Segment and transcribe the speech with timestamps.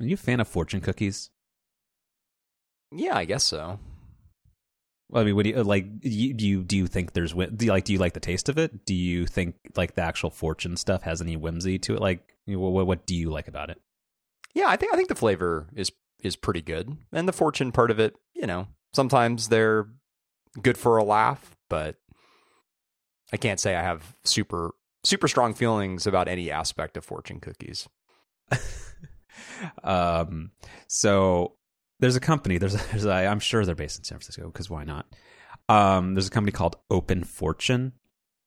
[0.00, 1.30] Are you a fan of fortune cookies?
[2.92, 3.78] Yeah, I guess so.
[5.08, 5.86] Well, I mean, what do you like?
[6.02, 8.48] You, do you do you think there's do you like do you like the taste
[8.48, 8.84] of it?
[8.84, 12.00] Do you think like the actual fortune stuff has any whimsy to it?
[12.00, 13.80] Like, what what do you like about it?
[14.54, 17.90] Yeah, I think I think the flavor is is pretty good, and the fortune part
[17.90, 19.86] of it, you know, sometimes they're
[20.60, 21.96] good for a laugh, but
[23.32, 24.74] I can't say I have super
[25.04, 27.88] super strong feelings about any aspect of fortune cookies.
[29.84, 30.50] um,
[30.88, 31.56] so
[32.00, 32.58] there's a company.
[32.58, 35.06] There's, there's a, I'm sure they're based in San Francisco because why not?
[35.68, 37.92] Um, there's a company called Open Fortune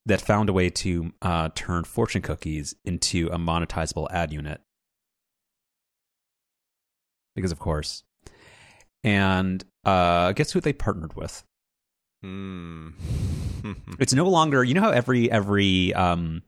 [0.06, 4.62] that found a way to uh, turn fortune cookies into a monetizable ad unit.
[7.36, 8.04] Because of course,
[9.04, 11.44] and uh, guess who they partnered with?
[12.22, 12.90] Hmm.
[14.00, 14.64] It's no longer.
[14.64, 16.44] You know how every every um,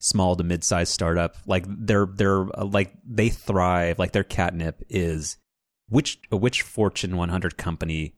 [0.00, 5.36] small to mid-sized startup like they're they're uh, like they thrive like their catnip is
[5.90, 8.14] which which Fortune 100 company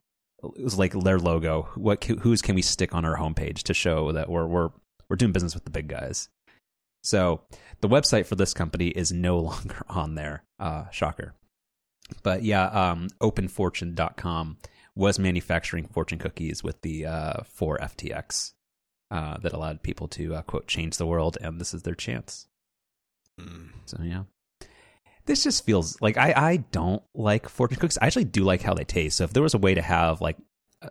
[0.57, 1.69] is like their logo.
[1.75, 4.71] What whose can we stick on our homepage to show that we're we're
[5.09, 6.29] we're doing business with the big guys?
[7.03, 7.41] So
[7.81, 10.45] the website for this company is no longer on there.
[10.61, 11.35] Uh, shocker.
[12.23, 14.59] But yeah, um, OpenFortune.com
[14.95, 18.53] was manufacturing fortune cookies with the uh, 4 FTX
[19.13, 22.49] uh, that allowed people to uh, quote change the world, and this is their chance.
[23.39, 23.69] Mm.
[23.85, 24.25] So yeah,
[25.27, 27.99] this just feels like I I don't like fortune cookies.
[27.99, 29.19] I actually do like how they taste.
[29.19, 30.39] So if there was a way to have like
[30.81, 30.89] uh,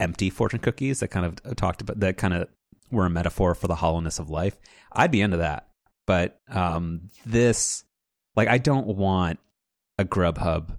[0.00, 2.48] empty fortune cookies that kind of talked about that kind of
[2.90, 4.56] were a metaphor for the hollowness of life,
[4.92, 5.68] I'd be into that.
[6.06, 7.84] But um, this,
[8.34, 9.38] like, I don't want
[9.96, 10.76] a Grubhub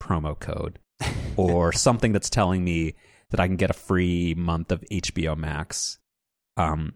[0.00, 0.78] promo code
[1.36, 2.94] or something that's telling me
[3.30, 5.98] that I can get a free month of HBO Max.
[6.58, 6.94] Um,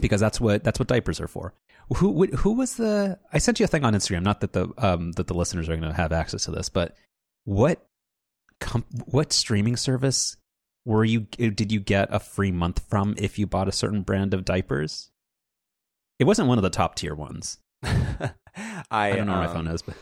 [0.00, 1.54] because that's what that's what diapers are for.
[1.96, 3.18] Who who was the?
[3.32, 4.22] I sent you a thing on Instagram.
[4.22, 6.96] Not that the um that the listeners are going to have access to this, but
[7.44, 7.86] what
[8.60, 10.36] com- what streaming service
[10.84, 11.20] were you?
[11.20, 15.10] Did you get a free month from if you bought a certain brand of diapers?
[16.18, 17.58] It wasn't one of the top tier ones.
[17.82, 18.32] I,
[18.90, 19.94] I, don't know um, where my phone is, but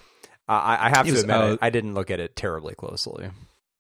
[0.47, 3.31] I, I have to was, admit, uh, I didn't look at it terribly closely.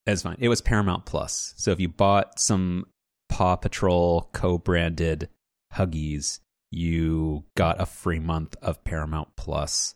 [0.06, 0.38] It's fine.
[0.40, 1.54] It was Paramount Plus.
[1.56, 2.86] So if you bought some
[3.32, 5.30] Paw Patrol co-branded
[5.74, 9.94] Huggies, you got a free month of Paramount Plus,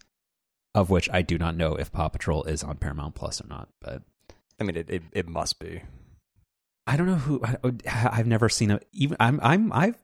[0.74, 3.69] of which I do not know if Paw Patrol is on Paramount Plus or not.
[3.82, 4.02] But
[4.58, 5.82] I mean, it it, it must be.
[6.86, 7.42] I don't know who.
[7.44, 9.19] I, have never seen a even.
[9.20, 9.98] I'm I'm I've.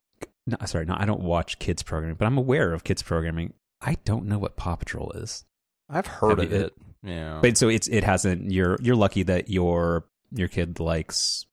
[0.46, 3.54] No, sorry, no, I don't watch kids programming, but I'm aware of kids programming.
[3.80, 5.44] I don't know what Paw Patrol is.
[5.88, 6.74] I've heard Have of you, it.
[7.02, 8.50] Yeah, but so it's it hasn't.
[8.50, 11.46] You're you're lucky that your your kid likes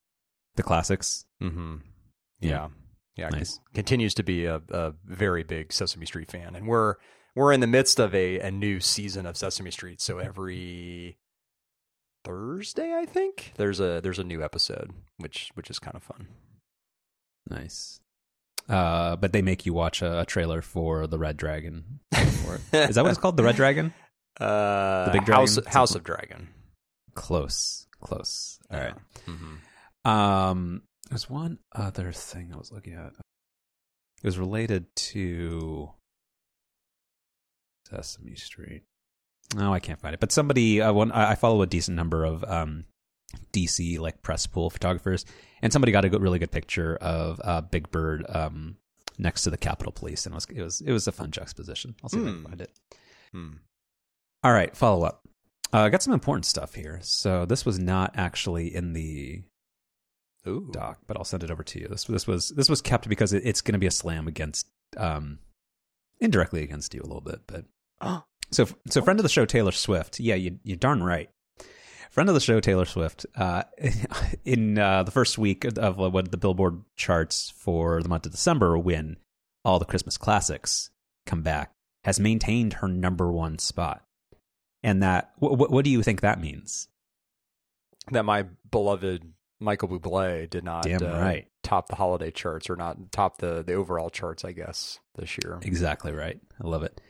[0.60, 1.26] the classics.
[1.42, 1.76] Mm-hmm.
[2.42, 2.68] Yeah.
[3.16, 3.30] yeah.
[3.30, 3.60] Nice.
[3.74, 6.96] continues to be a, a very big Sesame Street fan, and we're
[7.36, 10.02] we're in the midst of a, a new season of Sesame Street.
[10.02, 11.18] So every
[12.26, 16.28] Thursday, I think there's a there's a new episode, which which is kind of fun.
[17.50, 18.02] Nice.
[18.68, 22.02] Uh, but they make you watch a, a trailer for the Red Dragon.
[22.14, 23.38] is that what it's called?
[23.38, 23.94] The Red Dragon?
[24.40, 25.42] Uh, the big dragon?
[25.42, 26.48] House, House of Dragon.
[27.14, 28.58] Close, close.
[28.72, 28.94] All right.
[29.28, 29.56] Mm-hmm.
[30.10, 33.14] Um, there's one other thing I was looking at.
[34.22, 35.92] It was related to
[37.90, 38.84] Sesame Street.
[39.56, 40.20] No, I can't find it.
[40.20, 42.86] But somebody, uh, one, I follow a decent number of um,
[43.52, 45.26] DC like press pool photographers,
[45.62, 48.78] and somebody got a good, really good picture of uh, Big Bird um,
[49.18, 51.96] next to the Capitol Police, and it was it was it was a fun juxtaposition.
[52.04, 52.22] I'll see mm.
[52.22, 52.46] if I can hmm.
[52.48, 52.72] find it.
[53.34, 53.58] Mm.
[54.44, 55.22] All right, follow up.
[55.74, 57.00] Uh, I got some important stuff here.
[57.02, 59.44] So this was not actually in the
[60.48, 60.70] Ooh.
[60.72, 61.88] doc, but I'll send it over to you.
[61.88, 64.68] This this was this was kept because it, it's going to be a slam against
[64.98, 65.40] um
[66.20, 67.66] indirectly against you a little bit, but
[68.52, 70.20] so so friend of the show Taylor Swift.
[70.20, 71.30] Yeah, you you darn right.
[72.10, 73.26] Friend of the show Taylor Swift.
[73.36, 73.64] Uh,
[74.46, 78.78] in uh, the first week of what the Billboard charts for the month of December,
[78.78, 79.18] when
[79.64, 80.90] all the Christmas classics
[81.28, 81.72] come back,
[82.04, 84.04] has maintained her number one spot.
[84.82, 86.88] And that, what do you think that means?
[88.12, 91.48] That my beloved Michael Bublé did not Damn uh, right.
[91.64, 95.60] top the holiday charts or not top the the overall charts, I guess, this year.
[95.62, 96.40] Exactly right.
[96.64, 97.02] I love it.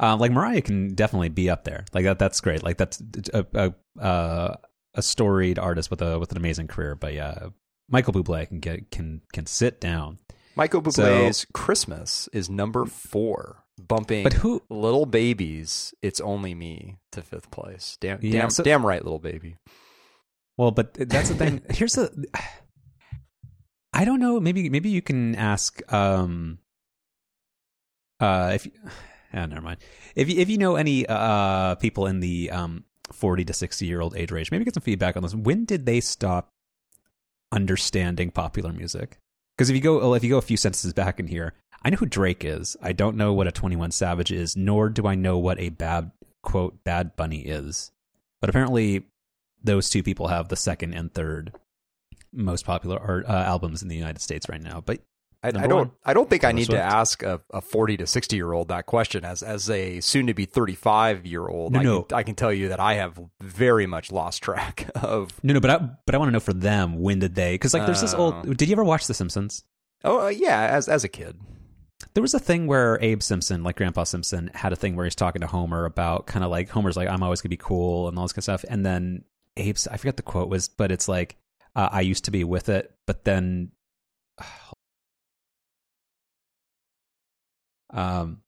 [0.00, 1.84] Um, like Mariah can definitely be up there.
[1.92, 2.18] Like that.
[2.18, 2.62] That's great.
[2.62, 3.02] Like that's
[3.32, 4.56] a a, uh,
[4.94, 6.94] a storied artist with a with an amazing career.
[6.94, 7.48] But yeah,
[7.88, 10.18] Michael Bublé can get can can sit down.
[10.56, 16.96] Michael Bublé's so, Christmas is number four, bumping but who, Lil Baby's, It's Only Me
[17.12, 17.96] to fifth place.
[18.00, 19.56] Damn, yeah, damn, so, damn right, Lil Baby.
[20.58, 21.62] Well, but that's the thing.
[21.70, 22.26] Here's the.
[23.94, 24.38] I don't know.
[24.38, 25.80] Maybe maybe you can ask.
[25.90, 26.58] Um.
[28.20, 28.68] Uh, if.
[29.32, 29.78] Ah, never mind.
[30.16, 34.00] If you, if you know any uh people in the um 40 to 60 year
[34.00, 35.34] old age range, maybe get some feedback on this.
[35.34, 36.52] When did they stop
[37.52, 39.18] understanding popular music?
[39.56, 41.96] Because if you go if you go a few sentences back in here, I know
[41.98, 42.76] who Drake is.
[42.82, 46.10] I don't know what a 21 Savage is, nor do I know what a bad
[46.42, 47.92] quote Bad Bunny is.
[48.40, 49.04] But apparently,
[49.62, 51.52] those two people have the second and third
[52.32, 54.82] most popular art, uh, albums in the United States right now.
[54.84, 55.00] But
[55.42, 55.92] I, I, don't.
[56.04, 56.80] I don't think I need Swift.
[56.80, 59.24] to ask a, a, forty to sixty year old that question.
[59.24, 62.02] As as a soon to be thirty five year old, no, I, no.
[62.02, 65.32] Can, I can tell you that I have very much lost track of.
[65.44, 67.54] No, no, but I but I want to know for them when did they?
[67.54, 68.34] Because like there's uh, this old.
[68.38, 68.52] Oh.
[68.52, 69.62] Did you ever watch The Simpsons?
[70.02, 71.38] Oh uh, yeah, as as a kid.
[72.14, 75.14] There was a thing where Abe Simpson, like Grandpa Simpson, had a thing where he's
[75.14, 78.18] talking to Homer about kind of like Homer's like I'm always gonna be cool and
[78.18, 79.22] all this kind of stuff, and then
[79.58, 81.36] Abe's I forget the quote was, but it's like
[81.76, 83.72] uh, I used to be with it, but then
[87.90, 88.42] Um,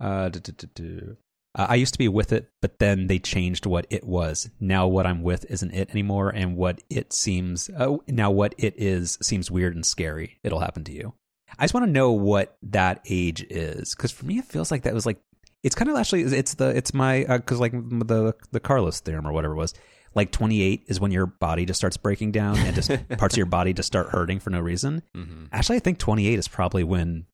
[0.00, 1.16] uh, do, do, do,
[1.54, 4.48] uh, I used to be with it, but then they changed what it was.
[4.60, 8.74] Now what I'm with isn't it anymore, and what it seems uh, now what it
[8.76, 10.38] is seems weird and scary.
[10.42, 11.14] It'll happen to you.
[11.58, 14.82] I just want to know what that age is, because for me it feels like
[14.82, 15.18] that was like
[15.62, 19.26] it's kind of actually it's the it's my because uh, like the the Carlos theorem
[19.26, 19.74] or whatever it was
[20.14, 23.46] like 28 is when your body just starts breaking down and just parts of your
[23.46, 25.02] body just start hurting for no reason.
[25.16, 25.46] Mm-hmm.
[25.52, 27.26] Actually, I think 28 is probably when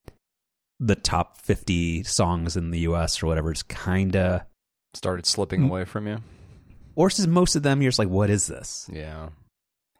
[0.80, 4.42] the top 50 songs in the US or whatever just kind of
[4.92, 5.68] started slipping mm.
[5.68, 6.18] away from you.
[6.96, 8.88] Or since most of them you're just like, what is this?
[8.92, 9.30] Yeah.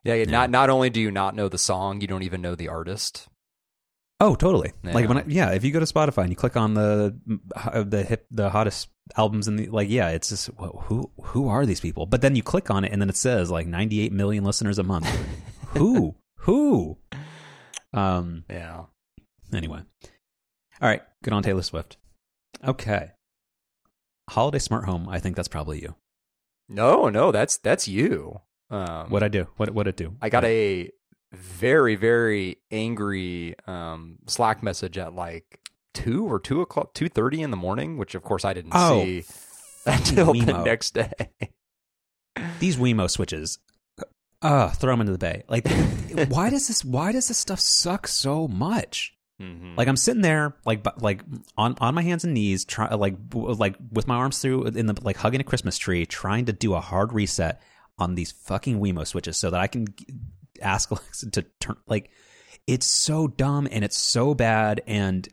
[0.05, 0.31] Yeah, yeah.
[0.31, 3.29] Not not only do you not know the song, you don't even know the artist.
[4.21, 4.73] Oh, totally.
[4.83, 4.93] Yeah.
[4.93, 7.17] Like when I, yeah, if you go to Spotify and you click on the
[7.87, 11.81] the hip the hottest albums in the like yeah, it's just who who are these
[11.81, 12.07] people?
[12.07, 14.83] But then you click on it and then it says like 98 million listeners a
[14.83, 15.07] month.
[15.69, 16.15] who?
[16.39, 16.99] Who?
[17.93, 18.85] Um yeah.
[19.53, 19.81] Anyway.
[20.81, 21.97] All right, good on Taylor Swift.
[22.65, 23.13] Okay.
[24.31, 25.97] Holiday smart home, I think that's probably you.
[26.69, 28.41] No, no, that's that's you.
[28.71, 29.49] Um, what I do?
[29.57, 30.17] What what it do?
[30.23, 30.91] I got a
[31.35, 35.61] very very angry um, Slack message at like
[35.93, 39.03] two or two o'clock, two thirty in the morning, which of course I didn't oh,
[39.03, 39.25] see
[39.87, 40.47] until Wemo.
[40.47, 41.13] the next day.
[42.59, 43.59] These Wemo switches,
[44.43, 45.45] uh, throw them into the bay.
[45.49, 45.69] Like,
[46.29, 46.85] why does this?
[46.85, 49.15] Why does this stuff suck so much?
[49.41, 49.75] Mm-hmm.
[49.77, 51.23] Like I'm sitting there, like like
[51.57, 54.97] on on my hands and knees, try like like with my arms through in the
[55.03, 57.61] like hugging a Christmas tree, trying to do a hard reset
[57.99, 59.87] on these fucking Wemo switches so that I can
[60.61, 62.11] ask Alexa to turn like
[62.67, 65.29] it's so dumb and it's so bad and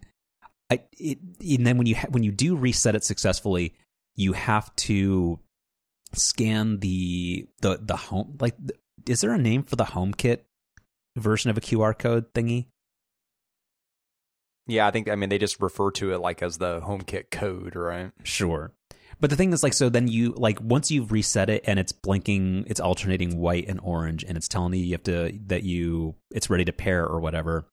[0.69, 3.73] I it and then when you ha- when you do reset it successfully
[4.15, 5.39] you have to
[6.13, 8.56] scan the the the home like
[9.07, 10.39] is there a name for the HomeKit
[11.15, 12.68] version of a QR code thingy?
[14.68, 17.75] Yeah, I think I mean they just refer to it like as the HomeKit code,
[17.75, 18.12] right?
[18.23, 18.73] Sure.
[19.21, 21.91] But the thing is, like, so then you like once you've reset it and it's
[21.91, 26.15] blinking, it's alternating white and orange, and it's telling you you have to that you
[26.31, 27.68] it's ready to pair or whatever.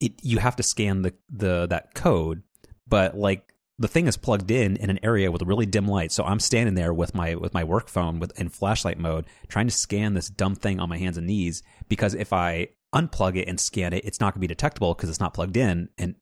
[0.00, 2.44] It you have to scan the the that code,
[2.86, 6.12] but like the thing is plugged in in an area with a really dim light.
[6.12, 9.66] So I'm standing there with my with my work phone with in flashlight mode, trying
[9.66, 11.64] to scan this dumb thing on my hands and knees.
[11.88, 15.10] Because if I unplug it and scan it, it's not going to be detectable because
[15.10, 16.14] it's not plugged in, and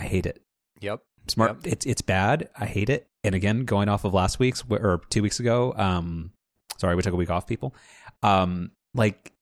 [0.00, 0.42] I hate it.
[0.80, 1.02] Yep.
[1.28, 1.50] Smart.
[1.62, 1.72] Yep.
[1.72, 2.48] It's it's bad.
[2.58, 3.06] I hate it.
[3.24, 6.32] And again, going off of last week's or two weeks ago, um,
[6.78, 7.74] sorry, we took a week off, people.
[8.22, 9.32] Um, like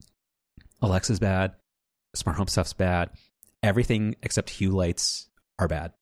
[0.83, 1.53] Alexa's bad,
[2.15, 3.11] smart home stuff's bad.
[3.63, 5.93] Everything except Hue lights are bad.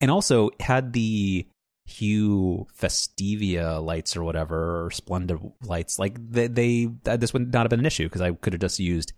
[0.00, 1.46] And also had the
[1.84, 7.70] Hue Festavia lights or whatever, or Splendid lights, like they, they this would not have
[7.70, 9.12] been an issue because I could have just used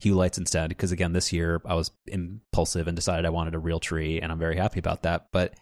[0.00, 0.68] Hue lights instead.
[0.70, 4.30] Because again, this year I was impulsive and decided I wanted a real tree, and
[4.30, 5.28] I'm very happy about that.
[5.32, 5.54] But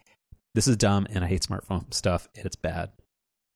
[0.55, 2.27] this is dumb, and I hate smartphone stuff.
[2.33, 2.91] It's bad.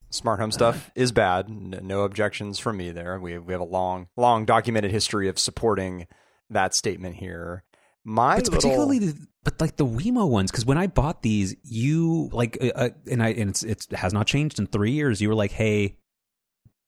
[0.10, 1.50] Smart home stuff is bad.
[1.50, 3.20] No objections from me there.
[3.20, 6.06] We we have a long, long documented history of supporting
[6.52, 7.64] that statement here.
[8.06, 8.56] My but little...
[8.58, 12.72] particularly, the, but like the Wemo ones, because when I bought these, you like, uh,
[12.76, 15.20] uh, and I and it's it has not changed in three years.
[15.20, 15.98] You were like, hey,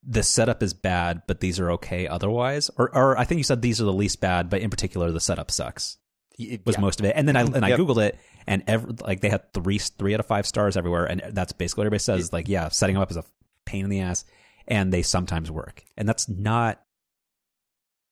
[0.04, 2.70] the setup is bad, but these are okay otherwise.
[2.78, 5.20] Or, or I think you said these are the least bad, but in particular, the
[5.20, 5.98] setup sucks.
[6.38, 6.82] It was yeah.
[6.82, 7.56] most of it, and then I mm-hmm.
[7.56, 7.80] and I yep.
[7.80, 11.22] googled it, and every, like they had three three out of five stars everywhere, and
[11.32, 12.34] that's basically what everybody says.
[12.34, 13.24] Like, yeah, setting them up is a
[13.66, 14.26] pain in the ass,
[14.68, 16.82] and they sometimes work, and that's not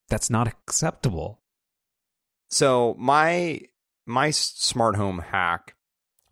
[0.09, 1.41] that's not acceptable.
[2.49, 3.61] So my
[4.05, 5.75] my smart home hack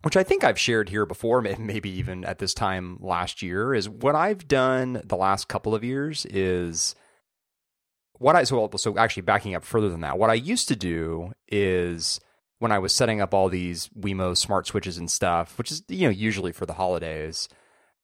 [0.02, 3.88] which I think I've shared here before, maybe even at this time last year, is
[3.88, 6.94] what I've done the last couple of years is
[8.22, 10.18] what I so so actually backing up further than that.
[10.18, 12.20] What I used to do is
[12.60, 16.06] when I was setting up all these Wemo smart switches and stuff, which is you
[16.06, 17.48] know usually for the holidays,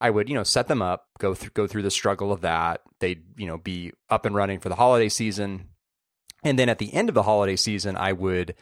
[0.01, 2.83] I would you know set them up, go through go through the struggle of that.
[2.99, 5.69] They'd you know be up and running for the holiday season,
[6.43, 8.55] and then at the end of the holiday season, I would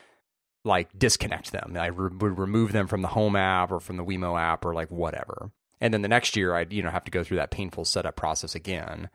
[0.64, 1.76] like disconnect them.
[1.78, 4.74] I re- would remove them from the home app or from the Wemo app or
[4.74, 5.50] like whatever.
[5.80, 8.16] And then the next year, I'd you know have to go through that painful setup
[8.16, 9.08] process again.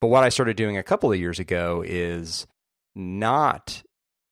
[0.00, 2.46] But what I started doing a couple of years ago is
[2.94, 3.82] not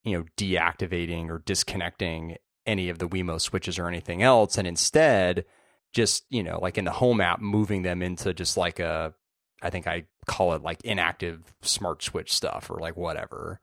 [0.04, 5.44] you know deactivating or disconnecting any of the Wemo switches or anything else, and instead
[5.92, 9.14] just you know like in the home app moving them into just like a
[9.62, 13.60] I think I call it like inactive smart switch stuff or like whatever.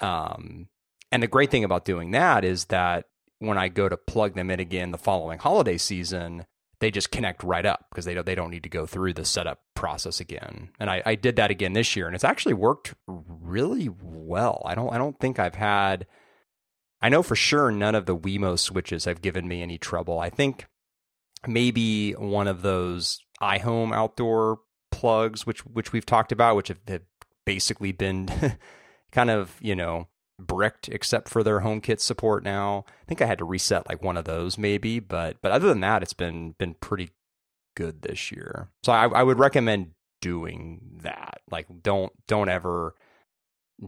[0.00, 0.68] Um,
[1.12, 3.06] and the great thing about doing that is that
[3.38, 6.46] when I go to plug them in again the following holiday season,
[6.80, 9.24] they just connect right up because they don't they don't need to go through the
[9.24, 10.70] setup process again.
[10.80, 14.62] And I, I did that again this year, and it's actually worked really well.
[14.64, 16.06] I don't I don't think I've had.
[17.02, 20.18] I know for sure none of the Wemo switches have given me any trouble.
[20.18, 20.66] I think
[21.46, 24.60] maybe one of those iHome outdoor
[24.90, 27.02] plugs, which which we've talked about, which have, have
[27.44, 28.28] basically been
[29.12, 30.08] kind of you know
[30.46, 32.84] bricked except for their HomeKit support now.
[33.02, 35.80] I think I had to reset like one of those maybe, but but other than
[35.80, 37.10] that, it's been been pretty
[37.76, 38.68] good this year.
[38.82, 41.40] So I, I would recommend doing that.
[41.50, 42.94] Like don't don't ever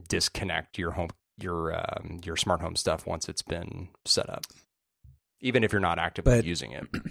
[0.09, 4.45] disconnect your home your um, your smart home stuff once it's been set up,
[5.41, 6.87] even if you're not actively but, using it.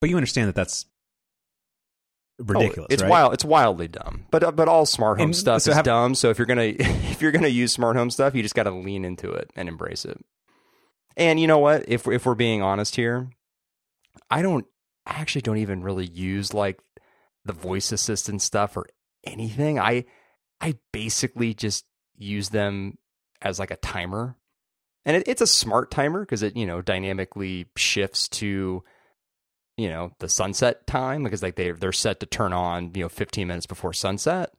[0.00, 0.86] But you understand that that's
[2.42, 2.88] ridiculous.
[2.90, 3.10] Oh, it's right?
[3.10, 3.34] wild.
[3.34, 4.26] It's wildly dumb.
[4.30, 6.14] But uh, but all smart home and stuff so is have, dumb.
[6.14, 8.70] So if you're gonna if you're gonna use smart home stuff, you just got to
[8.70, 10.22] lean into it and embrace it.
[11.16, 11.84] And you know what?
[11.88, 13.30] If if we're being honest here,
[14.30, 14.66] I don't
[15.06, 16.80] I actually don't even really use like
[17.44, 18.86] the voice assistant stuff or
[19.24, 19.78] anything.
[19.78, 20.04] I
[20.60, 21.84] I basically just
[22.16, 22.98] use them
[23.40, 24.36] as like a timer.
[25.04, 28.84] And it, it's a smart timer because it, you know, dynamically shifts to
[29.82, 33.08] you know the sunset time because like they they're set to turn on you know
[33.08, 34.54] 15 minutes before sunset.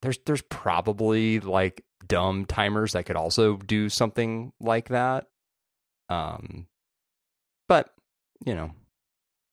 [0.00, 5.26] There's there's probably like dumb timers that could also do something like that.
[6.08, 6.68] Um
[7.66, 7.90] but
[8.46, 8.70] you know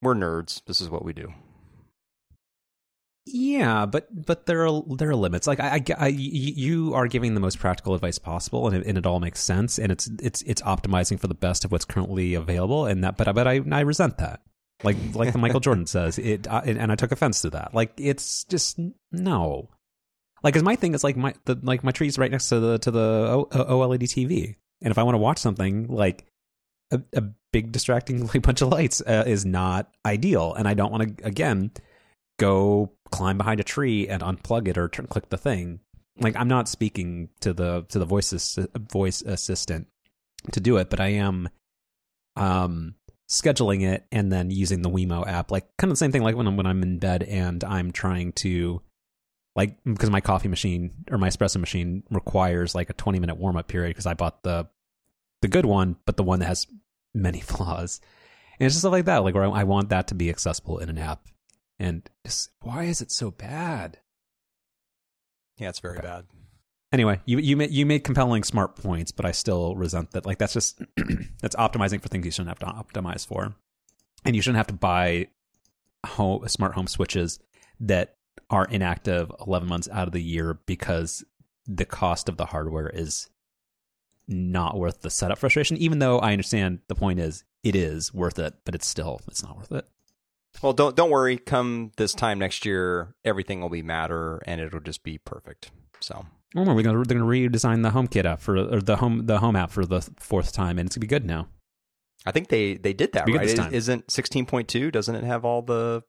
[0.04, 0.62] we're nerds.
[0.68, 1.34] This is what we do.
[3.26, 5.48] Yeah but but there are there are limits.
[5.48, 9.00] Like I, I, I you are giving the most practical advice possible and it, and
[9.00, 12.36] it all makes sense and it's it's it's optimizing for the best of what's currently
[12.36, 14.42] available and that but but I I resent that
[14.84, 17.74] like like the Michael Jordan says it, uh, and I took offense to that.
[17.74, 18.80] Like it's just
[19.12, 19.70] no.
[20.44, 22.78] Like, cause my thing is like my the like my tree's right next to the
[22.80, 26.26] to the o- OLED TV, and if I want to watch something like
[26.92, 30.92] a, a big distracting like bunch of lights uh, is not ideal, and I don't
[30.92, 31.72] want to again
[32.38, 35.80] go climb behind a tree and unplug it or turn, click the thing.
[36.20, 39.88] Like I'm not speaking to the to the voice voice assistant
[40.52, 41.50] to do it, but I am
[42.36, 42.96] um
[43.30, 46.36] scheduling it and then using the Wemo app, like kind of the same thing like
[46.36, 48.82] when I'm when I'm in bed and I'm trying to
[49.56, 53.58] like because my coffee machine or my espresso machine requires like a 20 minute warm
[53.58, 54.68] up period because I bought the
[55.42, 56.68] the good one, but the one that has
[57.14, 58.00] many flaws.
[58.60, 60.80] And it's just stuff like that, like where I, I want that to be accessible
[60.80, 61.28] in an app.
[61.78, 64.00] And just why is it so bad?
[65.58, 66.26] Yeah, it's very bad
[66.96, 70.26] anyway, you you made you made compelling smart points, but I still resent that.
[70.26, 70.82] Like that's just
[71.42, 73.54] that's optimizing for things you shouldn't have to optimize for,
[74.24, 75.28] and you shouldn't have to buy
[76.06, 77.40] home smart home switches
[77.80, 78.16] that
[78.50, 81.24] are inactive 11 months out of the year because
[81.68, 83.30] the cost of the hardware is
[84.28, 88.38] not worth the setup frustration even though i understand the point is it is worth
[88.38, 89.88] it but it's still it's not worth it.
[90.62, 91.38] Well don't don't worry.
[91.38, 95.72] Come this time next year everything will be matter and it'll just be perfect.
[96.00, 99.40] So Oh, we're gonna they're gonna redesign the HomeKit app for or the home the
[99.40, 101.48] home app for the fourth time, and it's gonna be good now.
[102.26, 103.74] I think they they did that right.
[103.74, 104.90] Isn't sixteen point two?
[104.90, 106.04] Doesn't it have all the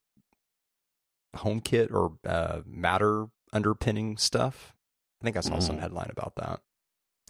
[1.36, 4.72] HomeKit or uh, Matter underpinning stuff?
[5.20, 5.62] I think I saw mm.
[5.62, 6.60] some headline about that.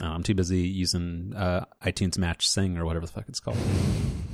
[0.02, 3.56] Oh, I'm too busy using uh, iTunes Match Sing or whatever the fuck it's called.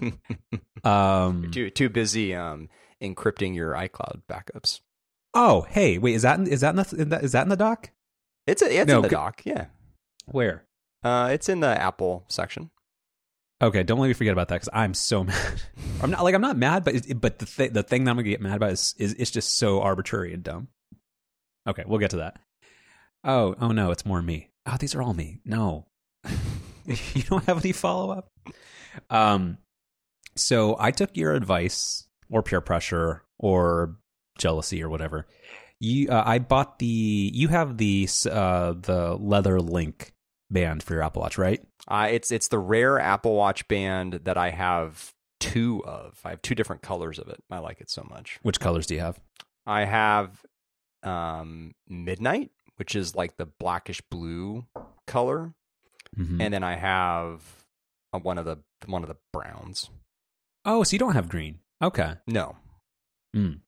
[0.84, 2.68] um, too too busy um,
[3.00, 4.80] encrypting your iCloud backups.
[5.34, 7.90] Oh, hey, wait, is that in, is that in the is that in the doc?
[8.46, 9.66] It's a, it's no, in the doc, Yeah.
[10.26, 10.64] Where?
[11.04, 12.70] Uh, it's in the Apple section.
[13.60, 15.62] Okay, don't let me forget about that because I'm so mad.
[16.00, 18.16] I'm not like I'm not mad, but it, but the th- the thing that I'm
[18.16, 20.68] gonna get mad about is, is it's just so arbitrary and dumb.
[21.68, 22.38] Okay, we'll get to that.
[23.24, 24.50] Oh, oh no, it's more me.
[24.66, 25.38] Oh, these are all me.
[25.44, 25.86] No,
[26.86, 28.28] you don't have any follow up.
[29.10, 29.58] Um,
[30.34, 33.96] so I took your advice or peer pressure or
[34.38, 35.26] jealousy or whatever
[35.82, 36.86] you uh, I bought the
[37.34, 40.12] you have the uh, the leather link
[40.50, 41.60] band for your Apple Watch, right?
[41.88, 46.20] Uh, it's it's the rare Apple Watch band that I have two of.
[46.24, 47.42] I have two different colors of it.
[47.50, 48.38] I like it so much.
[48.42, 49.18] Which colors do you have?
[49.66, 50.40] I have
[51.02, 54.66] um, Midnight, which is like the blackish blue
[55.06, 55.52] color,
[56.16, 56.40] Mhm.
[56.40, 57.42] and then I have
[58.12, 59.90] uh, one of the one of the browns.
[60.64, 61.58] Oh, so you don't have green.
[61.82, 62.14] Okay.
[62.28, 62.54] No,
[63.34, 63.60] Mm.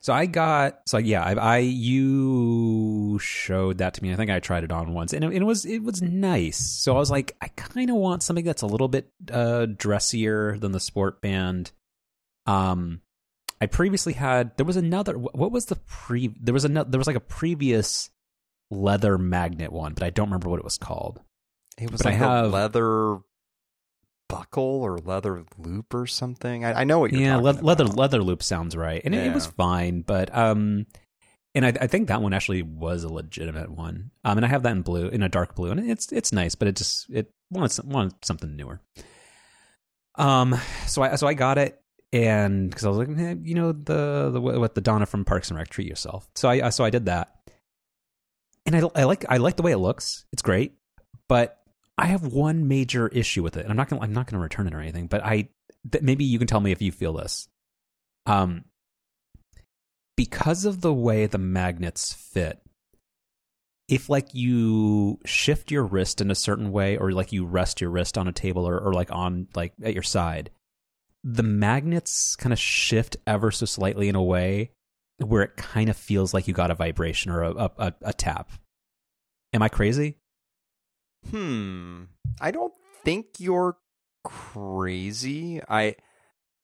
[0.00, 4.12] So I got so yeah, I, I you showed that to me.
[4.12, 6.58] I think I tried it on once, and it, it was it was nice.
[6.58, 10.58] So I was like, I kind of want something that's a little bit uh, dressier
[10.58, 11.72] than the sport band.
[12.46, 13.00] Um,
[13.60, 15.14] I previously had there was another.
[15.18, 16.28] What was the pre?
[16.40, 16.90] There was another.
[16.90, 18.10] There was like a previous
[18.70, 21.20] leather magnet one, but I don't remember what it was called.
[21.78, 23.18] it was But I like have- leather
[24.28, 26.64] buckle or leather loop or something.
[26.64, 27.96] I, I know what you're yeah, talking le- leather about.
[27.96, 30.00] leather loop sounds right, and it, it was fine.
[30.02, 30.86] But um,
[31.54, 34.10] and I, I think that one actually was a legitimate one.
[34.24, 36.54] Um, and I have that in blue, in a dark blue, and it's it's nice,
[36.54, 38.80] but it just it wanted some- wanted something newer.
[40.16, 41.80] Um, so I so I got it,
[42.12, 45.50] and because I was like, eh, you know, the the what the Donna from Parks
[45.50, 46.28] and Rec, treat yourself.
[46.34, 47.28] So I so I did that,
[48.64, 50.24] and I I like I like the way it looks.
[50.32, 50.72] It's great,
[51.28, 51.58] but
[51.98, 54.74] I have one major issue with it, I'm not gonna I'm not gonna return it
[54.74, 55.06] or anything.
[55.06, 55.48] But I
[55.90, 57.48] th- maybe you can tell me if you feel this.
[58.26, 58.64] Um,
[60.16, 62.60] because of the way the magnets fit,
[63.88, 67.90] if like you shift your wrist in a certain way, or like you rest your
[67.90, 70.50] wrist on a table, or, or like on like at your side,
[71.22, 74.70] the magnets kind of shift ever so slightly in a way
[75.18, 78.12] where it kind of feels like you got a vibration or a a, a, a
[78.12, 78.50] tap.
[79.52, 80.18] Am I crazy?
[81.30, 82.04] Hmm.
[82.40, 82.72] I don't
[83.04, 83.76] think you're
[84.24, 85.60] crazy.
[85.68, 85.96] I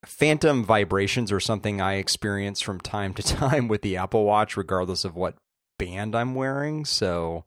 [0.04, 5.04] phantom vibrations are something I experience from time to time with the Apple Watch, regardless
[5.04, 5.36] of what
[5.78, 6.84] band I'm wearing.
[6.84, 7.44] So,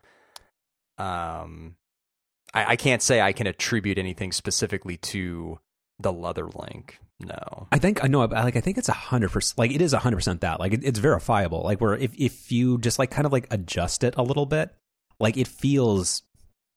[0.97, 1.75] um,
[2.53, 5.59] I, I can't say I can attribute anything specifically to
[5.99, 6.99] the leather link.
[7.19, 7.67] No.
[7.71, 8.25] I think I know.
[8.25, 9.57] Like I think it's a hundred percent.
[9.57, 10.59] Like it is a hundred percent that.
[10.59, 11.61] Like it, it's verifiable.
[11.63, 14.71] Like where if if you just like kind of like adjust it a little bit,
[15.19, 16.23] like it feels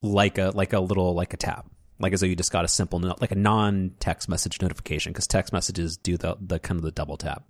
[0.03, 1.67] like a like a little like a tap.
[2.01, 5.13] Like as though you just got a simple no- like a non text message notification
[5.13, 7.45] because text messages do the the kind of the double tap.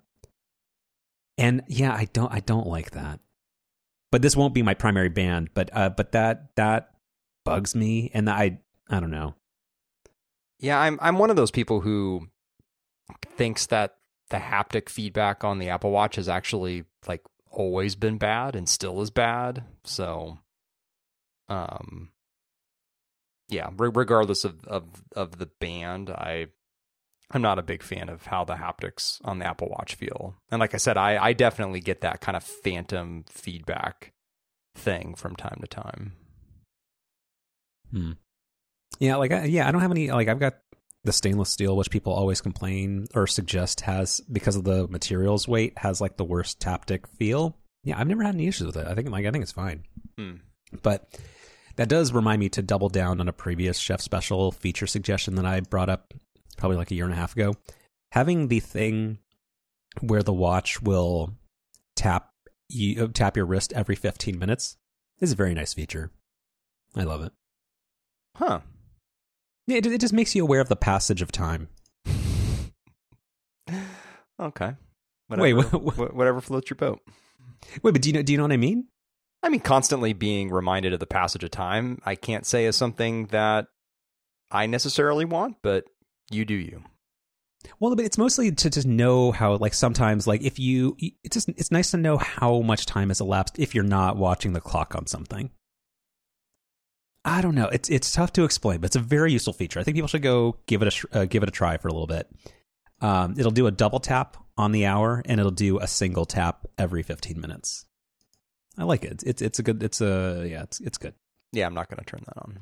[1.37, 3.19] And yeah, I don't I don't like that.
[4.11, 5.49] But this won't be my primary band.
[5.53, 6.91] But uh, but that that
[7.45, 8.59] bugs me, and I
[8.89, 9.35] I don't know.
[10.59, 12.27] Yeah, I'm I'm one of those people who
[13.37, 13.95] thinks that
[14.29, 19.01] the haptic feedback on the Apple Watch has actually like always been bad and still
[19.01, 19.63] is bad.
[19.83, 20.39] So
[21.47, 22.09] um
[23.49, 24.85] yeah, re- regardless of, of
[25.15, 26.47] of the band, I
[27.31, 30.35] I'm not a big fan of how the haptics on the Apple Watch feel.
[30.51, 34.13] And like I said, I I definitely get that kind of phantom feedback
[34.75, 36.13] thing from time to time.
[37.91, 38.11] Hmm.
[38.99, 40.11] Yeah, like I, yeah, I don't have any.
[40.11, 40.55] Like I've got
[41.03, 45.77] the stainless steel, which people always complain or suggest has because of the materials weight
[45.77, 47.57] has like the worst taptic feel.
[47.83, 48.87] Yeah, I've never had any issues with it.
[48.87, 49.83] I think like I think it's fine.
[50.17, 50.35] Hmm.
[50.81, 51.17] But
[51.79, 55.45] that does remind me to double down on a previous chef special feature suggestion that
[55.45, 56.13] I brought up
[56.57, 57.53] probably like a year and a half ago.
[58.11, 59.19] Having the thing
[60.01, 61.35] where the watch will
[61.95, 62.31] tap
[62.67, 64.75] you uh, tap your wrist every 15 minutes
[65.21, 66.11] is a very nice feature.
[66.97, 67.31] I love it.
[68.35, 68.59] Huh.
[69.65, 71.69] Yeah, it, it just makes you aware of the passage of time.
[74.41, 74.73] Okay.
[75.29, 77.01] Wait, Whatever, wha- wha- wh- whatever floats your boat.
[77.83, 78.21] Wait, but do you know?
[78.21, 78.87] Do you know what I mean?
[79.41, 83.27] I mean, constantly being reminded of the passage of time, I can't say is something
[83.27, 83.67] that
[84.51, 85.85] I necessarily want, but
[86.29, 86.83] you do you.
[87.79, 91.49] Well, but it's mostly to just know how, like, sometimes, like, if you, it's just,
[91.49, 94.95] it's nice to know how much time has elapsed if you're not watching the clock
[94.95, 95.51] on something.
[97.25, 97.67] I don't know.
[97.67, 99.79] It's it's tough to explain, but it's a very useful feature.
[99.79, 101.91] I think people should go give it a uh, give it a try for a
[101.91, 102.29] little bit.
[103.01, 106.65] Um, it'll do a double tap on the hour, and it'll do a single tap
[106.77, 107.85] every 15 minutes.
[108.77, 109.23] I like it.
[109.25, 109.83] It's it's a good.
[109.83, 110.63] It's a yeah.
[110.63, 111.13] It's it's good.
[111.51, 112.59] Yeah, I'm not going to turn that on.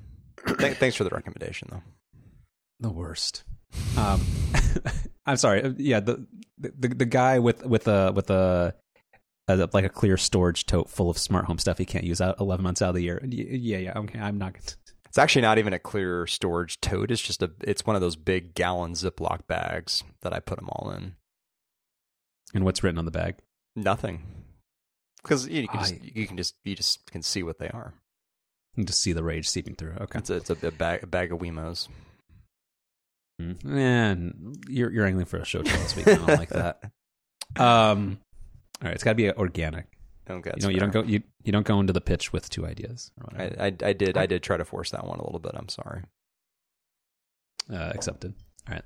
[0.59, 1.83] Th- thanks for the recommendation, though.
[2.79, 3.43] the worst.
[3.97, 4.21] Um,
[5.25, 5.73] I'm sorry.
[5.77, 6.25] Yeah, the,
[6.57, 8.73] the the guy with with a with a,
[9.49, 12.39] a like a clear storage tote full of smart home stuff he can't use out
[12.39, 13.21] 11 months out of the year.
[13.27, 13.93] Yeah, yeah.
[13.97, 14.53] Okay, I'm not.
[14.53, 14.65] Gonna,
[15.07, 17.11] It's actually not even a clear storage tote.
[17.11, 17.51] It's just a.
[17.61, 21.15] It's one of those big gallon Ziploc bags that I put them all in.
[22.55, 23.35] and what's written on the bag?
[23.75, 24.23] Nothing,
[25.27, 27.93] because you, can just I- you can just you just can see what they are.
[28.75, 29.95] You can just see the rage seeping through.
[30.01, 30.19] Okay.
[30.19, 31.87] It's a, it's a, a bag a bag of Wemos.
[33.41, 33.65] Mm.
[33.65, 36.07] And you're you're angling for a show this week.
[36.07, 36.79] I don't like that.
[37.55, 38.19] Um.
[38.81, 39.85] All right, it's got to be organic.
[40.29, 42.65] Okay, you know, you don't go you you don't go into the pitch with two
[42.65, 43.09] ideas.
[43.37, 45.53] I, I, I did I did try to force that one a little bit.
[45.55, 46.03] I'm sorry.
[47.71, 48.33] Uh, accepted.
[48.69, 48.83] All right.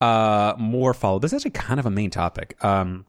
[0.00, 1.18] Uh, more follow.
[1.18, 2.62] This is actually kind of a main topic.
[2.64, 3.06] Um,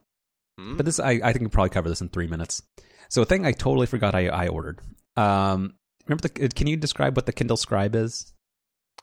[0.58, 2.62] but this I I think we probably cover this in three minutes.
[3.08, 4.80] So a thing I totally forgot I I ordered.
[5.16, 5.74] Um,
[6.06, 6.48] remember the?
[6.48, 8.32] Can you describe what the Kindle Scribe is?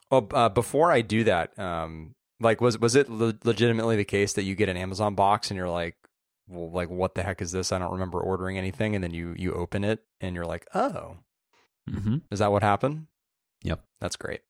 [0.09, 4.33] Well, uh, before I do that, um, like was was it le- legitimately the case
[4.33, 5.95] that you get an Amazon box and you're like,
[6.47, 7.71] well, like what the heck is this?
[7.71, 11.17] I don't remember ordering anything, and then you you open it and you're like, oh,
[11.89, 12.17] mm-hmm.
[12.31, 13.07] is that what happened?
[13.63, 14.41] Yep, that's great.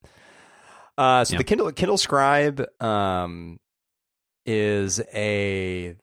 [0.97, 1.37] Uh, so yep.
[1.39, 3.59] the Kindle Kindle Scribe um,
[4.45, 5.95] is a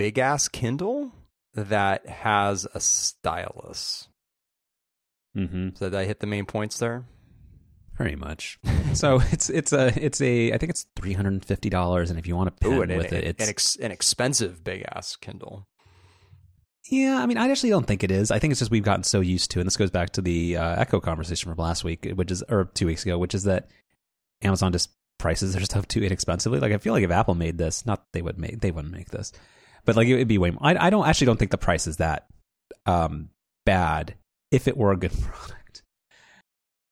[0.00, 1.12] big ass Kindle
[1.52, 4.08] that has a stylus.
[5.36, 5.68] Mm-hmm.
[5.74, 7.04] So did I hit the main points there?
[7.96, 8.58] Pretty much.
[8.94, 12.18] so it's it's a it's a I think it's three hundred and fifty dollars, and
[12.18, 14.86] if you want to pen Ooh, and with it, it's an, ex, an expensive big
[14.90, 15.68] ass Kindle.
[16.90, 18.30] Yeah, I mean, I actually don't think it is.
[18.30, 20.56] I think it's just we've gotten so used to, and this goes back to the
[20.56, 23.68] uh, Echo conversation from last week, which is or two weeks ago, which is that
[24.40, 26.58] Amazon just prices their stuff too inexpensively.
[26.58, 29.10] Like I feel like if Apple made this, not they would make they wouldn't make
[29.10, 29.30] this,
[29.84, 30.50] but like it would be way.
[30.50, 30.60] More.
[30.62, 32.26] I I don't actually don't think the price is that
[32.86, 33.30] um
[33.66, 34.14] bad
[34.50, 35.82] if it were a good product.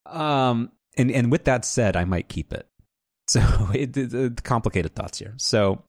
[0.06, 2.68] Um, and and with that said, I might keep it.
[3.28, 3.40] So
[3.74, 5.34] it, it, it complicated thoughts here.
[5.36, 5.84] So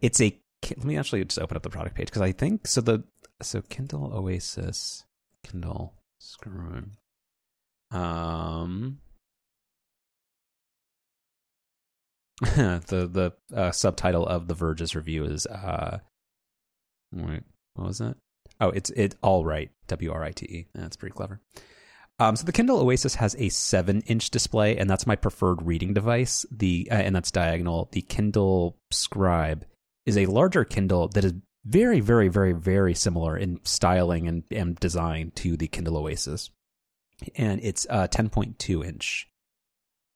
[0.00, 0.36] it's a.
[0.70, 2.80] Let me actually just open up the product page because I think so.
[2.80, 3.04] The
[3.40, 5.04] so Kindle Oasis,
[5.44, 6.84] Kindle Screw.
[7.90, 8.98] Um.
[12.40, 13.08] the
[13.50, 15.98] the uh, subtitle of the Verge's review is uh
[17.12, 17.42] wait
[17.78, 18.16] what was that?
[18.60, 19.70] Oh it's it all right.
[19.86, 20.66] W R I T E.
[20.74, 21.40] That's pretty clever.
[22.20, 26.44] Um, so the Kindle Oasis has a seven-inch display, and that's my preferred reading device.
[26.50, 27.88] The uh, and that's diagonal.
[27.92, 29.64] The Kindle Scribe
[30.04, 34.74] is a larger Kindle that is very, very, very, very similar in styling and, and
[34.76, 36.50] design to the Kindle Oasis,
[37.36, 39.28] and it's a uh, 10.2 inch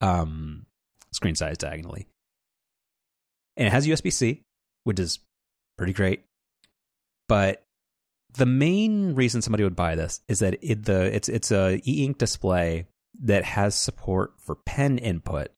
[0.00, 0.66] um,
[1.12, 2.08] screen size diagonally,
[3.56, 4.42] and it has USB C,
[4.82, 5.20] which is
[5.78, 6.24] pretty great.
[7.28, 7.64] But
[8.34, 12.18] the main reason somebody would buy this is that it, the it's it's a e-ink
[12.18, 12.86] display
[13.22, 15.48] that has support for pen input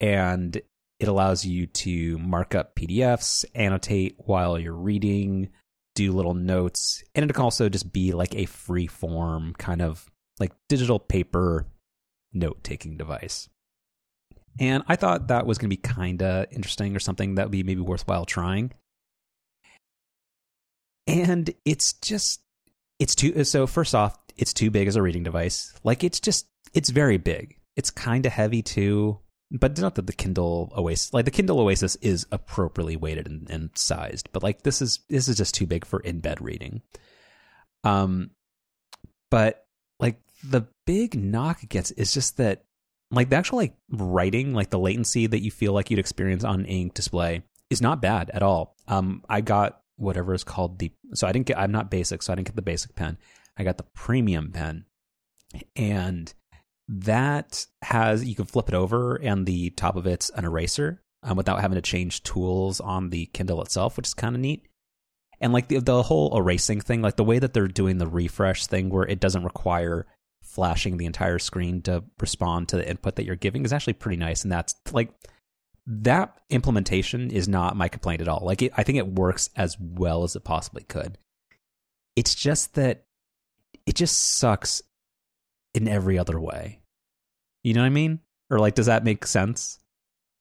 [0.00, 0.60] and
[0.98, 5.50] it allows you to mark up PDFs, annotate while you're reading,
[5.94, 10.10] do little notes, and it can also just be like a free form kind of
[10.38, 11.66] like digital paper
[12.32, 13.48] note taking device.
[14.58, 17.52] And I thought that was going to be kind of interesting or something that would
[17.52, 18.72] be maybe worthwhile trying
[21.06, 22.40] and it's just
[22.98, 25.72] it's too so first off it's too big as a reading device.
[25.82, 27.56] Like it's just it's very big.
[27.74, 31.94] It's kind of heavy too but not that the kindle oasis like the kindle oasis
[31.96, 35.84] is appropriately weighted and, and sized but like this is this is just too big
[35.84, 36.82] for in bed reading.
[37.84, 38.30] Um
[39.30, 39.66] but
[40.00, 42.64] like the big knock against is just that
[43.10, 46.64] like the actual like writing like the latency that you feel like you'd experience on
[46.64, 48.76] ink display is not bad at all.
[48.88, 52.32] Um i got whatever is called the so I didn't get I'm not basic, so
[52.32, 53.18] I didn't get the basic pen.
[53.56, 54.84] I got the premium pen.
[55.74, 56.32] And
[56.88, 61.36] that has you can flip it over and the top of it's an eraser um,
[61.36, 64.66] without having to change tools on the Kindle itself, which is kind of neat.
[65.40, 68.66] And like the the whole erasing thing, like the way that they're doing the refresh
[68.66, 70.06] thing where it doesn't require
[70.42, 74.16] flashing the entire screen to respond to the input that you're giving is actually pretty
[74.16, 75.10] nice and that's like
[75.86, 78.44] that implementation is not my complaint at all.
[78.44, 81.18] Like, it, I think it works as well as it possibly could.
[82.16, 83.04] It's just that
[83.86, 84.82] it just sucks
[85.74, 86.80] in every other way.
[87.62, 88.20] You know what I mean?
[88.50, 89.78] Or like, does that make sense?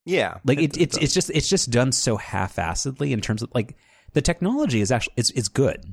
[0.05, 0.37] Yeah.
[0.45, 3.75] Like it, it it's it's just it's just done so half-assedly in terms of like
[4.13, 5.83] the technology is actually it's it's good.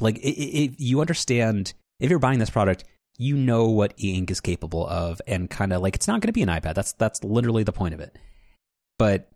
[0.00, 2.84] Like if you understand if you're buying this product,
[3.18, 6.32] you know what e-ink is capable of, and kind of like it's not going to
[6.32, 6.74] be an iPad.
[6.74, 8.16] That's that's literally the point of it
[9.02, 9.28] but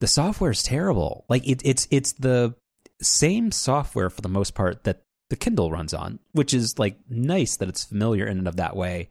[0.00, 1.24] the software is terrible.
[1.30, 2.54] Like it, it's it's the
[3.00, 7.56] same software for the most part that the Kindle runs on, which is like nice
[7.56, 9.08] that it's familiar in and of that way.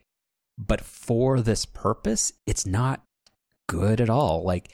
[0.59, 3.01] But for this purpose, it's not
[3.67, 4.43] good at all.
[4.43, 4.69] Like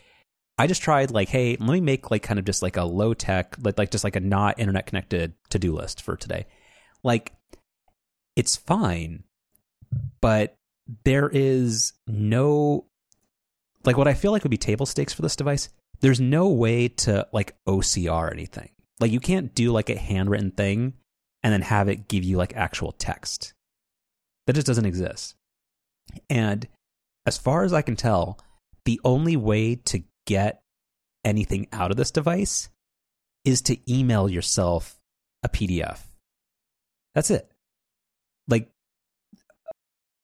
[0.57, 3.13] I just tried like, hey, let me make like kind of just like a low
[3.13, 6.45] tech, like like just like a not internet connected to do list for today.
[7.05, 7.31] Like
[8.35, 9.23] it's fine,
[10.19, 10.55] but
[11.05, 12.87] there is no
[13.85, 15.69] like what I feel like would be table stakes for this device,
[16.01, 18.69] there's no way to like OCR anything.
[18.99, 20.93] Like you can't do like a handwritten thing
[21.43, 23.53] and then have it give you like actual text.
[24.47, 25.35] That just doesn't exist.
[26.29, 26.67] And
[27.25, 28.39] as far as I can tell,
[28.85, 30.61] the only way to get
[31.23, 32.69] anything out of this device
[33.43, 34.99] is to email yourself
[35.43, 35.99] a PDF.
[37.13, 37.51] That's it.
[38.47, 38.69] Like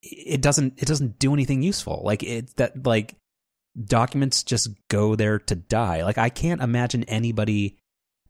[0.04, 2.02] it doesn't it doesn't do anything useful.
[2.04, 3.15] Like it that like
[3.79, 6.03] documents just go there to die.
[6.03, 7.77] Like I can't imagine anybody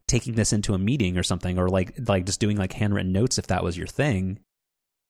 [0.06, 3.38] taking this into a meeting or something or like like just doing like handwritten notes
[3.38, 4.38] if that was your thing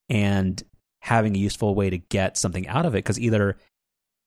[0.08, 0.62] and
[1.00, 3.56] having a useful way to get something out of it because either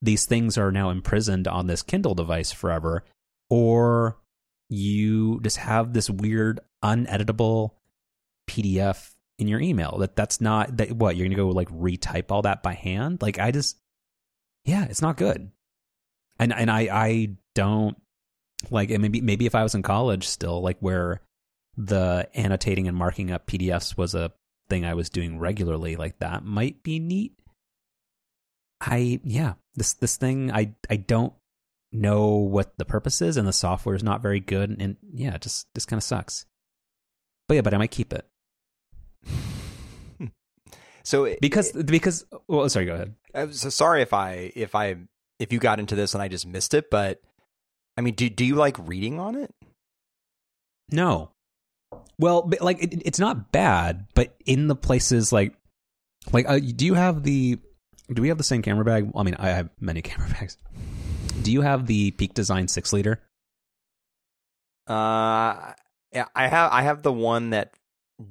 [0.01, 3.05] these things are now imprisoned on this Kindle device forever
[3.49, 4.17] or
[4.69, 7.71] you just have this weird uneditable
[8.49, 12.31] PDF in your email that that's not that what you're going to go like retype
[12.31, 13.77] all that by hand like I just
[14.65, 15.51] yeah it's not good
[16.39, 17.97] and and I I don't
[18.69, 21.21] like maybe maybe if I was in college still like where
[21.77, 24.31] the annotating and marking up PDFs was a
[24.69, 27.33] thing I was doing regularly like that might be neat.
[28.81, 31.33] I yeah, this this thing I I don't
[31.91, 35.37] know what the purpose is and the software is not very good and, and yeah,
[35.37, 36.45] just this kind of sucks.
[37.47, 38.27] But yeah, but I might keep it.
[41.03, 43.15] so it, because it, because well sorry, go ahead.
[43.33, 44.97] I'm so sorry if I if I
[45.39, 47.21] if you got into this and I just missed it, but
[47.97, 49.53] I mean, do do you like reading on it?
[50.91, 51.31] No.
[52.17, 55.55] Well, like it, it's not bad, but in the places like
[56.31, 57.59] like uh, do you have the
[58.13, 59.11] do we have the same camera bag?
[59.15, 60.57] I mean, I have many camera bags.
[61.41, 63.21] Do you have the Peak Design 6 liter?
[64.87, 65.73] Uh
[66.13, 67.73] yeah, I have I have the one that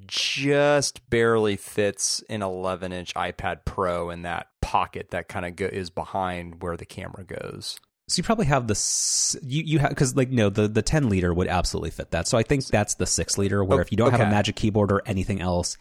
[0.07, 5.67] just barely fits an 11 inch iPad Pro in that pocket that kind of go-
[5.67, 7.79] is behind where the camera goes.
[8.09, 11.33] So you probably have the you you have because like no the the 10 liter
[11.33, 12.29] would absolutely fit that.
[12.29, 14.19] So I think that's the six liter where oh, if you don't okay.
[14.19, 15.79] have a Magic Keyboard or anything else,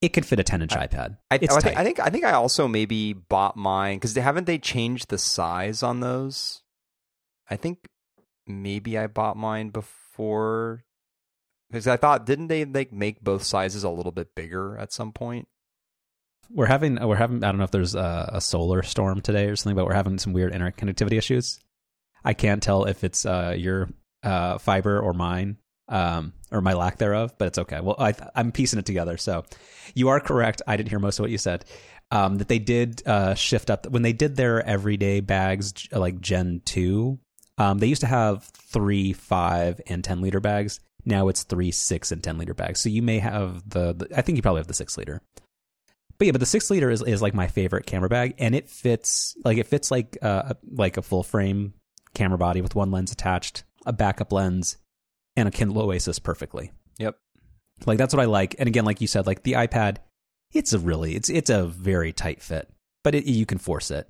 [0.00, 1.16] it could fit a 10 inch iPad.
[1.30, 4.58] I, I, think, I, think I think I also maybe bought mine because haven't they
[4.58, 6.62] changed the size on those?
[7.50, 7.88] I think
[8.46, 10.84] maybe I bought mine before
[11.70, 15.12] because I thought didn't they like make both sizes a little bit bigger at some
[15.12, 15.48] point?
[16.50, 19.56] We're having we're having I don't know if there's a, a solar storm today or
[19.56, 21.60] something, but we're having some weird internet connectivity issues.
[22.24, 23.90] I can't tell if it's uh, your
[24.22, 27.80] uh, fiber or mine, um, or my lack thereof, but it's okay.
[27.80, 29.16] Well, I, am piecing it together.
[29.16, 29.44] So
[29.94, 30.62] you are correct.
[30.66, 31.64] I didn't hear most of what you said.
[32.10, 36.62] Um, that they did uh, shift up when they did their everyday bags, like Gen
[36.64, 37.18] two.
[37.56, 40.80] Um, they used to have three, five, and ten liter bags.
[41.04, 42.80] Now it's three, six, and ten liter bags.
[42.80, 45.20] So you may have the, the I think you probably have the six liter.
[46.18, 48.68] But yeah, but the six liter is, is like my favorite camera bag, and it
[48.68, 51.74] fits like it fits like uh like a full frame
[52.14, 54.76] camera body with one lens attached, a backup lens,
[55.36, 56.72] and a Kindle Oasis perfectly.
[56.98, 57.16] Yep.
[57.86, 58.54] Like that's what I like.
[58.58, 59.98] And again, like you said, like the iPad,
[60.52, 62.68] it's a really it's it's a very tight fit,
[63.02, 64.08] but it, you can force it.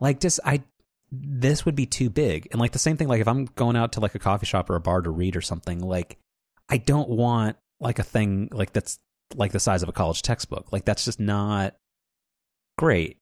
[0.00, 0.62] Like just I
[1.10, 2.48] this would be too big.
[2.50, 4.68] And like the same thing, like if I'm going out to like a coffee shop
[4.68, 6.18] or a bar to read or something, like
[6.68, 8.98] I don't want like a thing like that's
[9.34, 10.72] like the size of a college textbook.
[10.72, 11.74] Like that's just not
[12.76, 13.18] great.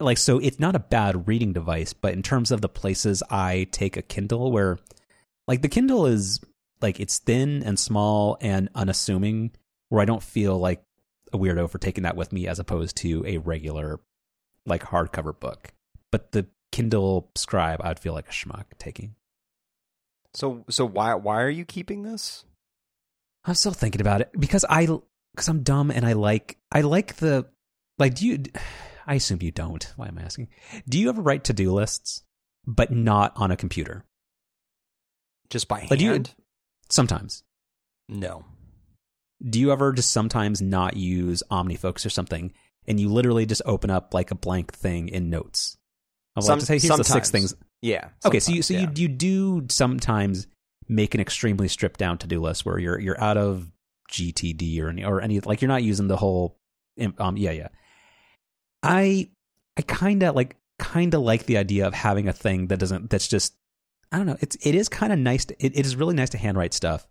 [0.00, 3.66] Like so it's not a bad reading device, but in terms of the places I
[3.72, 4.78] take a Kindle where
[5.46, 6.40] like the Kindle is
[6.80, 9.52] like it's thin and small and unassuming
[9.88, 10.82] where I don't feel like
[11.32, 14.00] a weirdo for taking that with me as opposed to a regular
[14.66, 15.72] like hardcover book.
[16.10, 19.14] But the Kindle Scribe I'd feel like a schmuck taking.
[20.34, 22.44] So so why why are you keeping this?
[23.48, 24.86] I'm still thinking about it because I
[25.34, 27.46] because I'm dumb and I like I like the
[27.98, 28.14] like.
[28.14, 28.42] Do you?
[29.06, 29.90] I assume you don't.
[29.96, 30.48] Why am I asking?
[30.86, 32.24] Do you ever write to do lists,
[32.66, 34.04] but not on a computer?
[35.48, 35.88] Just by hand.
[35.98, 36.24] you,
[36.90, 37.42] sometimes.
[38.06, 38.44] No.
[39.42, 42.52] Do you ever just sometimes not use OmniFocus or something,
[42.86, 45.78] and you literally just open up like a blank thing in Notes?
[46.38, 47.08] Some, like to say, here's sometimes.
[47.08, 47.54] the six things.
[47.80, 48.08] Yeah.
[48.26, 48.80] Okay, so you so yeah.
[48.80, 50.46] you you do sometimes
[50.88, 53.70] make an extremely stripped down to do list where you're you're out of
[54.10, 56.58] GTD or any or any like you're not using the whole
[57.18, 57.68] um yeah yeah.
[58.82, 59.30] I
[59.76, 63.10] I kind of like kind of like the idea of having a thing that doesn't
[63.10, 63.54] that's just
[64.10, 66.30] I don't know it's it is kind of nice to, it, it is really nice
[66.30, 67.06] to handwrite stuff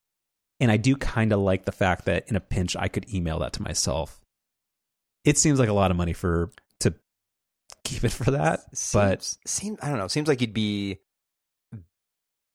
[0.59, 3.39] and I do kind of like the fact that in a pinch I could email
[3.39, 4.21] that to myself.
[5.23, 6.93] It seems like a lot of money for to
[7.83, 10.07] keep it for that, seems, but seems I don't know.
[10.07, 10.99] Seems like you'd be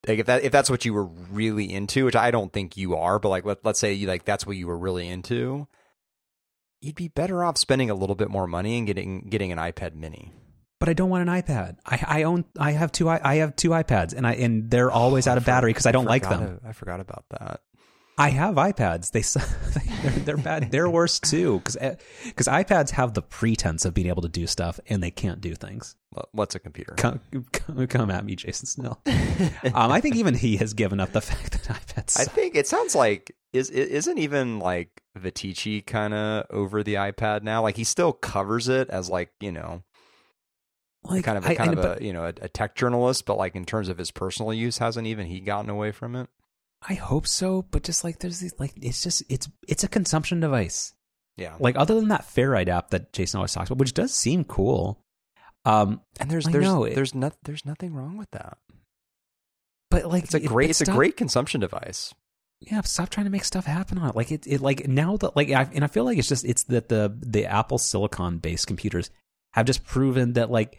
[0.07, 2.97] like if that if that's what you were really into, which I don't think you
[2.97, 5.69] are, but like let, let's say you like that's what you were really into,
[6.81, 9.95] you'd be better off spending a little bit more money and getting getting an iPad
[9.95, 10.33] mini.
[10.81, 11.77] But I don't want an iPad.
[11.87, 14.91] I, I own I have two I I have two iPads and I and they're
[14.91, 16.61] always oh, out of battery because I don't like them.
[16.67, 17.61] I forgot about that.
[18.23, 19.11] I have iPads.
[19.11, 19.23] They
[20.03, 20.71] they're, they're bad.
[20.71, 21.77] They're worse too because
[22.25, 25.57] because iPads have the pretense of being able to do stuff and they can't do
[25.57, 25.97] things.
[26.31, 26.95] What's a computer?
[26.97, 27.21] Come,
[27.53, 29.01] come, come at me, Jason Snell.
[29.75, 32.21] um, I think even he has given up the fact that iPads.
[32.21, 37.43] I think it sounds like is isn't even like Viticci kind of over the iPad
[37.43, 37.63] now.
[37.63, 39.83] Like he still covers it as like you know.
[41.05, 43.37] Like, kind of a, kind I, of a you know a, a tech journalist, but
[43.37, 46.29] like in terms of his personal use, hasn't even he gotten away from it?
[46.89, 50.41] I hope so, but just like there's these like it's just it's it's a consumption
[50.41, 50.95] device.
[51.37, 51.57] Yeah.
[51.59, 55.01] Like other than that Ferrite app that Jason always talks about, which does seem cool.
[55.65, 58.59] Um and there's there's know, there's not there's nothing wrong with that.
[59.91, 62.15] But like it's a great it, it's stop, a great consumption device.
[62.61, 64.17] Yeah, stop trying to make stuff happen on it.
[64.17, 66.65] Like it, it like now that like I, and I feel like it's just it's
[66.65, 69.11] that the the Apple Silicon based computers
[69.53, 70.79] have just proven that like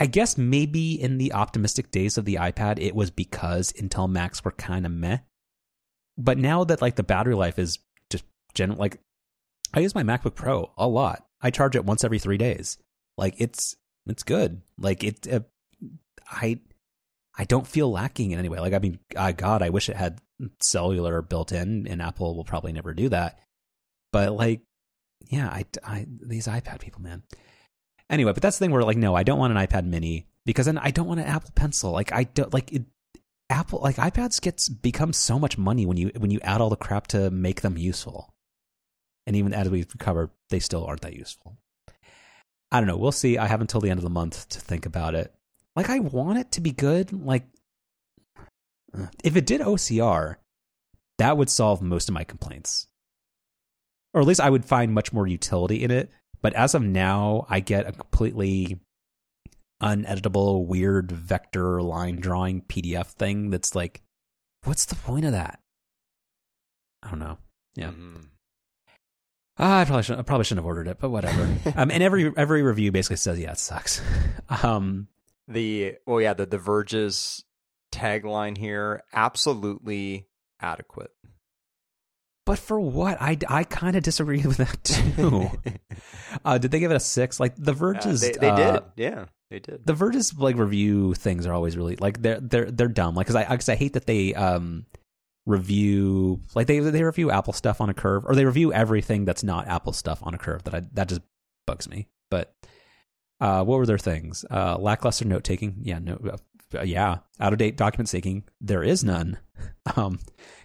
[0.00, 4.44] I guess maybe in the optimistic days of the iPad, it was because Intel Macs
[4.44, 5.18] were kind of meh.
[6.16, 7.78] But now that like the battery life is
[8.10, 9.00] just general, like
[9.74, 11.24] I use my MacBook Pro a lot.
[11.40, 12.78] I charge it once every three days.
[13.16, 14.62] Like it's it's good.
[14.78, 15.40] Like it, uh,
[16.30, 16.60] I
[17.36, 18.60] I don't feel lacking in any way.
[18.60, 20.20] Like I mean, God, I wish it had
[20.60, 23.38] cellular built in, and Apple will probably never do that.
[24.12, 24.62] But like,
[25.26, 27.22] yeah, I, I these iPad people, man.
[28.10, 30.66] Anyway, but that's the thing where like, no, I don't want an iPad Mini because
[30.66, 31.92] then I don't want an Apple Pencil.
[31.92, 32.84] Like I don't like it,
[33.50, 36.76] Apple like iPads gets become so much money when you when you add all the
[36.76, 38.32] crap to make them useful.
[39.26, 41.58] And even as we've covered, they still aren't that useful.
[42.72, 42.96] I don't know.
[42.96, 43.36] We'll see.
[43.36, 45.34] I have until the end of the month to think about it.
[45.76, 47.12] Like I want it to be good.
[47.12, 47.44] Like
[49.22, 50.36] if it did OCR,
[51.18, 52.86] that would solve most of my complaints.
[54.14, 56.10] Or at least I would find much more utility in it
[56.40, 58.80] but as of now, I get a completely
[59.82, 64.02] uneditable, weird vector line drawing PDF thing that's like,
[64.64, 65.60] what's the point of that?
[67.02, 67.38] I don't know.
[67.74, 67.88] Yeah.
[67.88, 68.16] Mm-hmm.
[69.60, 71.42] Uh, I probably shouldn't, I probably shouldn't have ordered it, but whatever.
[71.76, 74.00] um, and every every review basically says, yeah, it sucks.
[74.62, 75.08] um,
[75.48, 77.44] the well, yeah, the the Verge's
[77.92, 80.28] tagline here absolutely
[80.60, 81.10] adequate.
[82.48, 83.20] But for what?
[83.20, 85.50] I, I kind of disagree with that too.
[86.46, 87.38] uh, did they give it a six?
[87.38, 88.82] Like the Verge's, uh, they, they uh, did.
[88.96, 89.84] Yeah, they did.
[89.84, 93.14] The Verge's like review things are always really like they're they're they're dumb.
[93.14, 94.86] Like because I because I hate that they um
[95.44, 99.44] review like they they review Apple stuff on a curve or they review everything that's
[99.44, 100.64] not Apple stuff on a curve.
[100.64, 101.20] That I that just
[101.66, 102.08] bugs me.
[102.30, 102.54] But
[103.42, 104.46] uh, what were their things?
[104.50, 105.80] Uh, lackluster note taking.
[105.82, 106.18] Yeah, no.
[106.74, 108.44] Uh, yeah, out of date document taking.
[108.58, 109.36] There is none.
[109.96, 110.20] Um,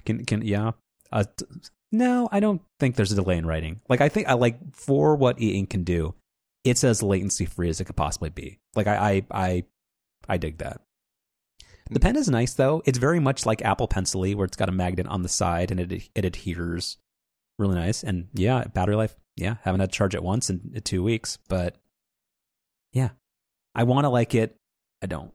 [0.05, 0.71] can can yeah.
[1.13, 1.23] Uh,
[1.91, 3.79] no, I don't think there's a delay in writing.
[3.87, 6.15] Like I think I like for what e ink can do,
[6.63, 8.59] it's as latency free as it could possibly be.
[8.75, 9.63] Like I I I,
[10.27, 10.81] I dig that.
[11.91, 12.81] The pen is nice though.
[12.85, 15.79] It's very much like Apple Pencil, where it's got a magnet on the side and
[15.79, 16.97] it it adheres
[17.59, 18.03] really nice.
[18.03, 19.15] And yeah, battery life.
[19.35, 21.75] Yeah, haven't had to charge it once in two weeks, but
[22.91, 23.09] yeah,
[23.75, 24.55] I want to like it.
[25.01, 25.31] I don't.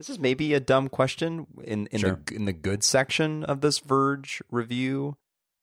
[0.00, 2.22] This is maybe a dumb question in in sure.
[2.24, 5.18] the in the good section of this Verge review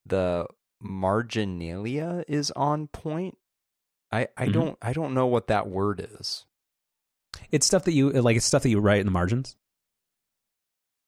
[0.05, 0.45] the
[0.79, 3.35] marginalia is on point.
[4.11, 4.51] I I mm-hmm.
[4.51, 6.45] don't I don't know what that word is.
[7.51, 8.37] It's stuff that you like.
[8.37, 9.55] It's stuff that you write in the margins.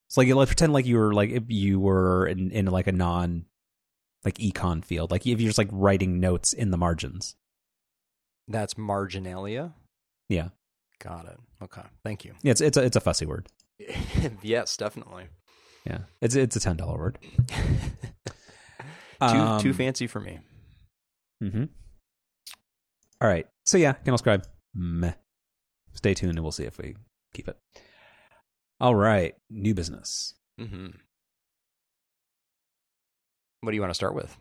[0.08, 2.92] It's like let's pretend like you were like if you were in, in like a
[2.92, 3.46] non
[4.26, 5.12] like econ field.
[5.12, 7.36] Like if you're just like writing notes in the margins.
[8.48, 9.76] That's marginalia.
[10.30, 10.50] Yeah.
[11.00, 11.38] Got it.
[11.64, 11.82] Okay.
[12.04, 12.34] Thank you.
[12.42, 13.48] Yeah, it's it's a it's a fussy word.
[14.42, 15.28] yes, definitely.
[15.86, 17.18] Yeah, it's it's a ten dollar word.
[19.22, 20.40] Too um, too fancy for me.
[21.44, 21.66] Mm-hmm.
[23.20, 23.46] All right.
[23.66, 24.48] So yeah, Kindle Scribe.
[24.74, 25.12] Meh.
[25.94, 26.96] Stay tuned and we'll see if we
[27.34, 27.58] keep it.
[28.80, 29.36] All right.
[29.50, 30.36] New business.
[30.58, 30.88] Mm-hmm.
[33.60, 34.38] What do you want to start with?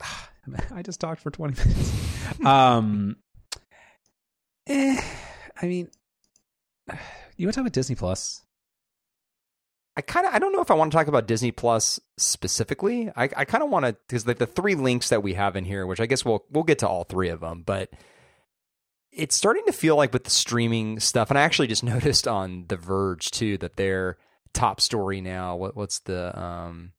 [0.72, 2.40] I just talked for 20 minutes.
[2.44, 3.16] um,
[4.68, 5.02] eh,
[5.60, 5.88] I mean,
[7.36, 8.42] you want to talk about Disney Plus?
[9.96, 13.10] I kind of I don't know if I want to talk about Disney Plus specifically.
[13.16, 15.64] I, I kind of want to because like the three links that we have in
[15.64, 17.90] here, which I guess we'll we'll get to all three of them, but
[19.12, 22.66] it's starting to feel like with the streaming stuff, and I actually just noticed on
[22.68, 24.16] The Verge too that their
[24.54, 25.56] top story now.
[25.56, 26.92] What what's the um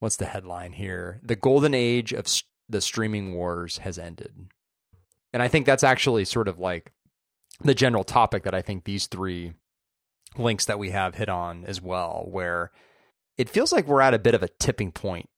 [0.00, 1.20] what's the headline here?
[1.22, 4.32] The golden age of st- the streaming wars has ended,
[5.32, 6.92] and I think that's actually sort of like
[7.60, 9.52] the general topic that I think these three
[10.36, 12.70] links that we have hit on as well, where
[13.36, 15.28] it feels like we're at a bit of a tipping point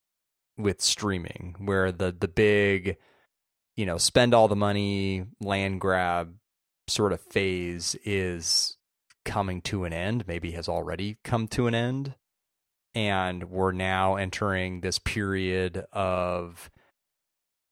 [0.56, 2.96] with streaming, where the the big,
[3.76, 6.34] you know, spend all the money, land grab
[6.88, 8.76] sort of phase is
[9.24, 12.14] coming to an end, maybe has already come to an end.
[12.94, 16.70] and we're now entering this period of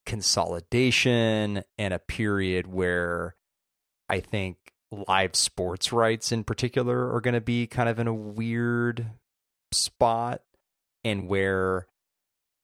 [0.04, 3.36] consolidation and a period where
[4.08, 4.56] I think
[4.90, 9.06] live sports rights in particular are going to be kind of in a weird
[9.72, 10.42] spot
[11.02, 11.86] and where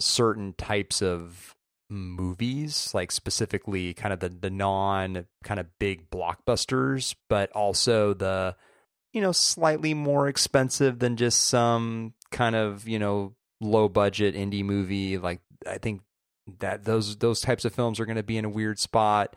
[0.01, 1.55] certain types of
[1.91, 8.55] movies like specifically kind of the the non kind of big blockbusters but also the
[9.15, 14.63] you know slightly more expensive than just some kind of you know low budget indie
[14.63, 16.03] movie like i think
[16.61, 19.35] that those those types of films are going to be in a weird spot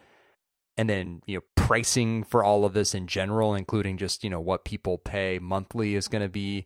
[0.78, 4.40] and then you know pricing for all of this in general including just you know
[4.40, 6.66] what people pay monthly is going to be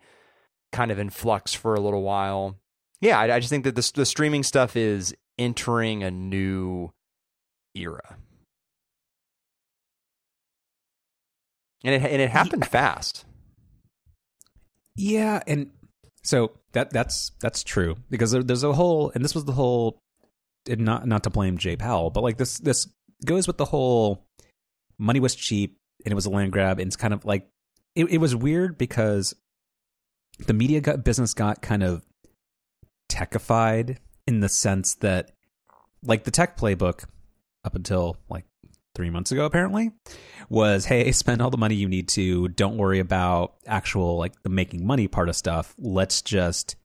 [0.71, 2.57] kind of in flux for a little while
[3.01, 6.91] yeah i, I just think that the, the streaming stuff is entering a new
[7.73, 8.17] era
[11.83, 12.69] and it and it happened yeah.
[12.69, 13.25] fast
[14.95, 15.71] yeah and
[16.23, 19.99] so that that's that's true because there, there's a whole and this was the whole
[20.67, 22.87] not not to blame Jay Powell, but like this this
[23.23, 24.25] goes with the whole
[24.97, 27.47] money was cheap and it was a land grab and it's kind of like
[27.95, 29.33] it, it was weird because
[30.39, 32.05] the media got, business got kind of
[33.09, 33.97] techified
[34.27, 35.31] in the sense that
[36.03, 37.05] like the tech playbook
[37.63, 38.45] up until like
[38.95, 39.91] three months ago apparently
[40.49, 42.47] was hey spend all the money you need to.
[42.49, 45.73] Don't worry about actual like the making money part of stuff.
[45.77, 46.75] Let's just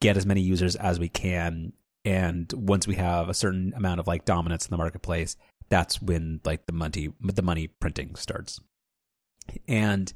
[0.00, 1.72] get as many users as we can.
[2.04, 5.36] And once we have a certain amount of like dominance in the marketplace
[5.68, 8.60] that's when like the money the money printing starts.
[9.68, 10.12] And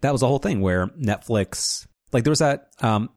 [0.00, 3.10] that was the whole thing where netflix like there was that um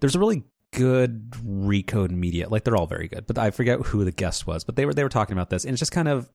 [0.00, 4.04] there's a really good recode media like they're all very good but i forget who
[4.04, 6.08] the guest was but they were they were talking about this and it's just kind
[6.08, 6.30] of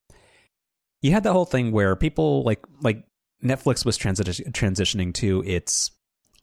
[1.02, 3.04] you had that whole thing where people like like
[3.44, 5.92] netflix was transi- transitioning to its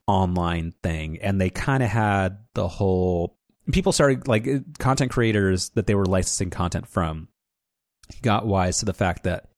[0.07, 3.39] online thing and they kind of had the whole
[3.73, 4.47] people started like
[4.79, 7.29] content creators that they were licensing content from
[8.23, 9.49] got wise to the fact that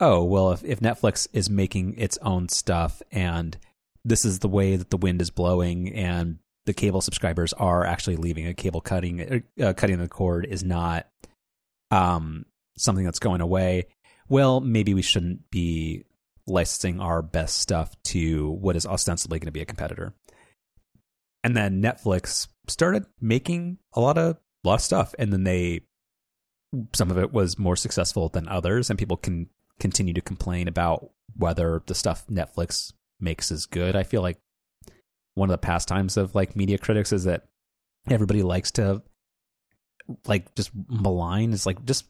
[0.00, 3.58] oh well if, if netflix is making its own stuff and
[4.04, 8.16] this is the way that the wind is blowing and the cable subscribers are actually
[8.16, 11.06] leaving a cable cutting uh, cutting the cord is not
[11.90, 12.44] um,
[12.78, 13.86] something that's going away
[14.28, 16.04] well maybe we shouldn't be
[16.46, 20.14] licensing our best stuff to what is ostensibly going to be a competitor.
[21.44, 25.80] And then netflix started making a lot of a lot of stuff, and then they
[26.94, 29.48] some of it was more successful than others, and people can
[29.78, 33.96] continue to complain about whether the stuff Netflix makes is good.
[33.96, 34.38] I feel like
[35.34, 37.46] one of the pastimes of like media critics is that
[38.10, 39.02] everybody likes to
[40.26, 42.06] like just malign is like just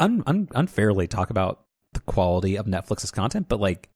[0.00, 3.88] un, un, unfairly talk about the quality of Netflix's content, but like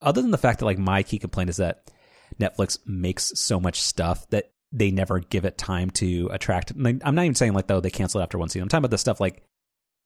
[0.00, 1.90] other than the fact that like my key complaint is that
[2.38, 6.72] Netflix makes so much stuff that they never give it time to attract.
[6.72, 8.62] I'm not even saying like though they cancel it after one season.
[8.62, 9.42] I'm talking about the stuff like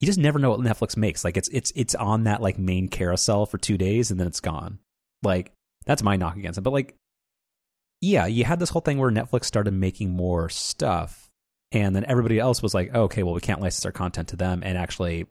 [0.01, 1.25] you just never know what Netflix makes.
[1.25, 4.41] Like it's it's it's on that like main carousel for two days and then it's
[4.41, 4.79] gone.
[5.23, 5.53] Like
[5.87, 6.63] that's my knock against it.
[6.63, 6.95] But like,
[8.01, 11.31] yeah, you had this whole thing where Netflix started making more stuff,
[11.73, 14.37] and then everybody else was like, oh, okay, well we can't license our content to
[14.37, 15.27] them, and actually,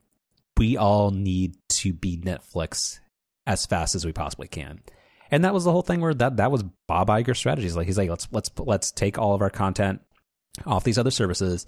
[0.57, 2.99] we all need to be Netflix
[3.45, 4.79] as fast as we possibly can
[5.33, 7.75] and that was the whole thing where that that was Bob Iger's strategies.
[7.75, 10.01] Like he's like, let's let's let's take all of our content
[10.63, 11.65] off these other services.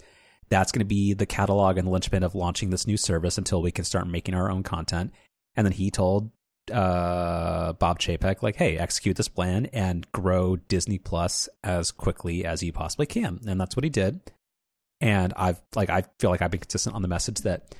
[0.49, 3.63] That's going to be the catalog and the linchpin of launching this new service until
[3.63, 5.13] we can start making our own content.
[5.55, 6.29] And then he told
[6.71, 12.61] uh, Bob Chapek, like, hey, execute this plan and grow Disney Plus as quickly as
[12.61, 13.39] you possibly can.
[13.47, 14.19] And that's what he did.
[15.01, 17.73] And I've like I feel like I've been consistent on the message that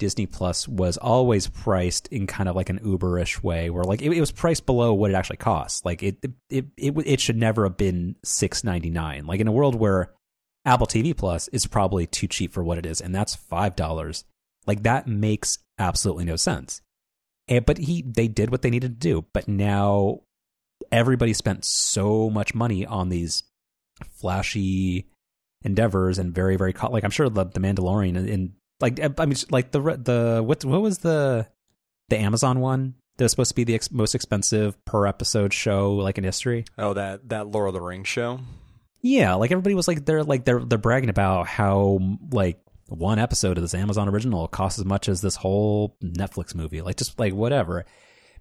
[0.00, 4.10] Disney Plus was always priced in kind of like an Uberish way, where like it,
[4.10, 5.84] it was priced below what it actually costs.
[5.84, 6.16] Like it,
[6.48, 9.26] it, it, it should never have been six ninety nine.
[9.26, 10.12] Like in a world where
[10.64, 14.24] Apple TV Plus is probably too cheap for what it is, and that's five dollars.
[14.66, 16.80] Like that makes absolutely no sense.
[17.46, 19.24] And, but he, they did what they needed to do.
[19.32, 20.20] But now
[20.90, 23.42] everybody spent so much money on these
[24.18, 25.08] flashy
[25.62, 29.70] endeavors and very, very like I'm sure the, the Mandalorian in like I mean, like
[29.70, 31.46] the the what what was the
[32.08, 35.94] the Amazon one that was supposed to be the ex- most expensive per episode show
[35.94, 36.64] like in history?
[36.78, 38.40] Oh, that that Lord of the Rings show.
[39.02, 41.98] Yeah, like everybody was like they're like they're they're bragging about how
[42.30, 46.80] like one episode of this Amazon original costs as much as this whole Netflix movie.
[46.80, 47.84] Like just like whatever.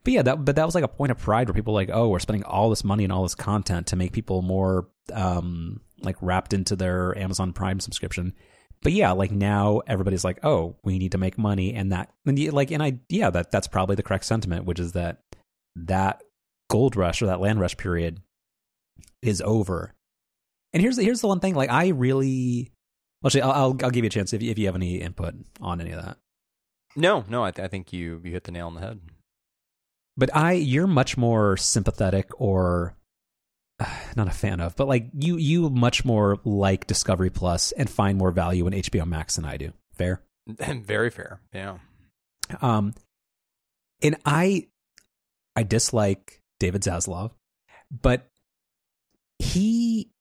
[0.03, 1.91] But yeah, that but that was like a point of pride where people were like,
[1.91, 5.81] oh, we're spending all this money and all this content to make people more um
[6.01, 8.33] like wrapped into their Amazon Prime subscription
[8.81, 12.53] but yeah, like now everybody's like, oh, we need to make money, and that, and
[12.53, 15.19] like, and I, yeah, that that's probably the correct sentiment, which is that
[15.75, 16.21] that
[16.69, 18.21] gold rush or that land rush period
[19.21, 19.93] is over,
[20.73, 21.55] And here's the, here's the one thing.
[21.55, 22.71] Like I really,
[23.25, 25.35] actually, I'll, I'll I'll give you a chance if you, if you have any input
[25.61, 26.17] on any of that.
[26.95, 28.99] No, no, I, th- I think you you hit the nail on the head.
[30.17, 32.95] But I, you're much more sympathetic or
[34.15, 38.17] not a fan of, but like you you much more like Discovery Plus and find
[38.17, 39.73] more value in HBO Max than I do.
[39.93, 40.21] Fair.
[40.47, 41.41] Very fair.
[41.53, 41.77] Yeah.
[42.61, 42.93] Um,
[44.01, 44.67] and I,
[45.55, 47.31] I dislike David Zaslav,
[47.91, 48.29] but
[49.37, 50.11] he,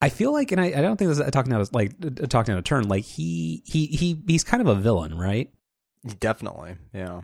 [0.00, 1.92] I feel like, and I, I don't think this is uh, talking out of, like
[2.04, 2.88] uh, uh, talking out of turn.
[2.88, 5.50] Like he, he, he, he's kind of a villain, right?
[6.20, 6.76] Definitely.
[6.92, 7.22] Yeah.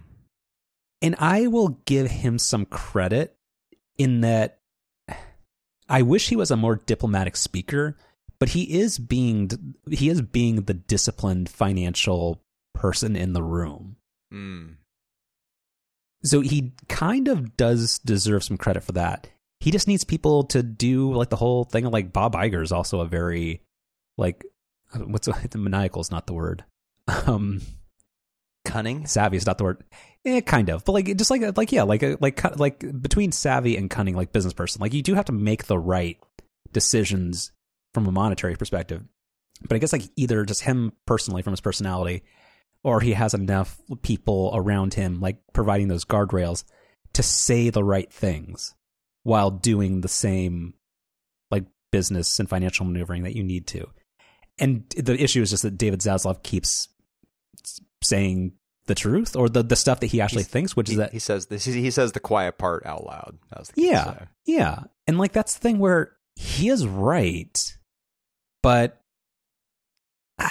[1.03, 3.37] And I will give him some credit
[3.99, 4.58] in that
[5.89, 7.97] I wish he was a more diplomatic speaker,
[8.39, 12.43] but he is being he is being the disciplined financial
[12.75, 13.97] person in the room.
[14.33, 14.75] Mm.
[16.25, 19.29] So he kind of does deserve some credit for that.
[19.61, 21.85] He just needs people to do like the whole thing.
[21.85, 23.63] Like Bob Iger is also a very
[24.17, 24.45] like
[24.95, 26.65] what's the maniacal is not the word.
[27.27, 27.63] Um,
[28.65, 29.83] cunning savvy is not the word
[30.25, 30.85] eh, kind of.
[30.85, 34.55] But like just like like yeah like like like between savvy and cunning like business
[34.55, 36.19] person like you do have to make the right
[36.73, 37.53] decisions
[37.95, 39.03] from a monetary perspective.
[39.67, 42.23] But i guess like either just him personally from his personality
[42.85, 46.65] or he has enough people around him like providing those guardrails
[47.15, 48.75] to say the right things
[49.25, 50.75] while doing the same
[51.51, 53.89] like business and financial maneuvering that you need to.
[54.61, 56.89] And the issue is just that david zaslav keeps
[58.03, 58.53] saying
[58.89, 61.13] the truth or the, the stuff that he actually He's, thinks, which he, is that
[61.13, 61.65] he says this.
[61.65, 63.39] He says the quiet part out loud.
[63.77, 67.77] yeah, yeah, and like that's the thing where he is right,
[68.63, 69.01] but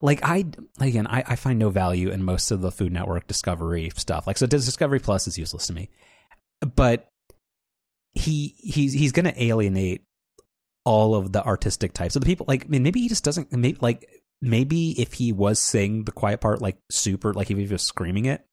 [0.00, 0.44] like I
[0.80, 4.26] again, I, I find no value in most of the Food Network Discovery stuff.
[4.26, 5.90] Like so, Discovery Plus is useless to me,
[6.74, 7.10] but
[8.14, 10.02] he he's he's going to alienate
[10.84, 12.46] all of the artistic types of the people.
[12.48, 13.52] Like, I mean, maybe he just doesn't.
[13.52, 14.08] Maybe like
[14.40, 18.26] maybe if he was saying the quiet part like super, like if he was screaming
[18.26, 18.44] it,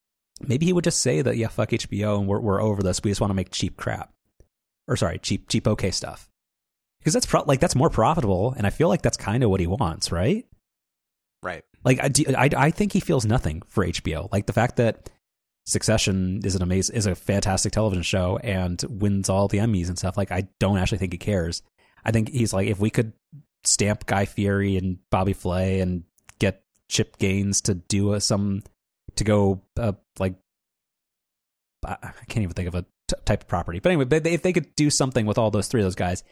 [0.41, 3.01] maybe he would just say that yeah, fuck HBO and we're we're over this.
[3.03, 4.11] We just want to make cheap crap,
[4.87, 6.29] or sorry, cheap cheap okay stuff,
[6.99, 9.59] because that's pro- like that's more profitable, and I feel like that's kind of what
[9.59, 10.45] he wants, right?
[11.41, 11.63] Right.
[11.83, 14.31] Like I, I, I think he feels nothing for HBO.
[14.31, 15.09] Like the fact that
[15.65, 19.97] Succession is an amazing, is a fantastic television show and wins all the Emmys and
[19.97, 20.17] stuff.
[20.17, 21.61] Like I don't actually think he cares.
[22.03, 23.13] I think he's like, if we could
[23.65, 26.03] stamp Guy Fieri and Bobby Flay and
[26.39, 28.63] get Chip Gaines to do a, some
[29.15, 30.35] to go uh, like
[31.85, 33.79] I can't even think of a t- type of property.
[33.79, 36.23] But anyway, if they could do something with all those three of those guys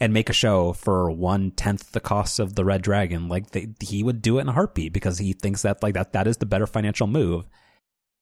[0.00, 3.68] and make a show for one tenth the cost of the Red Dragon, like they,
[3.80, 6.38] he would do it in a heartbeat because he thinks that like that that is
[6.38, 7.46] the better financial move.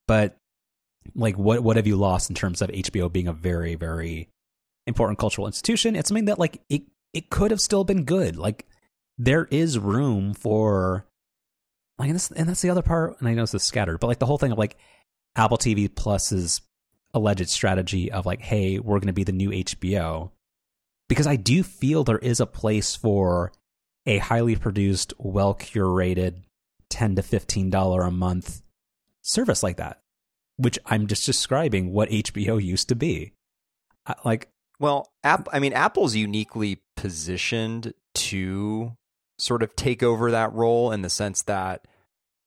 [0.07, 0.37] But
[1.15, 4.29] like, what what have you lost in terms of HBO being a very very
[4.87, 5.97] important cultural institution?
[5.97, 6.83] It's something that like it
[7.15, 8.37] it could have still been good.
[8.37, 8.67] Like
[9.17, 11.07] there is room for
[11.99, 13.17] like and, this, and that's the other part.
[13.21, 14.77] And I know is scattered, but like the whole thing of like
[15.37, 16.61] Apple TV Plus's
[17.15, 20.33] alleged strategy of like, hey, we're going to be the new HBO,
[21.09, 23.53] because I do feel there is a place for
[24.07, 26.43] a highly produced, well curated,
[26.91, 28.63] ten to fifteen dollar a month
[29.23, 30.01] service like that,
[30.57, 33.33] which I'm just describing what HBO used to be.
[34.25, 34.49] Like
[34.79, 38.97] well, App, I mean, Apple's uniquely positioned to
[39.39, 41.87] sort of take over that role in the sense that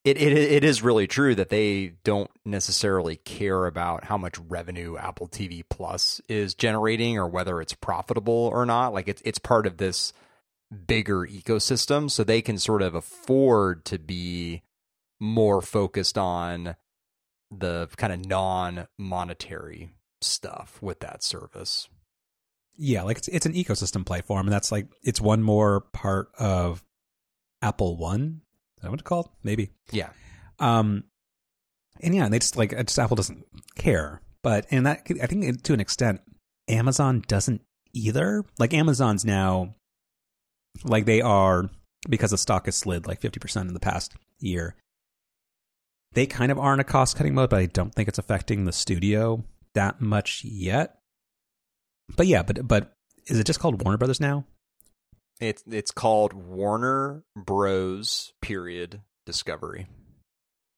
[0.03, 4.95] it, it it is really true that they don't necessarily care about how much revenue
[4.97, 8.93] Apple TV Plus is generating or whether it's profitable or not.
[8.93, 10.13] Like it's it's part of this
[10.85, 14.63] bigger ecosystem, so they can sort of afford to be
[15.19, 16.75] more focused on
[17.51, 19.89] the kind of non-monetary
[20.21, 21.89] stuff with that service
[22.77, 26.83] yeah, like it's it's an ecosystem platform, and that's like it's one more part of
[27.61, 28.41] Apple One.
[28.77, 29.29] Is that what it's called?
[29.43, 29.71] Maybe.
[29.91, 30.09] Yeah.
[30.59, 31.03] Um,
[32.01, 35.73] and yeah, they just like just Apple doesn't care, but and that I think to
[35.73, 36.21] an extent,
[36.67, 37.61] Amazon doesn't
[37.93, 38.43] either.
[38.59, 39.73] Like Amazon's now,
[40.83, 41.69] like they are
[42.07, 44.75] because the stock has slid like fifty percent in the past year.
[46.13, 48.65] They kind of are in a cost cutting mode, but I don't think it's affecting
[48.65, 50.97] the studio that much yet
[52.15, 52.93] but yeah, but but
[53.27, 54.45] is it just called Warner Brothers now?
[55.39, 58.33] It's it's called Warner Bros.
[58.41, 59.87] Period Discovery.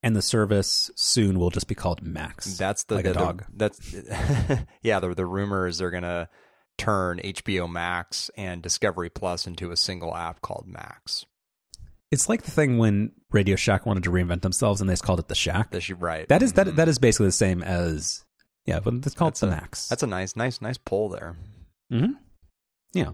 [0.02, 2.58] And the service soon will just be called Max.
[2.58, 3.46] That's the, like the, a dog.
[3.54, 3.94] That's
[4.82, 5.00] yeah.
[5.00, 6.30] The the rumor is they're gonna
[6.78, 11.26] turn HBO Max and Discovery Plus into a single app called Max.
[12.12, 15.20] It's like the thing when Radio Shack wanted to reinvent themselves and they just called
[15.20, 15.70] it the Shack.
[15.70, 16.28] The, right.
[16.28, 16.78] That is, that mm-hmm.
[16.78, 18.24] that is basically the same as
[18.70, 19.88] yeah, but it's called that's the a, Max.
[19.88, 21.36] That's a nice, nice, nice pull there.
[21.90, 22.12] hmm
[22.94, 23.14] Yeah.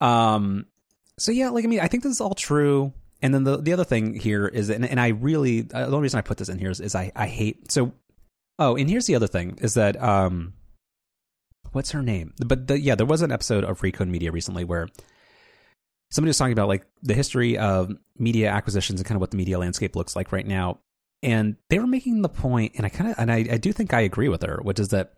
[0.00, 0.66] Um.
[1.18, 2.92] So yeah, like I mean, I think this is all true.
[3.22, 6.00] And then the the other thing here is, and, and I really uh, the only
[6.00, 7.92] reason I put this in here is, is I I hate so.
[8.58, 10.54] Oh, and here's the other thing is that um,
[11.72, 12.34] what's her name?
[12.44, 14.88] But the, yeah, there was an episode of Recode Media recently where
[16.10, 19.36] somebody was talking about like the history of media acquisitions and kind of what the
[19.36, 20.80] media landscape looks like right now.
[21.22, 23.92] And they were making the point, and I kind of, and I, I do think
[23.92, 25.14] I agree with her, which is that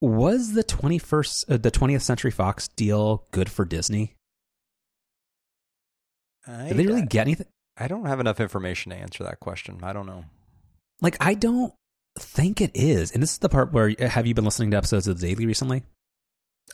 [0.00, 4.14] was the 21st, uh, the 20th Century Fox deal good for Disney?
[6.46, 7.46] I, Did they really get anything?
[7.78, 9.80] I don't have enough information to answer that question.
[9.82, 10.24] I don't know.
[11.00, 11.72] Like, I don't
[12.18, 13.12] think it is.
[13.12, 15.46] And this is the part where have you been listening to episodes of the Daily
[15.46, 15.82] recently?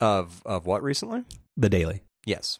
[0.00, 1.24] Of of what recently?
[1.56, 2.02] The Daily.
[2.24, 2.58] Yes.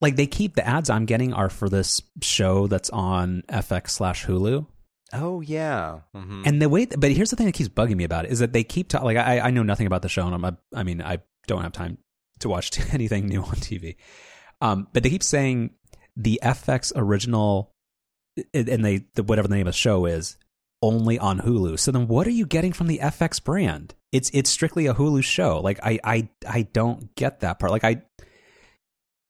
[0.00, 4.26] Like they keep the ads I'm getting are for this show that's on FX slash
[4.26, 4.66] Hulu.
[5.12, 6.00] Oh yeah.
[6.14, 6.42] Mm-hmm.
[6.44, 8.52] And the way, but here's the thing that keeps bugging me about it is that
[8.52, 9.06] they keep talking.
[9.06, 11.62] like I I know nothing about the show and I'm a, I mean I don't
[11.62, 11.98] have time
[12.40, 13.96] to watch anything new on TV.
[14.60, 15.70] Um, but they keep saying
[16.16, 17.72] the FX original
[18.52, 20.36] and they the, whatever the name of the show is
[20.82, 21.78] only on Hulu.
[21.78, 23.94] So then what are you getting from the FX brand?
[24.12, 25.60] It's it's strictly a Hulu show.
[25.60, 27.72] Like I I I don't get that part.
[27.72, 28.02] Like I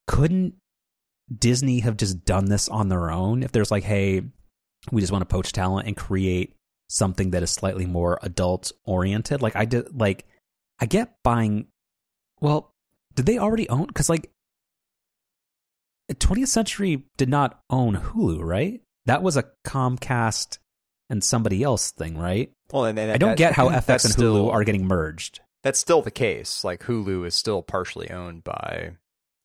[0.06, 0.54] couldn't
[1.36, 4.22] Disney have just done this on their own if there's like hey,
[4.90, 6.54] we just want to poach talent and create
[6.88, 9.42] something that is slightly more adult oriented.
[9.42, 10.26] Like I did like
[10.78, 11.66] I get buying
[12.40, 12.72] well,
[13.14, 14.30] did they already own cuz like
[16.12, 18.80] 20th Century did not own Hulu, right?
[19.06, 20.58] That was a Comcast
[21.08, 22.50] and somebody else thing, right?
[22.72, 25.40] Well, and, and I don't that, get how FX and still, Hulu are getting merged.
[25.62, 26.64] That's still the case.
[26.64, 28.92] Like Hulu is still partially owned by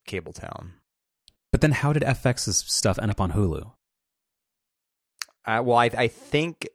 [0.08, 0.72] Cabletown.
[1.52, 3.72] But then, how did FX's stuff end up on Hulu?
[5.46, 6.68] Uh, well, I, I think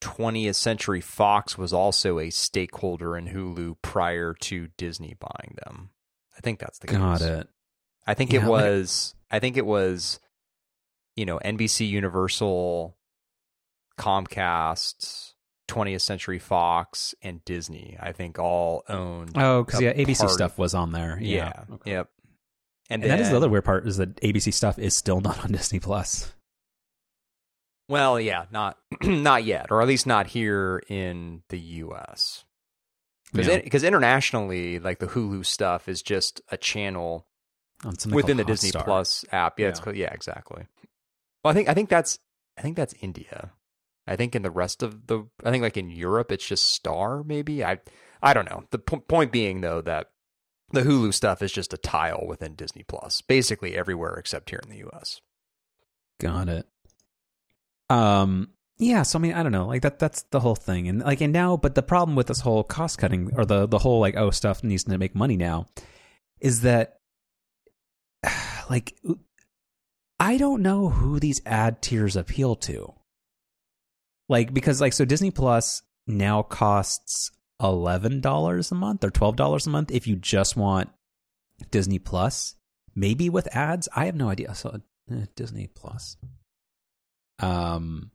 [0.00, 5.90] 20th Century Fox was also a stakeholder in Hulu prior to Disney buying them.
[6.36, 6.96] I think that's the case.
[6.96, 7.48] Got it.
[8.06, 9.14] I think yeah, it was.
[9.30, 10.18] Like, I think it was.
[11.14, 12.96] You know, NBC Universal,
[13.98, 15.34] Comcast,
[15.68, 17.98] 20th Century Fox, and Disney.
[18.00, 19.32] I think all owned.
[19.36, 21.18] Oh, because yeah, ABC stuff was on there.
[21.20, 21.52] Yeah.
[21.68, 21.74] yeah.
[21.74, 21.90] Okay.
[21.90, 22.08] Yep.
[22.88, 25.20] And, and then, that is the other weird part is that ABC stuff is still
[25.20, 26.32] not on Disney Plus.
[27.92, 32.42] Well, yeah, not not yet, or at least not here in the U.S.
[33.34, 37.26] Because because internationally, like the Hulu stuff is just a channel
[38.10, 38.84] within the Disney Star.
[38.84, 39.60] Plus app.
[39.60, 39.70] Yeah, yeah.
[39.70, 40.64] it's yeah, exactly.
[41.44, 42.18] Well, I think I think that's
[42.56, 43.52] I think that's India.
[44.06, 47.22] I think in the rest of the I think like in Europe it's just Star
[47.22, 47.62] maybe.
[47.62, 47.78] I
[48.22, 48.64] I don't know.
[48.70, 50.06] The p- point being though that
[50.70, 54.70] the Hulu stuff is just a tile within Disney Plus, basically everywhere except here in
[54.70, 55.20] the US.
[56.18, 56.66] Got it.
[57.92, 60.88] Um yeah, so I mean, I don't know, like that that's the whole thing.
[60.88, 63.78] And like and now but the problem with this whole cost cutting or the the
[63.78, 65.66] whole like oh stuff needs to make money now
[66.40, 66.98] is that
[68.70, 68.96] like
[70.18, 72.94] I don't know who these ad tiers appeal to.
[74.28, 77.30] Like because like so Disney Plus now costs
[77.60, 80.90] $11 a month or $12 a month if you just want
[81.70, 82.54] Disney Plus,
[82.94, 83.88] maybe with ads.
[83.94, 84.54] I have no idea.
[84.54, 84.80] So
[85.10, 86.16] uh, Disney Plus.
[87.38, 88.10] Um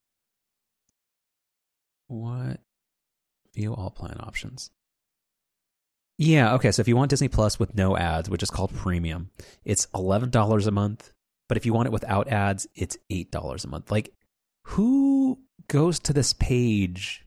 [2.07, 2.59] what
[3.53, 4.71] view all plan options.
[6.17, 6.71] Yeah, okay.
[6.71, 9.29] So if you want Disney Plus with no ads, which is called premium,
[9.63, 11.11] it's $11 a month.
[11.47, 13.91] But if you want it without ads, it's $8 a month.
[13.91, 14.13] Like
[14.63, 15.39] who
[15.69, 17.25] goes to this page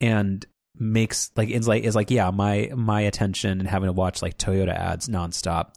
[0.00, 0.44] and
[0.80, 4.38] makes like is like is like yeah my my attention and having to watch like
[4.38, 5.74] Toyota ads nonstop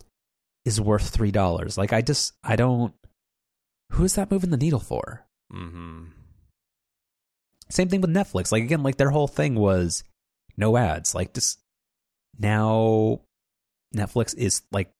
[0.63, 1.77] is worth three dollars.
[1.77, 2.93] Like I just I don't.
[3.93, 5.25] Who is that moving the needle for?
[5.53, 6.03] Mm-hmm.
[7.69, 8.51] Same thing with Netflix.
[8.51, 10.03] Like again, like their whole thing was
[10.57, 11.15] no ads.
[11.15, 11.59] Like just
[12.37, 13.21] now,
[13.95, 14.91] Netflix is like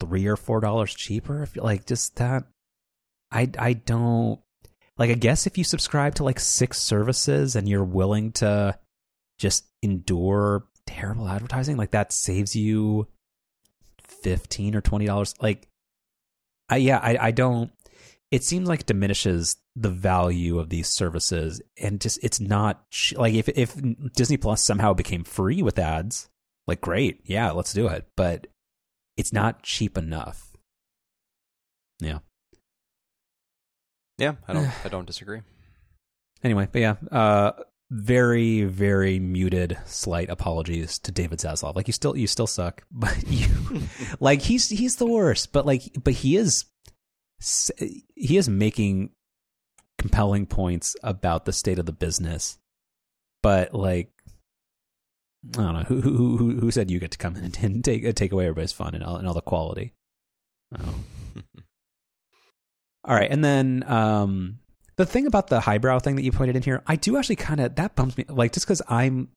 [0.00, 1.42] three or four dollars cheaper.
[1.42, 2.44] If Like just that.
[3.30, 4.40] I I don't
[4.98, 5.10] like.
[5.10, 8.78] I guess if you subscribe to like six services and you're willing to
[9.38, 13.06] just endure terrible advertising like that saves you
[14.02, 15.68] 15 or 20 dollars like
[16.68, 17.70] i yeah I, I don't
[18.30, 22.84] it seems like it diminishes the value of these services and just it's not
[23.16, 23.76] like if if
[24.14, 26.28] disney plus somehow became free with ads
[26.66, 27.20] like great.
[27.24, 28.06] Yeah let's do it.
[28.16, 28.46] But
[29.16, 30.52] it's not cheap enough.
[31.98, 32.20] Yeah.
[34.18, 35.40] Yeah i don't i don't disagree.
[36.42, 37.52] Anyway but yeah uh
[37.90, 41.74] very very muted slight apologies to David Zaslav.
[41.74, 43.48] Like you still you still suck, but you
[44.20, 46.66] like he's he's the worst, but like but he is
[47.40, 49.10] he is making
[49.98, 52.58] compelling points about the state of the business.
[53.42, 54.10] But like
[55.56, 58.14] I don't know who who who, who said you get to come in and take
[58.14, 59.94] take away everybody's fun and all, and all the quality.
[60.78, 60.94] Oh.
[63.02, 64.58] All right, and then um,
[64.96, 67.58] the thing about the highbrow thing that you pointed in here, I do actually kind
[67.58, 68.26] of that bumps me.
[68.28, 69.28] Like just because I'm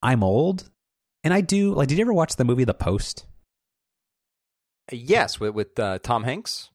[0.00, 0.70] I'm old,
[1.24, 1.88] and I do like.
[1.88, 3.26] Did you ever watch the movie The Post?
[4.92, 6.70] Yes, with with uh, Tom Hanks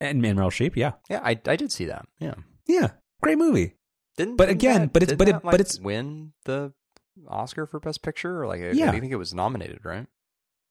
[0.00, 2.06] and Meryl Streep, Yeah, yeah, I I did see that.
[2.18, 2.34] Yeah,
[2.66, 2.90] yeah,
[3.22, 3.74] great movie.
[4.16, 6.72] Didn't, but didn't again, that, but it's but it, like, but it's win the
[7.28, 8.42] Oscar for Best Picture.
[8.42, 8.90] Or like, I, Yeah.
[8.90, 10.06] I think it was nominated, right?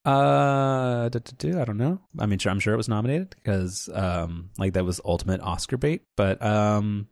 [0.06, 2.00] uh, duh, duh, I don't know.
[2.20, 5.78] I mean, sure, I'm sure it was nominated because um, like that was ultimate Oscar
[5.78, 6.04] bait.
[6.16, 7.08] But um,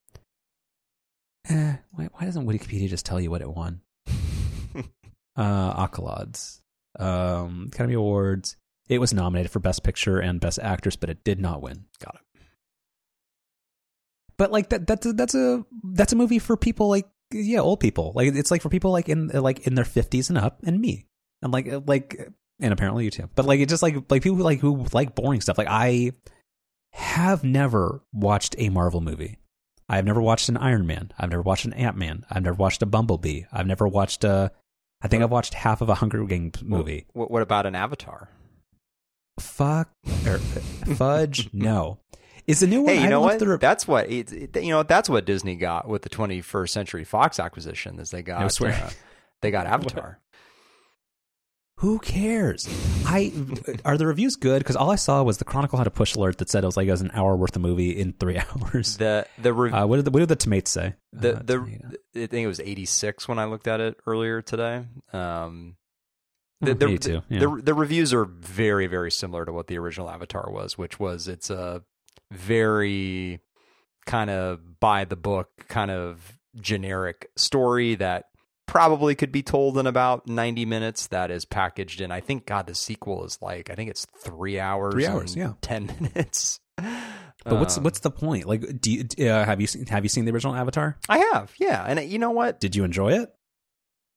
[1.50, 3.82] eh, why why doesn't Wikipedia just tell you what it won?
[5.36, 6.62] uh, Accolades,
[7.00, 8.56] um, Academy Awards.
[8.88, 11.86] It was nominated for Best Picture and Best Actress, but it did not win.
[12.04, 12.22] Got it.
[14.38, 17.80] But like that, that's a, that's a that's a movie for people like yeah, old
[17.80, 18.12] people.
[18.16, 21.08] Like it's like for people like in like in their fifties and up, and me,
[21.42, 22.30] and like uh, like
[22.60, 23.30] and apparently you too.
[23.36, 25.58] But like it just like like people who like who like boring stuff.
[25.58, 26.12] Like I
[26.92, 29.38] have never watched a Marvel movie.
[29.88, 31.12] I have never watched an Iron Man.
[31.18, 32.26] I've never watched an Ant Man.
[32.30, 33.44] I've never watched a Bumblebee.
[33.52, 34.52] I've never watched a.
[35.02, 37.06] I think I've watched half of a Hunger Games movie.
[37.14, 38.30] What, what about an Avatar?
[39.40, 39.90] Fuck
[40.26, 40.38] or
[40.96, 41.50] fudge.
[41.54, 42.00] No,
[42.48, 42.94] is the new one?
[42.94, 43.40] Hey, you I know what?
[43.60, 44.84] That's what it, it- you know.
[44.84, 48.00] That's what Disney got with the 21st Century Fox acquisition.
[48.00, 48.74] Is they got No swear.
[48.74, 48.90] uh,
[49.42, 50.20] they got Avatar.
[51.80, 52.66] Who cares?
[53.06, 53.34] I
[53.84, 54.60] are the reviews good?
[54.60, 56.78] Because all I saw was the Chronicle had a push alert that said it was
[56.78, 58.96] like it was an hour worth of movie in three hours.
[58.96, 60.94] The the rev- Uh, what did the what did the tomatoes say?
[61.12, 61.88] the Uh, the tomato.
[62.16, 64.86] I think it was 86 when I looked at it earlier today.
[65.12, 65.76] Um,
[66.62, 67.22] the, the, me too.
[67.30, 67.40] Yeah.
[67.40, 71.28] the the reviews are very very similar to what the original Avatar was, which was
[71.28, 71.84] it's a
[72.32, 73.40] very
[74.06, 78.26] kind of by the book, kind of generic story that
[78.68, 82.66] probably could be told in about 90 minutes that is packaged in I think god
[82.66, 85.54] the sequel is like I think it's 3 hours Three hours, and yeah.
[85.62, 85.86] 10
[86.16, 86.60] minutes.
[86.78, 88.46] but what's Um, what's the point?
[88.46, 90.98] Like, do you uh, have you seen have you seen the original Avatar?
[91.08, 91.54] I have.
[91.60, 92.60] Yeah, and uh, you know what?
[92.60, 93.30] Did you enjoy it?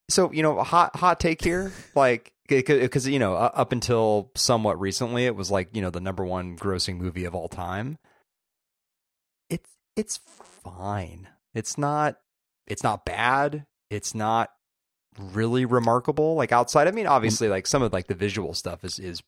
[0.08, 5.26] So you know hot hot take here like because you know up until somewhat recently
[5.26, 7.98] it was like you know the number one grossing movie of all time.
[9.50, 10.20] It's it's
[10.62, 11.28] fine.
[11.54, 12.16] It's not
[12.66, 13.66] it's not bad.
[13.90, 14.50] It's not
[15.18, 16.34] really remarkable.
[16.36, 19.22] Like outside i mean obviously like some of like the visual stuff is is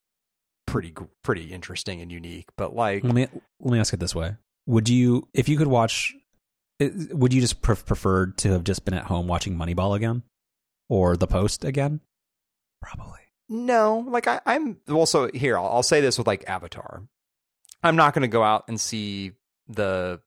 [0.67, 3.27] pretty pretty interesting and unique but like Let me
[3.61, 6.15] let me ask it this way: Would you, if you could watch,
[6.79, 10.23] would you just pref- prefer to have just been at home watching Moneyball again,
[10.91, 12.01] or The Post again?
[12.83, 13.21] Probably.
[13.49, 15.57] No, like I, I'm also here.
[15.57, 17.03] I'll, I'll say this with like Avatar.
[17.83, 19.33] I'm not going to go out and see
[19.67, 20.21] the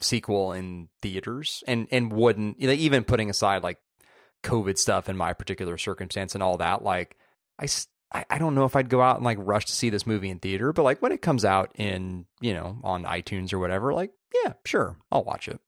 [0.00, 3.78] sequel in theaters, and and wouldn't you know, even putting aside like
[4.44, 6.84] COVID stuff in my particular circumstance and all that.
[6.84, 7.16] Like
[7.60, 7.66] I,
[8.30, 10.38] I don't know if I'd go out and like rush to see this movie in
[10.38, 14.12] theater, but like when it comes out in you know on iTunes or whatever, like
[14.44, 15.60] yeah, sure, I'll watch it.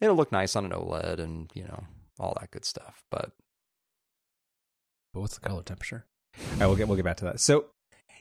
[0.00, 1.84] It'll look nice on an OLED and you know
[2.18, 3.32] all that good stuff, but
[5.12, 6.04] But what's the color temperature?
[6.56, 7.40] Right, we'll get we'll get back to that.
[7.40, 7.66] So,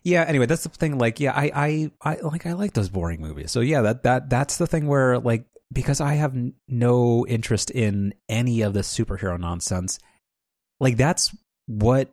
[0.03, 0.23] yeah.
[0.27, 0.97] Anyway, that's the thing.
[0.97, 3.51] Like, yeah, I I I like I like those boring movies.
[3.51, 7.69] So yeah, that that that's the thing where like because I have n- no interest
[7.69, 9.99] in any of the superhero nonsense.
[10.80, 11.36] Like that's
[11.67, 12.11] what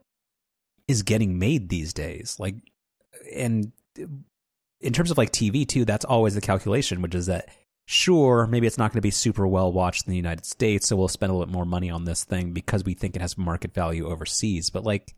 [0.89, 2.37] is getting made these days.
[2.39, 2.57] Like,
[3.35, 3.73] and
[4.81, 7.49] in terms of like TV too, that's always the calculation, which is that
[7.87, 10.97] sure, maybe it's not going to be super well watched in the United States, so
[10.97, 13.39] we'll spend a little bit more money on this thing because we think it has
[13.39, 14.71] market value overseas.
[14.71, 15.15] But like,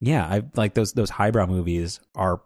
[0.00, 2.42] yeah, I like those those highbrow movies are,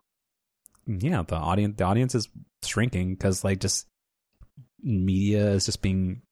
[0.87, 2.29] yeah, the audience the audience is
[2.63, 3.87] shrinking because like just
[4.81, 6.23] media is just being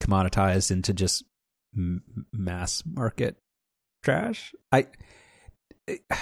[0.00, 1.24] commoditized into just
[1.76, 3.36] m- mass market
[4.02, 4.54] trash.
[4.70, 4.86] I
[5.88, 5.96] eh,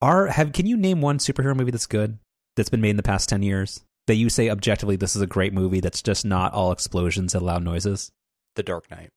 [0.00, 2.18] are have can you name one superhero movie that's good
[2.56, 5.26] that's been made in the past 10 years that you say objectively this is a
[5.26, 8.10] great movie that's just not all explosions and loud noises
[8.56, 9.10] The Dark Knight.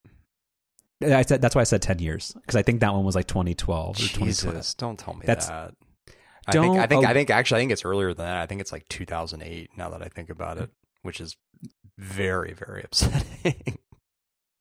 [1.03, 3.27] I said that's why I said 10 years because I think that one was like
[3.27, 4.25] 2012 or 2012
[4.55, 5.73] Jesus, don't tell me That's- that.
[6.47, 7.09] I Don't- think I think oh.
[7.09, 8.37] I think actually I think it's earlier than that.
[8.37, 10.69] I think it's like 2008 now that I think about it,
[11.01, 11.35] which is
[11.97, 13.79] very very upsetting.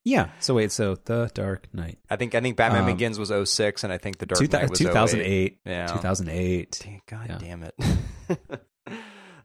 [0.02, 3.30] yeah so wait so the dark knight I think I think Batman Um, Begins was
[3.50, 4.84] 06 and I think The Dark Knight was 08.
[4.86, 5.86] 2008 Yeah.
[5.88, 7.38] 2008 Dang, God Yeah.
[7.38, 7.74] damn it.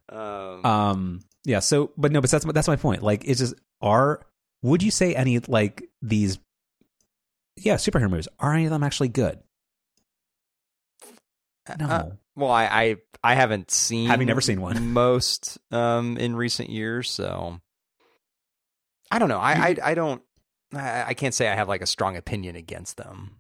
[0.10, 4.26] um, um yeah so but no but that's that's my point like it's just are
[4.62, 6.39] would you say any like these
[7.57, 9.39] yeah superhero movies are any of them actually good
[11.78, 14.93] no uh, well, I, I I haven't seen Having never seen one.
[14.93, 17.60] most um in recent years, so
[19.12, 19.39] I don't know.
[19.39, 20.22] I I, I don't
[20.74, 23.36] I, I can't say I have like a strong opinion against them.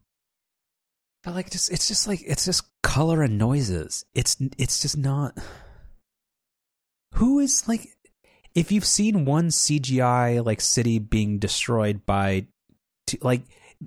[1.23, 4.05] But like, just it's just like it's just color and noises.
[4.13, 5.37] It's it's just not.
[7.13, 7.87] Who is like,
[8.55, 12.47] if you've seen one CGI like city being destroyed by,
[13.21, 13.41] like,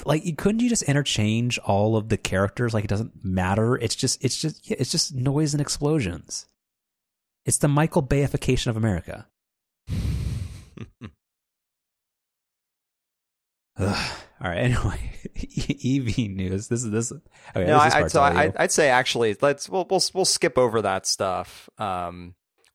[0.05, 2.73] like couldn't you just interchange all of the characters?
[2.75, 3.77] Like it doesn't matter.
[3.77, 6.47] It's just it's just yeah, it's just noise and explosions.
[7.45, 9.27] It's the Michael Bayification of America.
[13.79, 14.13] Ugh.
[14.43, 14.59] All right.
[14.63, 16.69] Anyway, EV news.
[16.69, 17.13] This is this.
[17.13, 20.83] Okay, no, this I, so I, would say actually, let's we'll, we'll we'll skip over
[20.83, 21.69] that stuff.
[21.79, 22.35] Um,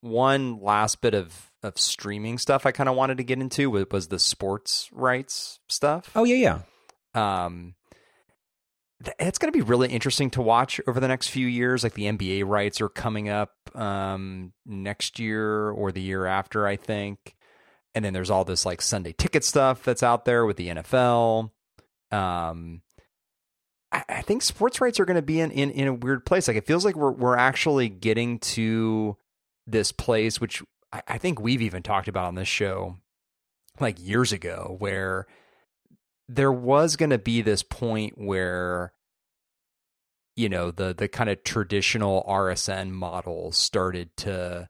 [0.09, 3.85] one last bit of of streaming stuff I kind of wanted to get into was,
[3.91, 6.11] was the sports rights stuff.
[6.15, 6.61] Oh yeah,
[7.15, 7.43] yeah.
[7.43, 7.75] Um,
[9.19, 11.83] it's going to be really interesting to watch over the next few years.
[11.83, 16.77] Like the NBA rights are coming up um, next year or the year after, I
[16.77, 17.35] think.
[17.93, 21.51] And then there's all this like Sunday ticket stuff that's out there with the NFL.
[22.11, 22.81] Um,
[23.91, 26.47] I, I think sports rights are going to be in, in in a weird place.
[26.47, 29.17] Like it feels like we're we're actually getting to
[29.67, 32.97] this place, which I, I think we've even talked about on this show
[33.79, 35.27] like years ago, where
[36.27, 38.93] there was going to be this point where
[40.35, 44.69] you know the the kind of traditional RSN model started to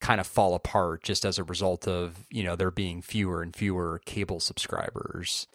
[0.00, 3.56] kind of fall apart just as a result of you know there being fewer and
[3.56, 5.46] fewer cable subscribers.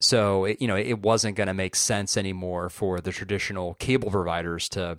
[0.00, 4.10] So it, you know it wasn't going to make sense anymore for the traditional cable
[4.10, 4.98] providers to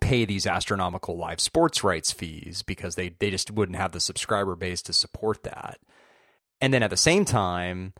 [0.00, 4.54] pay these astronomical live sports rights fees because they they just wouldn't have the subscriber
[4.54, 5.78] base to support that.
[6.60, 7.94] And then at the same time,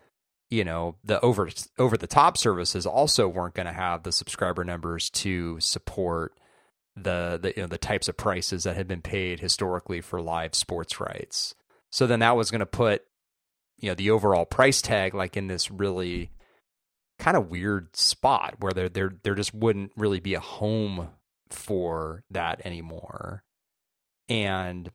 [0.50, 4.64] you know, the over over the top services also weren't going to have the subscriber
[4.64, 6.38] numbers to support
[6.94, 10.54] the the you know the types of prices that had been paid historically for live
[10.54, 11.54] sports rights.
[11.90, 13.02] So then that was going to put
[13.78, 16.32] you know the overall price tag like in this really
[17.18, 21.08] kind of weird spot where there there there just wouldn't really be a home
[21.52, 23.44] for that anymore.
[24.28, 24.90] And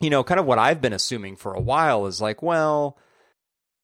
[0.00, 2.96] you know, kind of what I've been assuming for a while is like, well,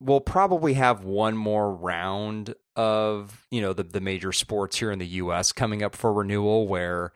[0.01, 4.99] we'll probably have one more round of you know the the major sports here in
[4.99, 7.13] the US coming up for renewal where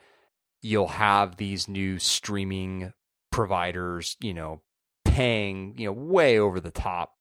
[0.63, 2.93] you'll have these new streaming
[3.31, 4.63] providers, you know,
[5.05, 7.15] paying, you know, way over the top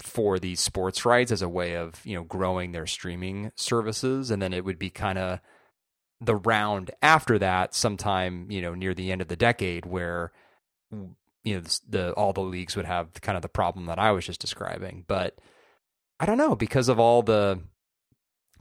[0.00, 4.40] for these sports rights as a way of, you know, growing their streaming services and
[4.40, 5.40] then it would be kind of
[6.20, 10.32] the round after that sometime, you know, near the end of the decade where
[10.92, 14.12] you know the, the all the leagues would have kind of the problem that I
[14.12, 15.38] was just describing, but
[16.18, 17.60] I don't know because of all the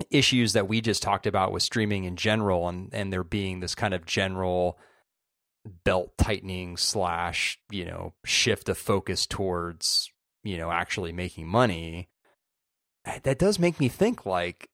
[0.10, 3.76] issues that we just talked about with streaming in general and and there being this
[3.76, 4.78] kind of general
[5.84, 10.10] belt tightening slash you know shift of focus towards
[10.44, 12.08] you know actually making money
[13.24, 14.70] that does make me think like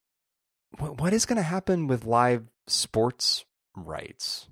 [0.78, 3.46] what, what is going to happen with live sports
[3.76, 4.48] rights?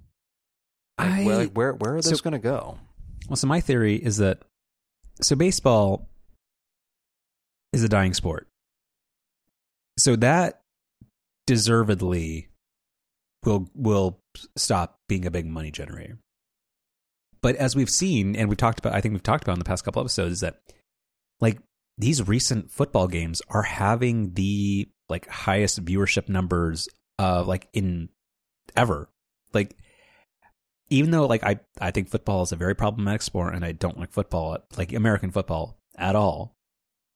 [0.97, 2.78] Like, I, where, where where are those so, going to go?
[3.28, 4.43] Well so my theory is that
[5.22, 6.09] so baseball
[7.72, 8.47] is a dying sport.
[9.97, 10.61] So that
[11.47, 12.49] deservedly
[13.43, 14.20] will will
[14.55, 16.18] stop being a big money generator.
[17.41, 19.66] But as we've seen, and we've talked about, I think we've talked about in the
[19.66, 20.61] past couple episodes, is that
[21.41, 21.59] like
[21.97, 26.88] these recent football games are having the like highest viewership numbers
[27.20, 28.09] uh like in
[28.76, 29.09] ever.
[29.53, 29.76] Like
[30.89, 33.99] even though like I I think football is a very problematic sport and I don't
[33.99, 36.55] like football like American football at all,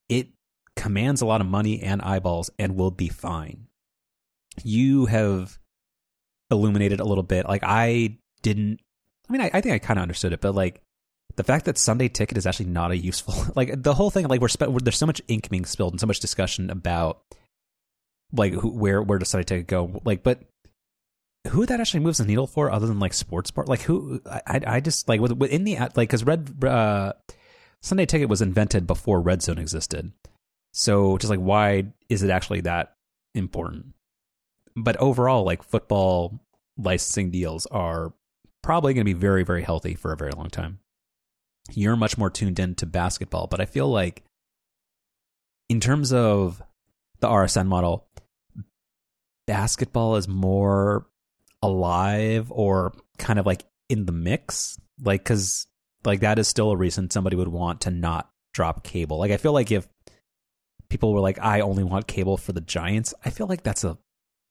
[0.10, 0.30] it
[0.76, 3.68] commands a lot of money and eyeballs and will be fine
[4.64, 5.58] you have
[6.52, 7.48] illuminated a little bit.
[7.48, 8.80] Like I didn't.
[9.30, 10.82] I mean, I, I think I kind of understood it, but like
[11.36, 14.28] the fact that Sunday Ticket is actually not a useful like the whole thing.
[14.28, 17.22] Like we're spe- there's so much ink being spilled and so much discussion about
[18.32, 20.02] like who, where where does Ticket go?
[20.06, 20.42] Like, but
[21.50, 23.70] who that actually moves the needle for other than like sports part?
[23.70, 24.22] Like who?
[24.26, 27.14] I I just like within the like because Red uh,
[27.82, 30.12] Sunday Ticket was invented before Red Zone existed.
[30.74, 32.94] So just like why is it actually that
[33.34, 33.94] important?
[34.78, 36.40] but overall, like football
[36.78, 38.14] licensing deals are
[38.62, 40.80] probably going to be very, very healthy for a very long time.
[41.72, 44.24] You're much more tuned in to basketball, but I feel like
[45.68, 46.62] in terms of
[47.20, 48.08] the RSN model,
[49.46, 51.08] basketball is more
[51.62, 54.80] alive or kind of like in the mix.
[55.02, 55.68] Like, cause
[56.06, 59.18] like that is still a reason somebody would want to not drop cable.
[59.20, 59.88] Like, I feel like if
[60.90, 63.98] people were like, I only want cable for the Giants, I feel like that's a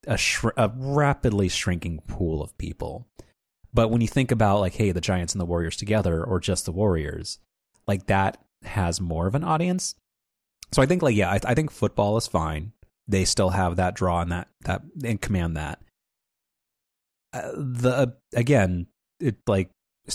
[0.07, 3.07] a, sh- a rapidly shrinking pool of people.
[3.75, 6.65] But when you think about like, hey, the Giants and the Warriors together, or just
[6.65, 7.39] the Warriors,
[7.87, 9.95] like that has more of an audience.
[10.73, 12.73] So I think like yeah, I, I think football is fine.
[13.09, 15.81] they still have that draw and that that and command that.
[17.33, 18.87] Uh, the again,
[19.21, 19.71] it like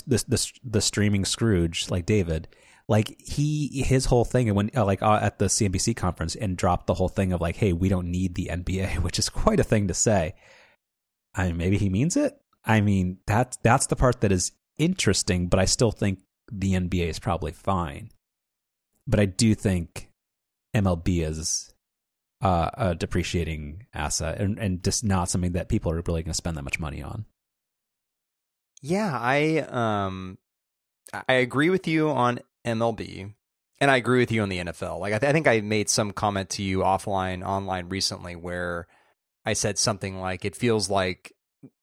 [0.06, 2.48] the the the streaming Scrooge like David,
[2.88, 6.56] like he his whole thing and when uh, like uh, at the CNBC conference and
[6.56, 9.60] dropped the whole thing of like, hey, we don't need the NBA, which is quite
[9.60, 10.34] a thing to say.
[11.34, 12.38] I mean, maybe he means it.
[12.64, 17.08] I mean, that's that's the part that is interesting, but I still think the NBA
[17.08, 18.10] is probably fine.
[19.06, 20.10] But I do think
[20.74, 21.72] MLB is
[22.40, 26.34] uh, a depreciating asset and, and just not something that people are really going to
[26.34, 27.24] spend that much money on.
[28.80, 30.38] Yeah, I um
[31.28, 33.32] I agree with you on MLB
[33.80, 34.98] and I agree with you on the NFL.
[35.00, 38.86] Like I, th- I think I made some comment to you offline online recently where
[39.44, 41.32] I said something like it feels like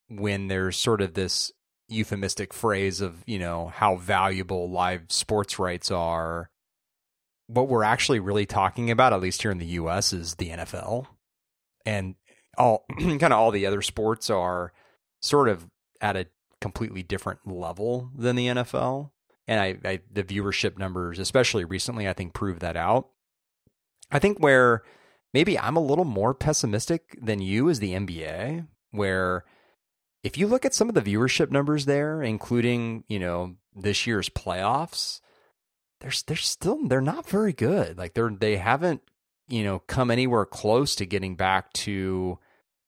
[0.09, 1.51] when there's sort of this
[1.87, 6.49] euphemistic phrase of, you know, how valuable live sports rights are
[7.49, 11.07] what we're actually really talking about, at least here in the U.S., is the NFL,
[11.83, 12.13] and
[12.57, 14.71] all kind of all the other sports are
[15.19, 15.67] sort of
[15.99, 16.27] at a
[16.61, 19.09] completely different level than the NFL.
[19.47, 23.09] And I, I the viewership numbers, especially recently, I think prove that out.
[24.11, 24.83] I think where
[25.33, 29.43] maybe I'm a little more pessimistic than you is the NBA, where
[30.23, 34.29] if you look at some of the viewership numbers there, including you know this year's
[34.29, 35.19] playoffs
[35.99, 37.97] they're they're still they're not very good.
[37.97, 39.01] Like they're they haven't
[39.47, 42.39] you know come anywhere close to getting back to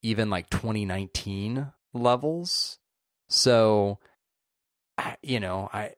[0.02, 2.80] even like 2019 levels.
[3.30, 4.00] So
[5.22, 5.92] you know I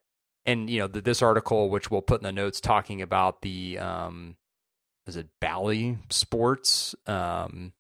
[0.45, 4.36] and you know this article which we'll put in the notes talking about the um
[5.05, 7.74] is it Bally Sports um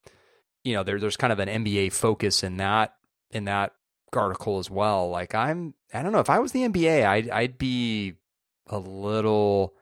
[0.63, 2.95] you know there there's kind of an NBA focus in that
[3.31, 3.73] in that
[4.15, 5.09] article as well.
[5.09, 8.15] Like I'm I don't know if I was the NBA I'd I'd be
[8.67, 9.75] a little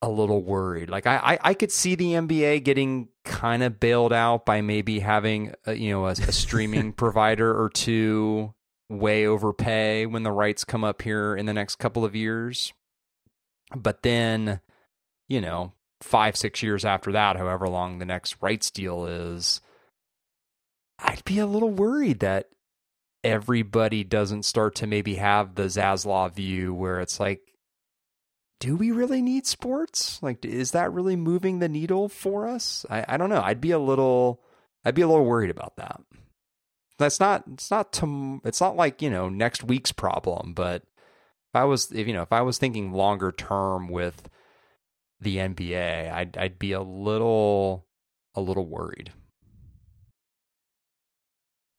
[0.00, 0.90] a little worried.
[0.90, 5.00] Like I, I, I could see the NBA getting kind of bailed out by maybe
[5.00, 8.54] having a, you know a, a streaming provider or two
[8.88, 12.72] way overpay when the rights come up here in the next couple of years.
[13.76, 14.60] But then,
[15.28, 19.60] you know, five six years after that, however long the next rights deal is,
[20.98, 22.48] I'd be a little worried that
[23.28, 27.40] everybody doesn't start to maybe have the Zaslav view where it's like,
[28.60, 30.20] do we really need sports?
[30.22, 32.84] Like, is that really moving the needle for us?
[32.90, 33.42] I, I don't know.
[33.42, 34.42] I'd be a little,
[34.84, 36.00] I'd be a little worried about that.
[36.98, 37.96] That's not, it's not,
[38.44, 42.22] it's not like, you know, next week's problem, but if I was, if, you know,
[42.22, 44.28] if I was thinking longer term with
[45.20, 47.86] the NBA, I'd, I'd be a little,
[48.34, 49.12] a little worried.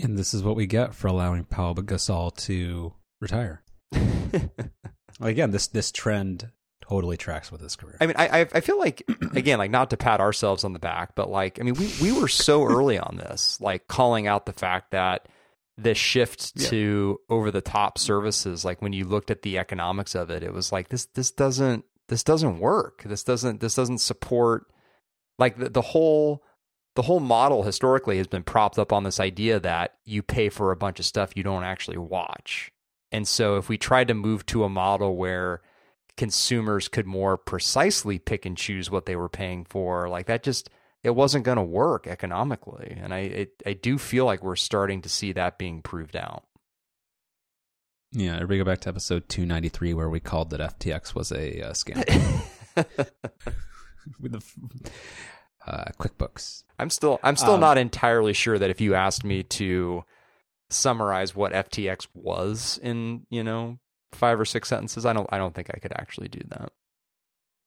[0.02, 3.64] And this is what we get for allowing Paul Gasol to retire.
[5.22, 6.52] Again, this this trend
[6.89, 7.97] totally tracks with his career.
[8.00, 9.04] I mean, I I feel like
[9.36, 12.12] again, like not to pat ourselves on the back, but like I mean, we we
[12.12, 15.28] were so early on this, like calling out the fact that
[15.78, 16.68] the shift yeah.
[16.70, 20.54] to over the top services, like when you looked at the economics of it, it
[20.54, 23.04] was like this this doesn't this doesn't work.
[23.04, 24.66] This doesn't this doesn't support
[25.38, 26.43] like the, the whole
[26.96, 30.72] the whole model historically has been propped up on this idea that you pay for
[30.72, 32.72] a bunch of stuff you don't actually watch.
[33.12, 35.62] And so if we tried to move to a model where
[36.18, 40.70] consumers could more precisely pick and choose what they were paying for, like that just
[41.04, 42.98] it wasn't going to work economically.
[43.02, 46.44] And I it, I do feel like we're starting to see that being proved out.
[48.12, 51.74] Yeah, everybody go back to episode 293 where we called that FTX was a uh,
[51.74, 52.04] scam.
[54.20, 54.92] With the
[55.66, 56.64] uh, QuickBooks.
[56.78, 60.03] I'm still I'm still um, not entirely sure that if you asked me to
[60.70, 63.80] summarize what FTX was in you know
[64.14, 66.72] five or six sentences, I don't I don't think I could actually do that.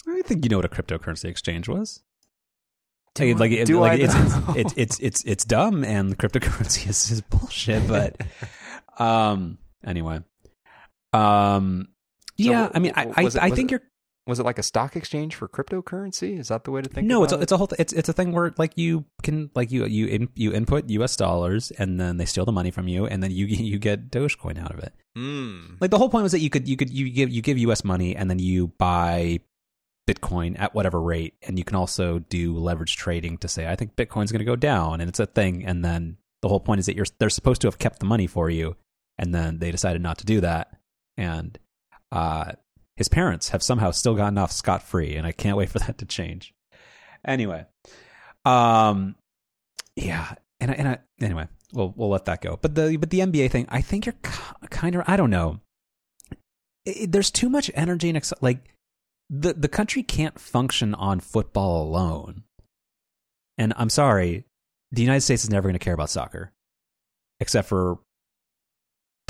[0.08, 2.02] I think you know what a cryptocurrency exchange was.
[3.14, 6.16] Do like, I, it, do like I it's, it's, it's, it's it's it's dumb and
[6.16, 7.86] cryptocurrency is, is bullshit.
[7.86, 8.16] But
[8.98, 10.20] um, anyway,
[11.12, 11.88] um,
[12.38, 12.70] yeah.
[12.72, 13.82] I mean, I I, it, I think it, you're
[14.26, 16.38] was it like a stock exchange for cryptocurrency?
[16.38, 17.06] Is that the way to think?
[17.06, 17.18] About it?
[17.18, 19.50] No, it's a, it's a whole th- it's it's a thing where like you can
[19.54, 21.16] like you you in, you input U.S.
[21.16, 24.62] dollars and then they steal the money from you and then you you get Dogecoin
[24.62, 24.92] out of it.
[25.18, 25.80] Mm.
[25.80, 27.84] Like the whole point was that you could you could you give you give U.S.
[27.84, 29.40] money and then you buy
[30.08, 33.94] Bitcoin at whatever rate, and you can also do leverage trading to say I think
[33.96, 35.64] Bitcoin's going to go down, and it's a thing.
[35.64, 38.26] And then the whole point is that you're they're supposed to have kept the money
[38.26, 38.76] for you,
[39.18, 40.76] and then they decided not to do that,
[41.16, 41.58] and
[42.10, 42.52] uh,
[43.02, 45.98] his parents have somehow still gotten off scot free, and I can't wait for that
[45.98, 46.54] to change.
[47.26, 47.66] Anyway,
[48.44, 49.16] um,
[49.96, 52.60] yeah, and I, and I, anyway, we'll we'll let that go.
[52.62, 54.14] But the but the NBA thing, I think you're
[54.70, 55.58] kind of I don't know.
[56.84, 58.58] It, there's too much energy and ex- like
[59.28, 62.44] the the country can't function on football alone.
[63.58, 64.44] And I'm sorry,
[64.92, 66.52] the United States is never going to care about soccer,
[67.40, 67.98] except for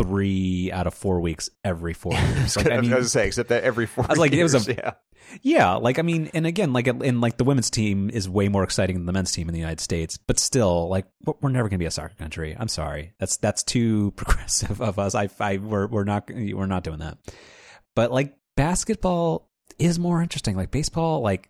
[0.03, 2.57] three out of four weeks every four years.
[2.57, 4.05] Like, I, mean, I was say, except that every four.
[4.05, 4.93] I was like, years, it was a yeah.
[5.43, 8.65] yeah, like I mean, and again, like and like the women's team is way more
[8.65, 11.07] exciting than the men's team in the United States, but still, like
[11.41, 12.57] we're never going to be a soccer country.
[12.59, 15.15] I'm sorry, that's that's too progressive of us.
[15.15, 17.19] I, I we're we're not we're not doing that.
[17.95, 20.57] But like basketball is more interesting.
[20.57, 21.49] Like baseball, like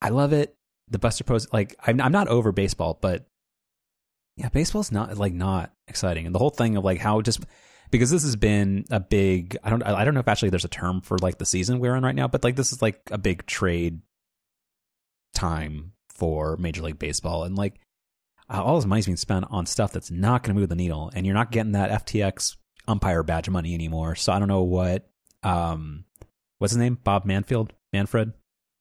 [0.00, 0.54] I love it.
[0.88, 3.26] The Buster Posey, like I'm I'm not over baseball, but
[4.36, 7.40] yeah, baseball's not like not exciting, and the whole thing of like how just
[7.90, 10.68] because this has been a big I don't I don't know if actually there's a
[10.68, 13.18] term for like the season we're in right now, but like this is like a
[13.18, 14.00] big trade
[15.34, 17.80] time for Major League Baseball, and like
[18.48, 21.26] all this money's being spent on stuff that's not going to move the needle, and
[21.26, 22.56] you're not getting that FTX
[22.88, 24.14] umpire badge money anymore.
[24.14, 25.08] So I don't know what
[25.42, 26.04] um
[26.58, 28.32] what's his name Bob Manfield Manfred.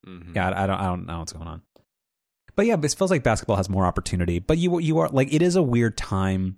[0.08, 0.34] Mm-hmm.
[0.34, 1.62] God, I don't I don't know what's going on.
[2.62, 4.38] But yeah, it feels like basketball has more opportunity.
[4.38, 6.58] But you you are like it is a weird time.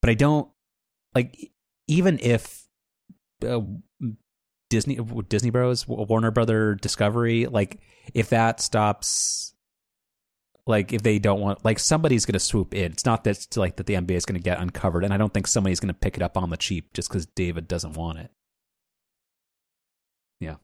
[0.00, 0.48] But I don't
[1.14, 1.50] like
[1.86, 2.66] even if
[3.46, 3.60] uh,
[4.70, 7.78] Disney Disney Bros Warner Brother Discovery like
[8.14, 9.52] if that stops
[10.66, 13.58] like if they don't want like somebody's going to swoop in it's not that it's
[13.58, 15.92] like that the NBA is going to get uncovered and I don't think somebody's going
[15.92, 18.30] to pick it up on the cheap just cuz David doesn't want it
[20.40, 20.56] yeah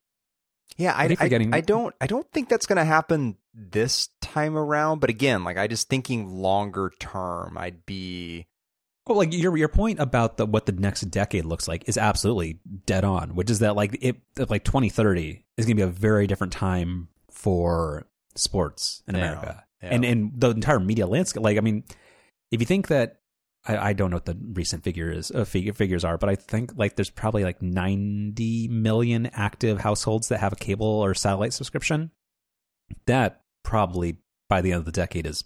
[0.77, 4.99] yeah I, I, I don't I don't think that's going to happen this time around
[4.99, 8.47] but again like I just thinking longer term I'd be
[9.07, 12.59] well, like your your point about the what the next decade looks like is absolutely
[12.85, 16.27] dead on, which is that like it like 2030 is going to be a very
[16.27, 18.05] different time for
[18.35, 19.63] sports in America.
[19.81, 19.89] Yeah.
[19.89, 21.83] And and the entire media landscape like I mean
[22.51, 23.20] if you think that
[23.67, 26.73] I, I don't know what the recent figures uh, figure, figures are, but I think
[26.75, 32.11] like there's probably like 90 million active households that have a cable or satellite subscription.
[33.05, 34.17] That probably
[34.49, 35.43] by the end of the decade is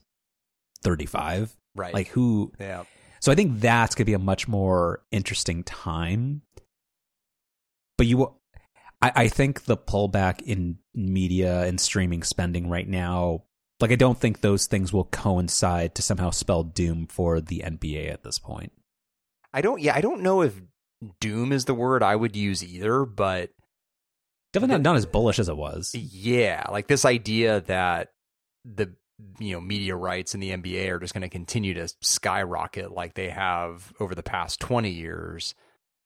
[0.84, 1.56] 35.
[1.76, 1.94] Right.
[1.94, 2.86] Like who Yeah
[3.26, 6.44] so I think that's going to be a much more interesting time.
[7.98, 8.36] But you,
[9.02, 13.46] I, I think the pullback in media and streaming spending right now,
[13.86, 18.12] like I don't think those things will coincide to somehow spell doom for the NBA
[18.12, 18.72] at this point.
[19.54, 19.80] I don't.
[19.80, 20.60] Yeah, I don't know if
[21.20, 23.52] doom is the word I would use either, but
[24.54, 25.94] definitely not, not as bullish as it was.
[25.94, 28.10] Yeah, like this idea that
[28.64, 28.92] the
[29.38, 33.14] you know media rights in the NBA are just going to continue to skyrocket like
[33.14, 35.56] they have over the past 20 years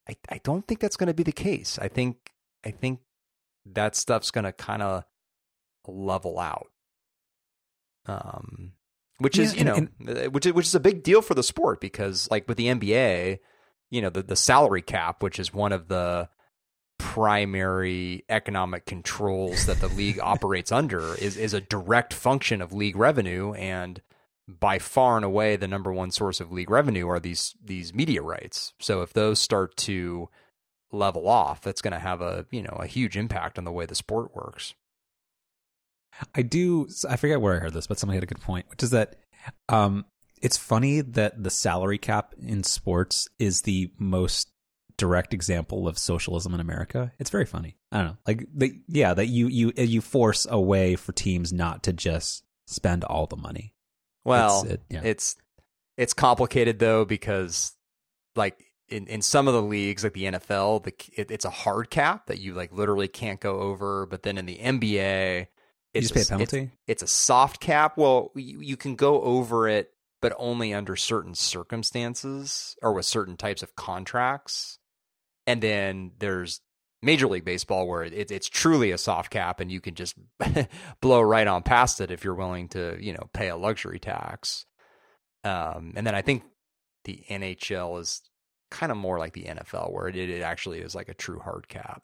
[0.08, 2.18] I I don't think that's going to be the case I think
[2.64, 3.00] I think
[3.66, 5.06] that stuff's going to kind of
[5.88, 6.68] level out
[8.10, 8.74] um
[9.20, 11.22] which yeah, is you and, know and, uh, which is which is a big deal
[11.22, 13.40] for the sport because like with the NBA
[13.90, 16.30] you know the the salary cap which is one of the
[16.98, 22.96] primary economic controls that the league operates under is is a direct function of league
[22.96, 24.02] revenue and
[24.50, 28.22] by far and away the number one source of league revenue are these these media
[28.22, 28.74] rights.
[28.80, 30.30] So if those start to
[30.92, 33.86] level off, that's going to have a, you know, a huge impact on the way
[33.86, 34.74] the sport works.
[36.36, 38.84] I do I forget where I heard this, but somebody had a good point, which
[38.84, 39.16] is that
[39.68, 40.06] um
[40.42, 44.50] it's funny that the salary cap in sports is the most
[44.98, 47.12] direct example of socialism in America.
[47.20, 47.78] It's very funny.
[47.92, 51.52] I don't know, like the, yeah, that you you you force a way for teams
[51.52, 53.74] not to just spend all the money.
[54.24, 55.02] Well, it's, it, yeah.
[55.04, 55.36] it's
[55.98, 57.74] it's complicated though because
[58.36, 61.90] like in, in some of the leagues like the NFL, the it, it's a hard
[61.90, 64.06] cap that you like literally can't go over.
[64.06, 65.48] But then in the NBA,
[65.94, 66.72] it's you just pay a penalty.
[66.88, 67.98] It's, it's, a soft cap.
[67.98, 73.38] Well, you, you can go over it, but only under certain circumstances or with certain
[73.38, 74.80] types of contracts.
[75.48, 76.62] And then there's
[77.02, 80.16] Major League Baseball where it, it's truly a soft cap and you can just
[81.02, 84.66] blow right on past it if you're willing to, you know, pay a luxury tax.
[85.44, 86.44] Um, and then I think
[87.06, 88.22] the NHL is
[88.70, 91.68] kind of more like the NFL where it, it actually is like a true hard
[91.68, 92.04] cap.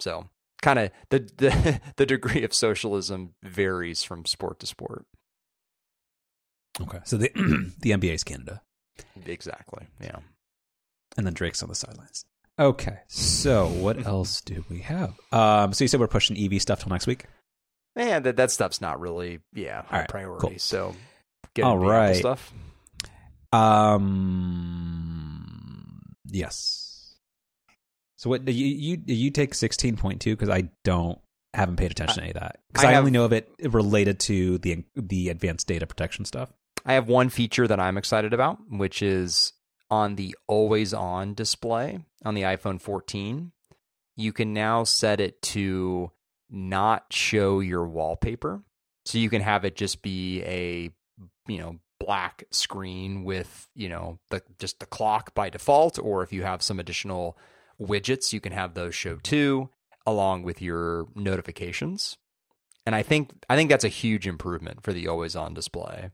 [0.00, 0.28] So
[0.62, 5.04] kind of the, the the degree of socialism varies from sport to sport.
[6.80, 7.00] Okay.
[7.04, 7.30] So the
[7.80, 8.62] the NBA is Canada.
[9.26, 9.86] Exactly.
[10.00, 10.16] Yeah.
[11.16, 12.24] And then Drake's on the sidelines.
[12.58, 15.14] Okay, so what else do we have?
[15.32, 17.24] Um, so you said we're pushing EV stuff till next week.
[17.96, 20.48] Man, that that stuff's not really yeah high right, priority.
[20.48, 20.58] Cool.
[20.58, 20.94] So
[21.54, 22.52] get all right stuff.
[23.52, 24.12] Um,
[26.30, 26.81] yes.
[28.22, 31.18] So what do you you you take sixteen point two because I don't
[31.54, 33.52] haven't paid attention to any of that because I, I have, only know of it
[33.60, 36.52] related to the the advanced data protection stuff.
[36.86, 39.54] I have one feature that I'm excited about, which is
[39.90, 43.50] on the always on display on the iPhone 14,
[44.14, 46.12] you can now set it to
[46.48, 48.62] not show your wallpaper.
[49.04, 50.90] So you can have it just be a
[51.48, 56.32] you know black screen with you know the just the clock by default, or if
[56.32, 57.36] you have some additional
[57.86, 59.70] widgets, you can have those show too,
[60.06, 62.16] along with your notifications.
[62.84, 66.10] And I think I think that's a huge improvement for the always on display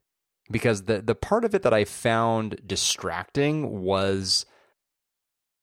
[0.51, 4.45] because the the part of it that I found distracting was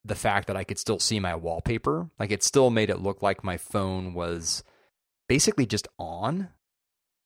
[0.04, 2.10] the fact that I could still see my wallpaper.
[2.20, 4.64] Like it still made it look like my phone was
[5.28, 6.50] basically just on.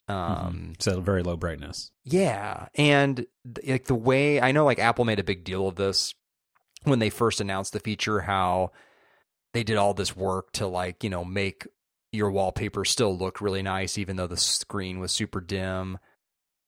[0.10, 0.14] Mm-hmm.
[0.14, 0.72] Um, mm-hmm.
[0.80, 1.92] So very low brightness.
[2.04, 3.26] Yeah, and
[3.66, 6.16] like the way I know, like Apple made a big deal of this
[6.84, 8.72] when they first announced the feature, how
[9.54, 11.68] they did all this work to like you know make
[12.12, 16.00] your wallpaper still look really nice, even though the screen was super dim.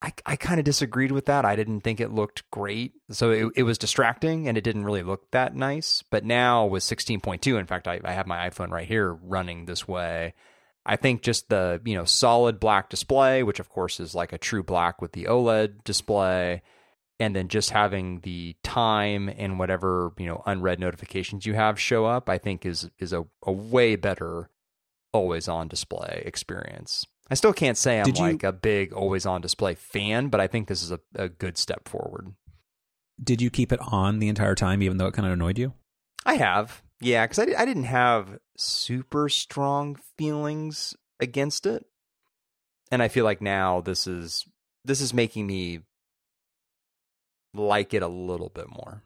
[0.01, 1.45] I, I kind of disagreed with that.
[1.45, 2.93] I didn't think it looked great.
[3.11, 6.03] So it, it was distracting and it didn't really look that nice.
[6.09, 9.87] But now with 16.2, in fact, I, I have my iPhone right here running this
[9.87, 10.33] way.
[10.85, 14.39] I think just the, you know, solid black display, which of course is like a
[14.39, 16.63] true black with the OLED display,
[17.21, 22.05] and then just having the time and whatever, you know, unread notifications you have show
[22.05, 24.49] up, I think is is a, a way better
[25.13, 27.05] always on display experience.
[27.29, 30.67] I still can't say I'm like a big always on display fan, but I think
[30.67, 32.33] this is a, a good step forward.
[33.23, 35.73] Did you keep it on the entire time, even though it kind of annoyed you?
[36.25, 41.85] I have, yeah, because I, I didn't have super strong feelings against it,
[42.91, 44.45] and I feel like now this is
[44.83, 45.81] this is making me
[47.53, 49.03] like it a little bit more.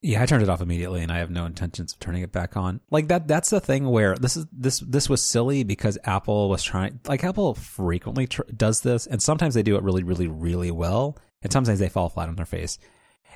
[0.00, 2.56] Yeah, I turned it off immediately, and I have no intentions of turning it back
[2.56, 2.80] on.
[2.88, 3.26] Like that.
[3.26, 7.00] That's the thing where this is this this was silly because Apple was trying.
[7.06, 11.18] Like Apple frequently tr- does this, and sometimes they do it really, really, really well,
[11.42, 12.78] and sometimes they fall flat on their face.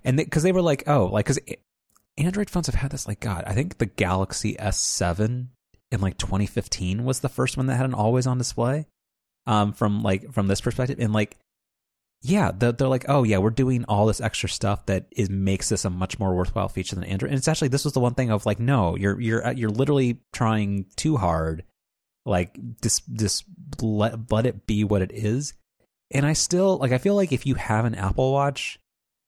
[0.04, 1.40] And because they, they, were like, oh, like because
[2.16, 3.08] Android phones have had this.
[3.08, 5.48] Like God, I think the Galaxy S7
[5.90, 8.86] in like 2015 was the first one that had an always on display.
[9.48, 11.36] Um, from like from this perspective, and like
[12.24, 15.68] yeah, they're, they're, like, oh yeah, we're doing all this extra stuff that is makes
[15.68, 17.32] this a much more worthwhile feature than Android.
[17.32, 19.70] And it's actually this was the one thing of like, no, you're you're uh, you're
[19.70, 21.64] literally trying too hard.
[22.24, 23.44] Like just just
[23.80, 25.54] let let it be what it is.
[26.12, 28.78] And I still like I feel like if you have an Apple Watch,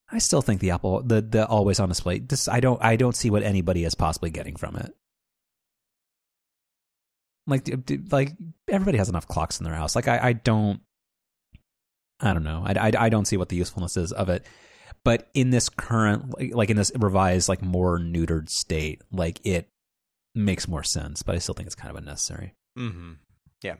[0.08, 2.20] I still think the Apple the the always on display.
[2.20, 4.94] This I don't I don't see what anybody is possibly getting from it.
[7.48, 7.68] Like
[8.12, 8.34] like
[8.68, 9.96] everybody has enough clocks in their house.
[9.96, 10.80] Like I I don't
[12.20, 12.62] I don't know.
[12.64, 14.46] I, I, I don't see what the usefulness is of it.
[15.04, 19.68] But in this current, like in this revised, like more neutered state, like it
[20.34, 21.22] makes more sense.
[21.22, 22.54] But I still think it's kind of unnecessary.
[22.78, 23.12] Mm-hmm.
[23.62, 23.76] Yeah.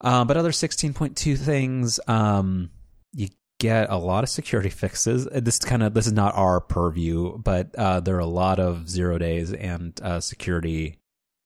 [0.00, 2.70] Um, but other 16.2 things, um,
[3.12, 3.28] you
[3.58, 5.26] get a lot of security fixes.
[5.26, 8.88] This kind of this is not our purview, but uh, there are a lot of
[8.88, 10.98] zero days and uh, security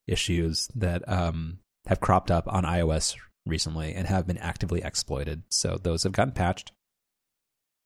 [0.06, 3.16] issues that um, have cropped up on iOS
[3.46, 5.42] recently and have been actively exploited.
[5.48, 6.72] So those have gotten patched.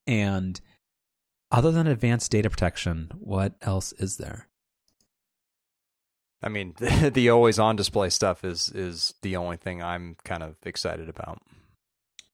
[0.06, 0.60] And
[1.50, 4.48] other than advanced data protection, what else is there?
[6.42, 10.42] I mean, the, the always on display stuff is is the only thing I'm kind
[10.42, 11.40] of excited about.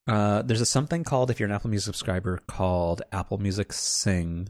[0.06, 4.48] Uh, there's a something called, if you're an Apple Music subscriber, called Apple Music Sing,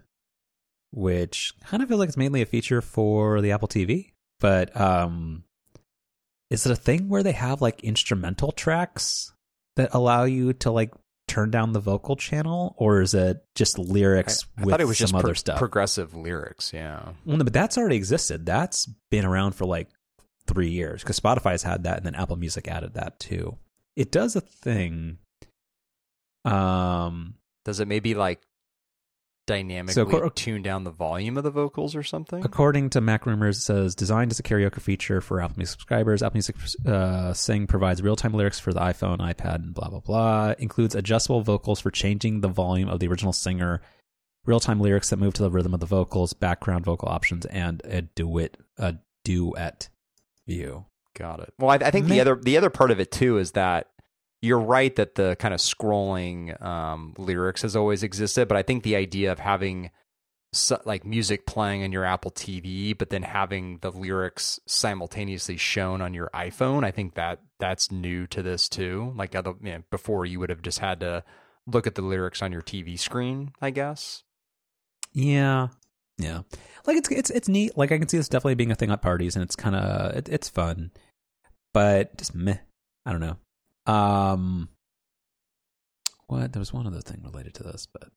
[0.92, 4.12] which kind of feels like it's mainly a feature for the Apple TV.
[4.40, 5.44] But um,
[6.52, 9.32] is it a thing where they have like instrumental tracks
[9.76, 10.92] that allow you to like
[11.28, 14.86] turn down the vocal channel, or is it just lyrics I, I with thought it
[14.86, 15.58] was some just other pro- stuff?
[15.58, 17.12] Progressive lyrics, yeah.
[17.24, 18.44] Well, no, but that's already existed.
[18.44, 19.88] That's been around for like
[20.46, 23.56] three years because Spotify has had that, and then Apple Music added that too.
[23.96, 25.18] It does a thing.
[26.44, 27.34] Um,
[27.64, 28.40] does it maybe like
[29.52, 32.44] dynamically so, tune down the volume of the vocals or something?
[32.44, 36.22] According to MacRumors, it says designed as a karaoke feature for Apple Music subscribers.
[36.22, 36.56] Apple Music
[36.86, 40.54] uh, Sing provides real-time lyrics for the iPhone, iPad, and blah blah blah.
[40.58, 43.82] Includes adjustable vocals for changing the volume of the original singer,
[44.46, 48.02] real-time lyrics that move to the rhythm of the vocals, background vocal options, and a
[48.02, 49.88] duet a duet
[50.46, 50.86] view.
[51.14, 51.52] Got it.
[51.58, 53.88] Well, I, I think the other the other part of it too is that
[54.42, 58.82] you're right that the kind of scrolling um, lyrics has always existed, but I think
[58.82, 59.90] the idea of having
[60.84, 66.12] like music playing on your Apple TV, but then having the lyrics simultaneously shown on
[66.12, 69.14] your iPhone, I think that that's new to this too.
[69.16, 71.24] Like other, you know, before, you would have just had to
[71.66, 74.24] look at the lyrics on your TV screen, I guess.
[75.12, 75.68] Yeah,
[76.18, 76.42] yeah.
[76.84, 77.78] Like it's it's it's neat.
[77.78, 80.16] Like I can see this definitely being a thing at parties, and it's kind of
[80.16, 80.90] it, it's fun,
[81.72, 82.58] but just meh.
[83.06, 83.36] I don't know.
[83.86, 84.68] Um,
[86.26, 86.52] what?
[86.52, 88.08] There was one other thing related to this, but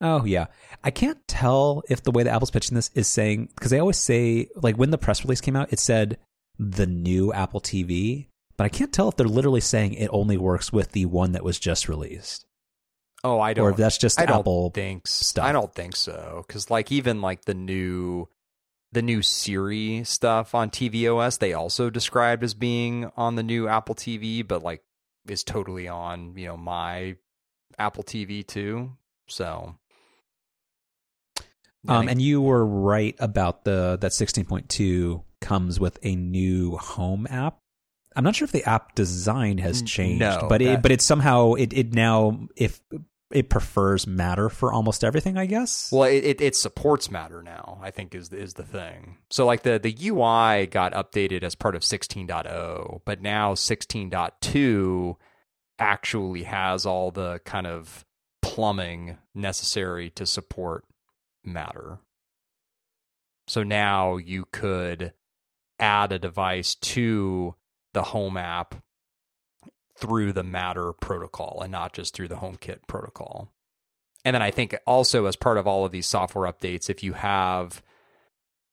[0.00, 0.46] oh yeah,
[0.84, 3.98] I can't tell if the way that Apple's pitching this is saying because they always
[3.98, 6.18] say like when the press release came out, it said
[6.58, 10.72] the new Apple TV, but I can't tell if they're literally saying it only works
[10.72, 12.46] with the one that was just released.
[13.24, 13.64] Oh, I don't.
[13.64, 15.44] Or if that's just I Apple think stuff.
[15.44, 18.28] I don't think so because like even like the new
[18.92, 23.94] the new Siri stuff on tvOS they also described as being on the new Apple
[23.94, 24.82] TV, but like
[25.26, 27.16] is totally on you know my
[27.78, 28.92] Apple TV too.
[29.26, 29.76] So.
[31.86, 37.58] Um, and you were right about the that 16.2 comes with a new home app.
[38.16, 41.54] I'm not sure if the app design has changed, no, but it but it's somehow
[41.54, 42.80] it it now if
[43.30, 45.90] it prefers Matter for almost everything, I guess.
[45.92, 47.78] Well, it, it, it supports Matter now.
[47.82, 49.18] I think is is the thing.
[49.30, 55.16] So like the the UI got updated as part of 16.0, but now 16.2
[55.78, 58.04] actually has all the kind of
[58.42, 60.84] plumbing necessary to support
[61.44, 61.98] Matter.
[63.46, 65.12] So now you could
[65.78, 67.54] add a device to
[67.94, 68.74] the home app
[69.98, 73.50] through the Matter protocol and not just through the HomeKit protocol.
[74.24, 77.14] And then I think also as part of all of these software updates, if you
[77.14, 77.82] have,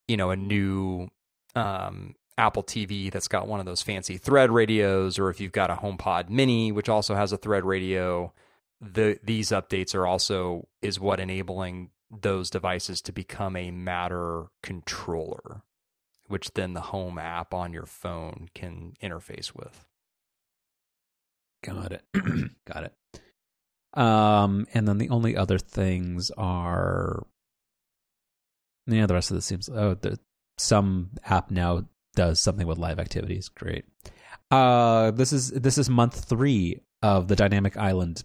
[0.07, 1.09] you know, a new
[1.55, 5.71] um, Apple TV that's got one of those fancy thread radios, or if you've got
[5.71, 8.33] a HomePod Mini which also has a thread radio,
[8.81, 15.63] the these updates are also is what enabling those devices to become a Matter controller,
[16.27, 19.85] which then the Home app on your phone can interface with.
[21.65, 22.03] Got it.
[22.65, 22.93] Got it.
[23.99, 27.25] Um, and then the only other things are,
[28.87, 29.69] yeah, the rest of this seems.
[29.69, 30.19] Oh, the,
[30.57, 31.85] some app now
[32.15, 33.49] does something with live activities.
[33.49, 33.85] Great.
[34.51, 38.23] Uh, this is this is month three of the dynamic island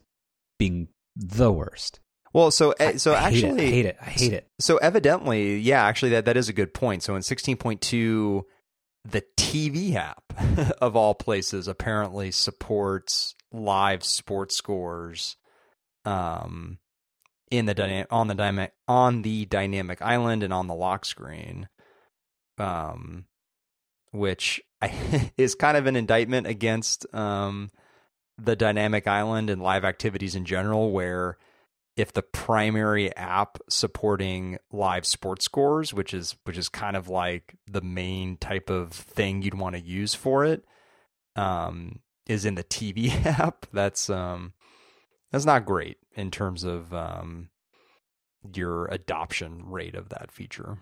[0.58, 2.00] being the worst.
[2.32, 3.46] Well, so I- so I hate it.
[3.46, 3.96] actually, I hate it.
[4.00, 4.48] I hate it.
[4.60, 7.02] So evidently, yeah, actually that that is a good point.
[7.02, 8.42] So in 16.2
[9.04, 10.22] the TV app
[10.80, 15.36] of all places apparently supports live sports scores
[16.04, 16.78] um
[17.50, 21.68] in the dyna- on the dynamic on the dynamic island and on the lock screen
[22.58, 23.24] um
[24.12, 27.70] which I, is kind of an indictment against um
[28.38, 31.36] the dynamic island and live activities in general where
[32.00, 37.56] if the primary app supporting live sports scores, which is which is kind of like
[37.66, 40.64] the main type of thing you'd want to use for it,
[41.36, 44.54] um, is in the TV app, that's um,
[45.30, 47.50] that's not great in terms of um,
[48.54, 50.78] your adoption rate of that feature.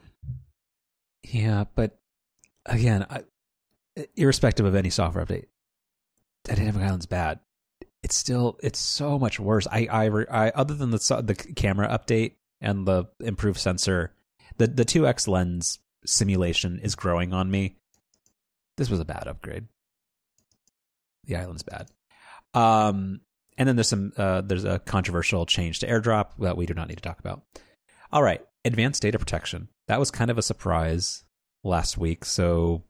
[1.24, 1.98] Yeah, but
[2.64, 3.24] again, I,
[4.16, 5.46] irrespective of any software update,
[6.44, 7.40] that Dynamic Island's bad.
[8.02, 9.66] It's still it's so much worse.
[9.66, 14.14] I I, I other than the the camera update and the improved sensor,
[14.56, 17.76] the the two X lens simulation is growing on me.
[18.76, 19.66] This was a bad upgrade.
[21.24, 21.88] The island's bad.
[22.54, 23.20] Um,
[23.58, 26.88] and then there's some uh, there's a controversial change to AirDrop that we do not
[26.88, 27.42] need to talk about.
[28.12, 29.68] All right, advanced data protection.
[29.88, 31.24] That was kind of a surprise
[31.64, 32.24] last week.
[32.24, 32.84] So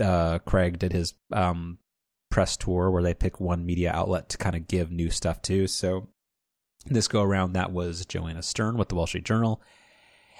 [0.00, 1.78] uh, Craig did his um,
[2.36, 5.66] press tour where they pick one media outlet to kind of give new stuff to.
[5.66, 6.10] So
[6.84, 9.62] this go around, that was Joanna Stern with the Wall Street Journal.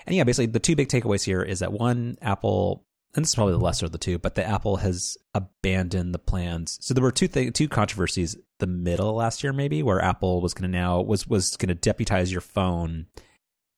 [0.07, 3.35] And yeah, basically the two big takeaways here is that one, Apple, and this is
[3.35, 6.77] probably the lesser of the two, but the Apple has abandoned the plans.
[6.83, 10.71] So there were two two controversies the middle last year maybe where Apple was going
[10.71, 13.07] to now was was going to deputize your phone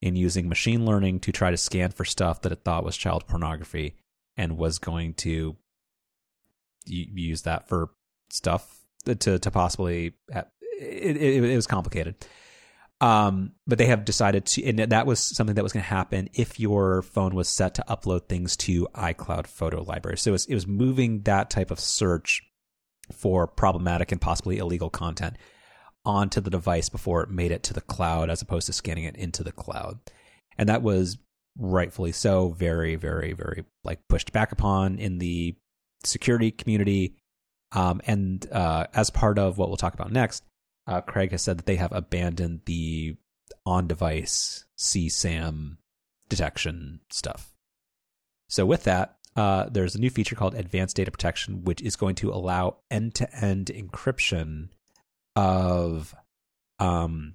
[0.03, 3.29] in using machine learning to try to scan for stuff that it thought was child
[3.29, 3.95] pornography
[4.37, 5.57] and was going to
[6.85, 7.91] use that for
[8.31, 12.15] stuff to to possibly it, it, it was complicated.
[13.01, 16.29] Um but they have decided to and that was something that was going to happen
[16.35, 20.19] if your phone was set to upload things to iCloud photo library.
[20.19, 22.43] So it was, it was moving that type of search
[23.13, 25.37] for problematic and possibly illegal content
[26.05, 29.17] onto the device before it made it to the cloud as opposed to scanning it
[29.17, 29.99] into the cloud.
[30.59, 31.19] And that was
[31.57, 35.57] rightfully so very very very like pushed back upon in the
[36.05, 37.17] security community
[37.73, 40.45] um, and uh, as part of what we'll talk about next
[40.87, 43.17] uh, craig has said that they have abandoned the
[43.67, 45.77] on-device csam
[46.29, 47.55] detection stuff.
[48.49, 52.15] So with that uh, there's a new feature called advanced data protection which is going
[52.17, 54.69] to allow end-to-end encryption
[55.37, 56.15] of
[56.81, 57.35] um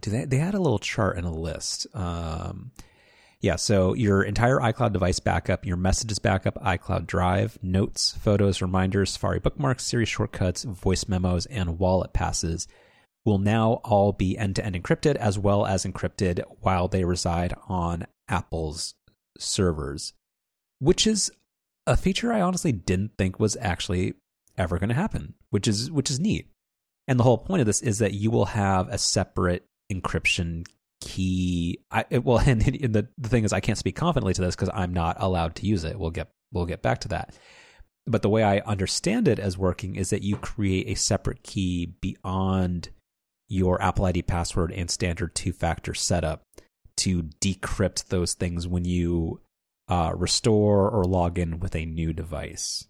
[0.00, 1.86] do they they had a little chart and a list.
[1.92, 2.70] Um
[3.40, 9.10] yeah so your entire icloud device backup your messages backup icloud drive notes photos reminders
[9.10, 12.66] safari bookmarks siri shortcuts voice memos and wallet passes
[13.24, 18.94] will now all be end-to-end encrypted as well as encrypted while they reside on apple's
[19.38, 20.12] servers
[20.78, 21.30] which is
[21.86, 24.14] a feature i honestly didn't think was actually
[24.58, 26.50] ever going to happen, which is which is neat.
[27.06, 30.66] And the whole point of this is that you will have a separate encryption
[31.00, 31.80] key.
[31.90, 34.70] I, well, and, and the the thing is, I can't speak confidently to this because
[34.72, 35.98] I'm not allowed to use it.
[35.98, 37.36] We'll get we'll get back to that.
[38.06, 41.94] But the way I understand it as working is that you create a separate key
[42.00, 42.88] beyond
[43.48, 46.42] your Apple ID password and standard two factor setup
[46.98, 49.40] to decrypt those things when you
[49.88, 52.86] uh, restore or log in with a new device.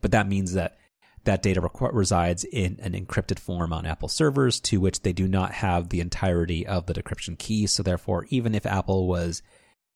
[0.00, 0.76] But that means that
[1.24, 5.28] that data rec- resides in an encrypted form on Apple servers to which they do
[5.28, 7.66] not have the entirety of the decryption key.
[7.66, 9.42] So, therefore, even if Apple was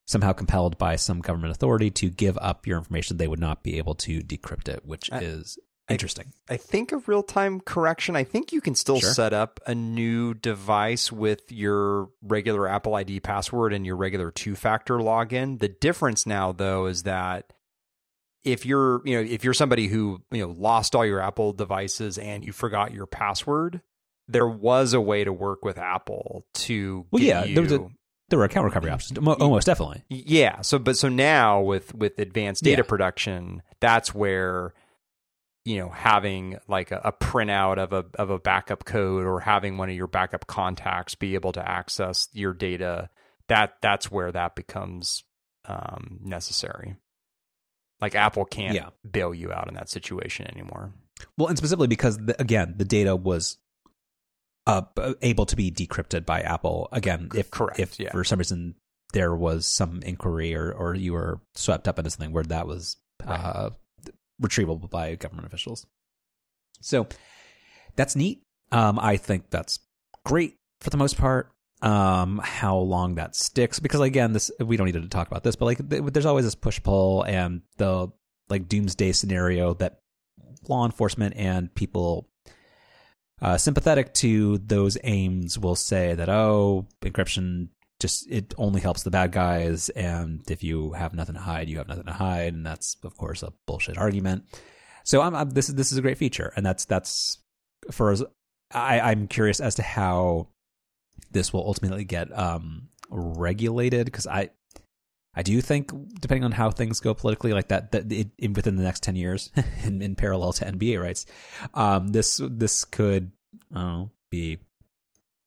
[0.06, 3.78] somehow compelled by some government authority to give up your information, they would not be
[3.78, 6.32] able to decrypt it, which I, is interesting.
[6.48, 9.12] I, I think a real time correction, I think you can still sure.
[9.12, 14.54] set up a new device with your regular Apple ID password and your regular two
[14.54, 15.58] factor login.
[15.58, 17.52] The difference now, though, is that
[18.44, 22.18] if you're you know if you're somebody who you know lost all your apple devices
[22.18, 23.80] and you forgot your password
[24.28, 27.88] there was a way to work with apple to well yeah you, there was a
[28.28, 32.62] there were account recovery options almost definitely yeah so but so now with with advanced
[32.62, 32.88] data yeah.
[32.88, 34.74] protection that's where
[35.64, 39.76] you know having like a, a printout of a of a backup code or having
[39.76, 43.08] one of your backup contacts be able to access your data
[43.48, 45.24] that that's where that becomes
[45.66, 46.96] um, necessary
[48.04, 48.90] like Apple can't yeah.
[49.10, 50.92] bail you out in that situation anymore.
[51.38, 53.56] Well, and specifically because the, again, the data was
[54.66, 54.82] uh,
[55.22, 56.88] able to be decrypted by Apple.
[56.92, 58.12] Again, if correct, if yeah.
[58.12, 58.74] for some reason
[59.14, 62.98] there was some inquiry or or you were swept up into something where that was
[63.24, 63.40] right.
[63.40, 63.70] uh,
[64.42, 65.86] retrievable by government officials.
[66.82, 67.06] So
[67.96, 68.42] that's neat.
[68.70, 69.78] Um, I think that's
[70.26, 71.53] great for the most part
[71.84, 73.78] um, how long that sticks.
[73.78, 76.54] Because again, this we don't need to talk about this, but like there's always this
[76.54, 78.10] push pull and the
[78.48, 80.00] like doomsday scenario that
[80.68, 82.28] law enforcement and people
[83.42, 87.68] uh, sympathetic to those aims will say that oh encryption
[88.00, 89.90] just it only helps the bad guys.
[89.90, 92.54] And if you have nothing to hide you have nothing to hide.
[92.54, 94.44] And that's of course a bullshit argument.
[95.04, 96.52] So I'm, I'm this is this is a great feature.
[96.56, 97.38] And that's that's
[97.90, 98.24] for as
[98.72, 100.48] I, I'm curious as to how
[101.30, 104.50] this will ultimately get um, regulated because I
[105.36, 108.76] I do think depending on how things go politically, like that, that it, in, within
[108.76, 109.50] the next ten years,
[109.84, 111.26] in, in parallel to NBA rights,
[111.74, 113.32] um, this this could
[113.74, 114.58] uh, be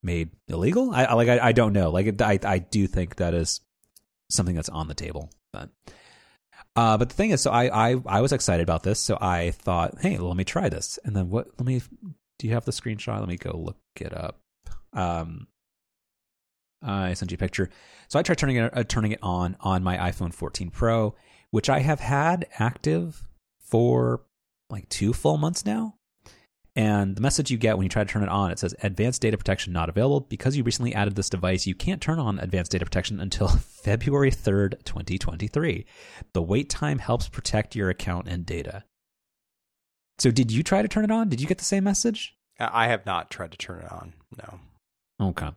[0.03, 0.93] made illegal.
[0.93, 1.89] I, like I, I don't know.
[1.89, 3.61] Like I I do think that is
[4.29, 5.69] something that's on the table, but.
[6.75, 9.49] Uh, but the thing is, so I, I I was excited about this, so I
[9.49, 10.99] thought, hey, well, let me try this.
[11.03, 11.47] And then what?
[11.57, 11.81] Let me.
[12.37, 13.19] Do you have the screenshot?
[13.19, 14.39] Let me go look it up.
[14.93, 15.47] Um,
[16.81, 17.69] I sent you a picture.
[18.07, 21.15] So I tried turning it uh, turning it on on my iPhone 14 Pro,
[21.51, 23.23] which I have had active
[23.59, 24.21] for
[24.69, 25.95] like two full months now.
[26.75, 29.23] And the message you get when you try to turn it on, it says advanced
[29.23, 30.19] data protection not available.
[30.19, 33.47] Because you recently added this device, you can't turn on advanced data protection until
[33.83, 35.85] February 3rd, 2023.
[36.33, 38.83] The wait time helps protect your account and data.
[40.19, 41.29] So did you try to turn it on?
[41.29, 42.35] Did you get the same message?
[42.59, 44.13] I have not tried to turn it on.
[44.37, 44.59] No.
[45.29, 45.49] Okay.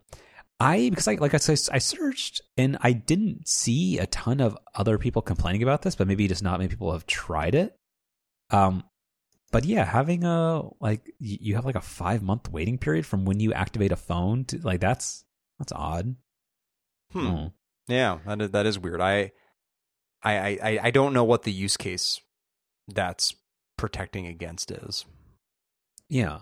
[0.60, 4.58] I because I like I said I searched and I didn't see a ton of
[4.74, 7.74] other people complaining about this, but maybe just not many people have tried it.
[8.50, 8.84] Um,
[9.50, 13.40] but yeah, having a like you have like a five month waiting period from when
[13.40, 15.24] you activate a phone to like that's
[15.58, 16.14] that's odd.
[17.12, 17.26] Hmm.
[17.26, 17.52] Oh.
[17.88, 19.00] Yeah, that is, that is weird.
[19.00, 19.32] I,
[20.22, 22.20] I I I don't know what the use case
[22.86, 23.34] that's
[23.78, 25.06] protecting against is.
[26.08, 26.40] Yeah,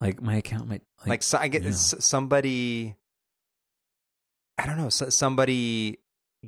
[0.00, 1.70] like my account might like, like so I get yeah.
[1.70, 2.96] somebody
[4.58, 6.00] I don't know, somebody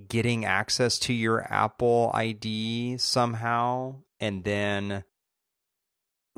[0.09, 5.05] getting access to your Apple ID somehow and then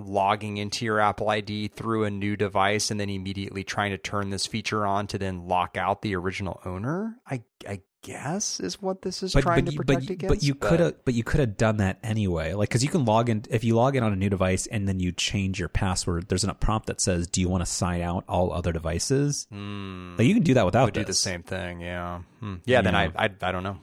[0.06, 4.30] logging into your Apple ID through a new device and then immediately trying to turn
[4.30, 7.18] this feature on to then lock out the original owner.
[7.26, 10.34] I I guess is what this is but, trying but, to protect but, against.
[10.34, 12.52] But you could have, but you could have done that anyway.
[12.52, 14.86] Like, because you can log in if you log in on a new device and
[14.86, 16.28] then you change your password.
[16.28, 20.18] There's a prompt that says, "Do you want to sign out all other devices?" Mm.
[20.18, 20.84] Like, you can do that without.
[20.86, 21.80] Would do the same thing.
[21.80, 22.22] Yeah.
[22.40, 22.56] Hmm.
[22.64, 22.82] Yeah.
[22.82, 23.78] Then I, I I don't know.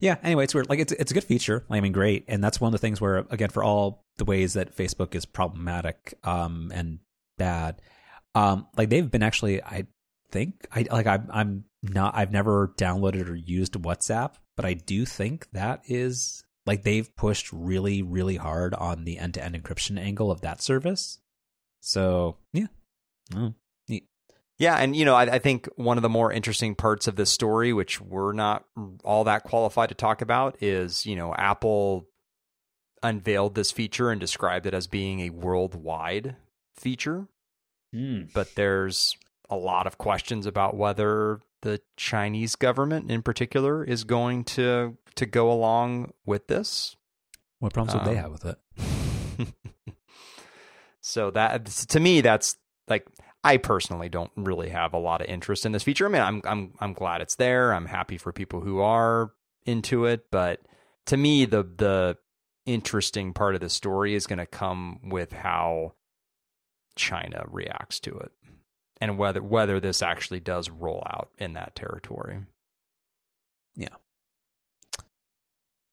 [0.00, 0.16] Yeah.
[0.22, 0.68] Anyway, it's weird.
[0.68, 1.64] Like, it's it's a good feature.
[1.68, 2.24] I mean, great.
[2.28, 5.24] And that's one of the things where, again, for all the ways that Facebook is
[5.24, 7.00] problematic um, and
[7.36, 7.80] bad,
[8.34, 9.86] um, like they've been actually, I
[10.30, 15.04] think, I like I'm I'm not I've never downloaded or used WhatsApp, but I do
[15.04, 20.42] think that is like they've pushed really really hard on the end-to-end encryption angle of
[20.42, 21.18] that service.
[21.80, 22.66] So, yeah.
[24.58, 27.30] Yeah, and you know, I, I, think one of the more interesting parts of this
[27.30, 28.64] story, which we're not
[29.04, 32.08] all that qualified to talk about, is you know Apple
[33.02, 36.34] unveiled this feature and described it as being a worldwide
[36.74, 37.28] feature.
[37.94, 38.32] Mm.
[38.32, 39.16] But there's
[39.48, 45.26] a lot of questions about whether the Chinese government in particular is going to to
[45.26, 46.96] go along with this.
[47.58, 49.48] What problems would they Um, have with it?
[51.00, 52.56] so that to me that's
[52.88, 53.06] like
[53.48, 56.04] I personally don't really have a lot of interest in this feature.
[56.04, 57.72] I mean, I'm I'm I'm glad it's there.
[57.72, 59.30] I'm happy for people who are
[59.64, 60.60] into it, but
[61.06, 62.18] to me the the
[62.66, 65.94] interesting part of the story is going to come with how
[66.94, 68.32] China reacts to it
[69.00, 72.40] and whether whether this actually does roll out in that territory.
[73.76, 73.96] Yeah.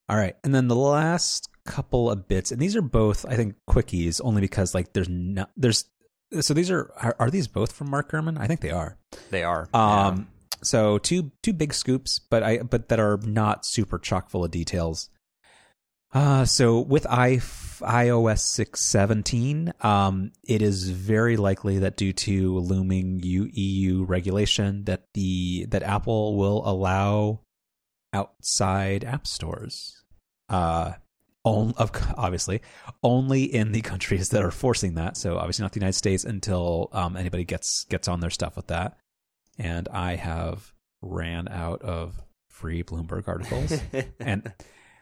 [0.10, 3.56] All right, and then the last couple of bits, and these are both, I think,
[3.68, 5.86] quickies, only because like there's no, there's
[6.42, 8.40] so these are, are are these both from Mark Gurman?
[8.40, 8.98] I think they are.
[9.32, 9.70] They are.
[9.74, 10.28] Um,
[10.64, 14.52] so two two big scoops, but I but that are not super chock full of
[14.52, 15.10] details.
[16.14, 17.38] Uh, so with I,
[17.82, 25.66] iOS 617, um, it is very likely that due to looming EU regulation that the
[25.66, 27.42] that Apple will allow
[28.14, 30.04] outside app stores.
[30.48, 30.94] Uh,
[31.46, 32.62] on, of obviously
[33.04, 35.16] only in the countries that are forcing that.
[35.16, 38.68] So obviously not the United States until um, anybody gets gets on their stuff with
[38.68, 38.98] that.
[39.58, 43.80] And I have ran out of free Bloomberg articles
[44.20, 44.52] and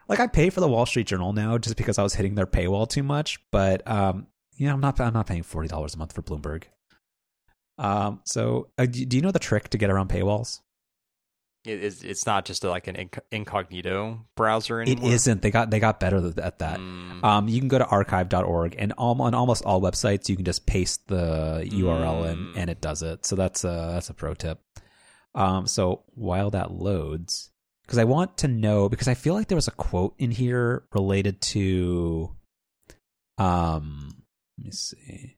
[0.07, 2.45] like I pay for the Wall Street Journal now just because I was hitting their
[2.45, 3.40] paywall too much.
[3.52, 6.65] But um, you know, I'm not I'm not paying forty dollars a month for Bloomberg.
[7.78, 10.60] Um, so uh, do you know the trick to get around paywalls?
[11.65, 15.11] It is, it's not just like an inc- incognito browser It anymore.
[15.11, 15.41] isn't.
[15.41, 16.80] They got they got better at that.
[16.80, 17.23] Mm.
[17.23, 20.65] Um, you can go to archive.org and al- on almost all websites you can just
[20.65, 22.57] paste the URL in Mm.
[22.57, 23.26] and it does it.
[23.26, 24.60] So that's a that's a pro tip.
[25.35, 27.49] Um, so while that loads,
[27.84, 30.84] because I want to know because I feel like there was a quote in here
[30.94, 32.35] related to,
[33.38, 34.23] um,
[34.57, 35.38] let me see.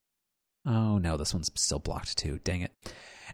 [0.66, 2.40] Oh no, this one's still blocked too.
[2.44, 2.72] Dang it.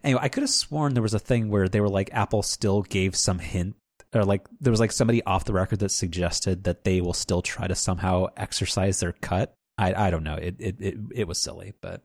[0.03, 2.81] Anyway, I could have sworn there was a thing where they were like Apple still
[2.81, 3.75] gave some hint
[4.13, 7.41] or like there was like somebody off the record that suggested that they will still
[7.41, 9.55] try to somehow exercise their cut.
[9.77, 10.35] I I don't know.
[10.35, 12.03] It it it, it was silly, but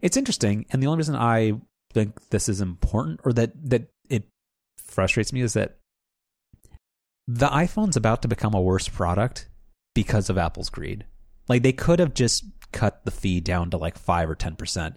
[0.00, 0.66] it's interesting.
[0.70, 1.54] And the only reason I
[1.92, 4.28] think this is important or that that it
[4.78, 5.76] frustrates me is that
[7.26, 9.48] the iPhone's about to become a worse product
[9.94, 11.04] because of Apple's greed.
[11.48, 14.94] Like they could have just cut the fee down to like 5 or 10%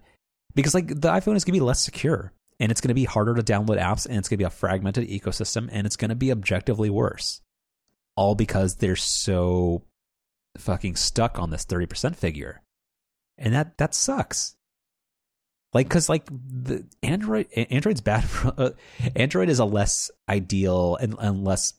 [0.55, 3.05] because like the iPhone is going to be less secure and it's going to be
[3.05, 6.09] harder to download apps and it's going to be a fragmented ecosystem and it's going
[6.09, 7.41] to be objectively worse.
[8.15, 9.85] All because they're so
[10.57, 12.61] fucking stuck on this 30% figure.
[13.37, 14.55] And that that sucks.
[15.73, 18.69] Like cuz like the Android Android's bad for, uh,
[19.15, 21.73] Android is a less ideal and, and less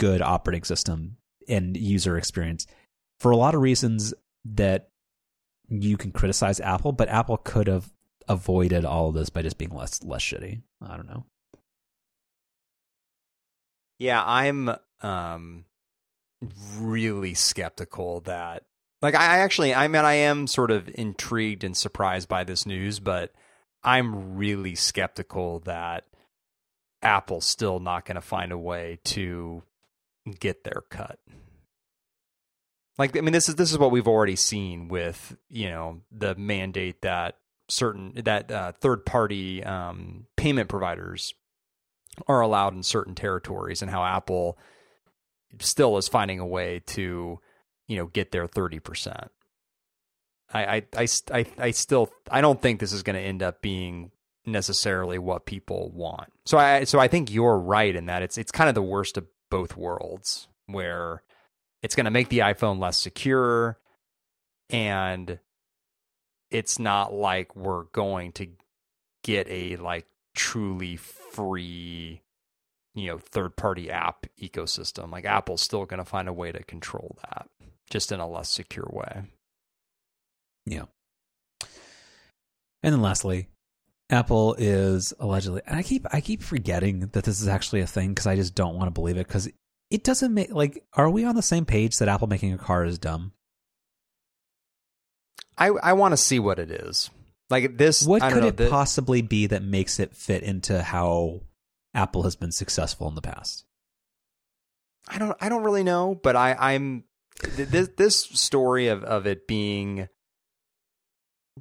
[0.00, 2.66] good operating system and user experience
[3.20, 4.14] for a lot of reasons
[4.44, 4.88] that
[5.68, 7.90] you can criticize Apple, but Apple could have
[8.28, 10.62] avoided all of this by just being less less shitty.
[10.82, 11.24] I don't know.
[13.98, 14.70] Yeah, I'm
[15.00, 15.64] um
[16.78, 18.64] really skeptical that
[19.02, 23.00] like I actually I mean I am sort of intrigued and surprised by this news,
[23.00, 23.32] but
[23.82, 26.04] I'm really skeptical that
[27.02, 29.62] Apple's still not going to find a way to
[30.40, 31.18] get their cut.
[32.96, 36.34] Like I mean this is this is what we've already seen with, you know, the
[36.34, 37.36] mandate that
[37.68, 41.34] certain that uh, third party um, payment providers
[42.28, 44.58] are allowed in certain territories and how Apple
[45.60, 47.38] still is finding a way to,
[47.86, 49.28] you know, get their 30%.
[50.52, 54.12] I, I, I, I, still, I don't think this is going to end up being
[54.46, 56.32] necessarily what people want.
[56.46, 59.16] So I, so I think you're right in that it's, it's kind of the worst
[59.16, 61.22] of both worlds where
[61.82, 63.78] it's going to make the iPhone less secure
[64.70, 65.38] and
[66.54, 68.46] it's not like we're going to
[69.22, 72.22] get a like truly free
[72.94, 76.62] you know third party app ecosystem like apple's still going to find a way to
[76.64, 77.48] control that
[77.90, 79.24] just in a less secure way
[80.66, 80.84] Yeah.
[82.82, 83.48] And then lastly,
[84.10, 88.10] Apple is allegedly and I keep I keep forgetting that this is actually a thing
[88.10, 89.48] because I just don't want to believe it because
[89.90, 92.84] it doesn't make like are we on the same page that Apple making a car
[92.84, 93.32] is dumb?
[95.58, 97.10] I i want to see what it is
[97.50, 100.42] like this What I don't could know, it the- possibly be that makes it fit
[100.42, 101.40] into how
[101.92, 103.64] Apple has been successful in the past?
[105.08, 107.04] I don't I don't really know, but I I'm
[107.56, 110.08] this this story of of it being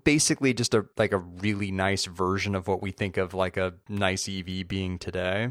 [0.03, 3.73] basically just a like a really nice version of what we think of like a
[3.89, 5.49] nice EV being today.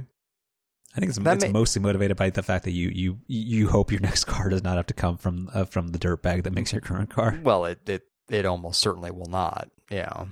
[0.95, 3.93] I think it's, it's may- mostly motivated by the fact that you you you hope
[3.93, 6.53] your next car does not have to come from uh, from the dirt bag that
[6.55, 7.39] makes your current car.
[7.43, 8.03] Well, it it
[8.33, 9.71] it almost certainly will not.
[9.91, 10.27] Yeah.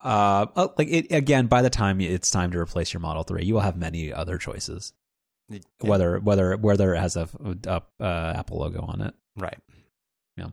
[0.00, 1.46] Uh, uh, like it again.
[1.46, 4.38] By the time it's time to replace your Model Three, you will have many other
[4.38, 4.92] choices.
[5.80, 7.28] Whether whether whether it has a,
[7.66, 9.14] a uh, Apple logo on it.
[9.36, 9.58] Right.
[10.36, 10.48] Yeah.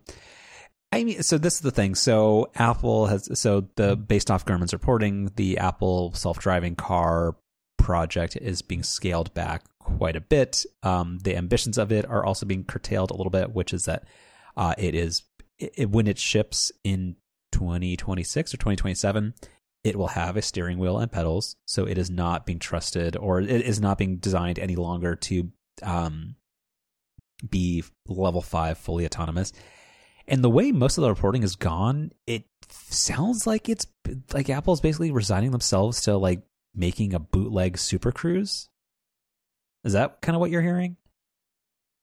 [0.91, 1.95] I mean, so this is the thing.
[1.95, 7.35] So Apple has so the based off Gurman's reporting, the Apple self-driving car
[7.77, 10.65] project is being scaled back quite a bit.
[10.81, 14.03] Um, the ambitions of it are also being curtailed a little bit, which is that
[14.57, 15.23] uh, it is
[15.59, 17.15] it, when it ships in
[17.51, 19.33] 2026 or 2027,
[19.83, 21.55] it will have a steering wheel and pedals.
[21.65, 25.51] So it is not being trusted, or it is not being designed any longer to
[25.83, 26.35] um,
[27.47, 29.53] be level five fully autonomous.
[30.27, 33.87] And the way most of the reporting has gone, it sounds like it's
[34.33, 36.41] like Apple's basically resigning themselves to like
[36.75, 38.69] making a bootleg Super Cruise.
[39.83, 40.97] Is that kind of what you're hearing?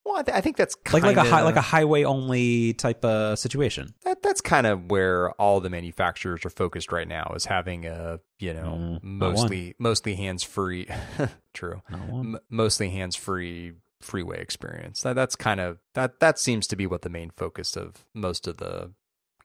[0.07, 2.74] Well, I, th- I think that's Like kind like a hi- like a highway only
[2.74, 3.93] type of situation.
[4.05, 8.20] that, that's kind of where all the manufacturers are focused right now is having a
[8.39, 9.03] you know Mm, not
[9.33, 10.87] mostly mostly hands free
[11.55, 12.35] true Not one.
[12.37, 16.87] M- mostly hands free freeway experience that that's kind of that that seems to be
[16.87, 18.93] what the main focus of most of the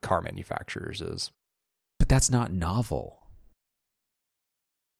[0.01, 1.31] car manufacturers is
[1.97, 3.17] But that's not novel.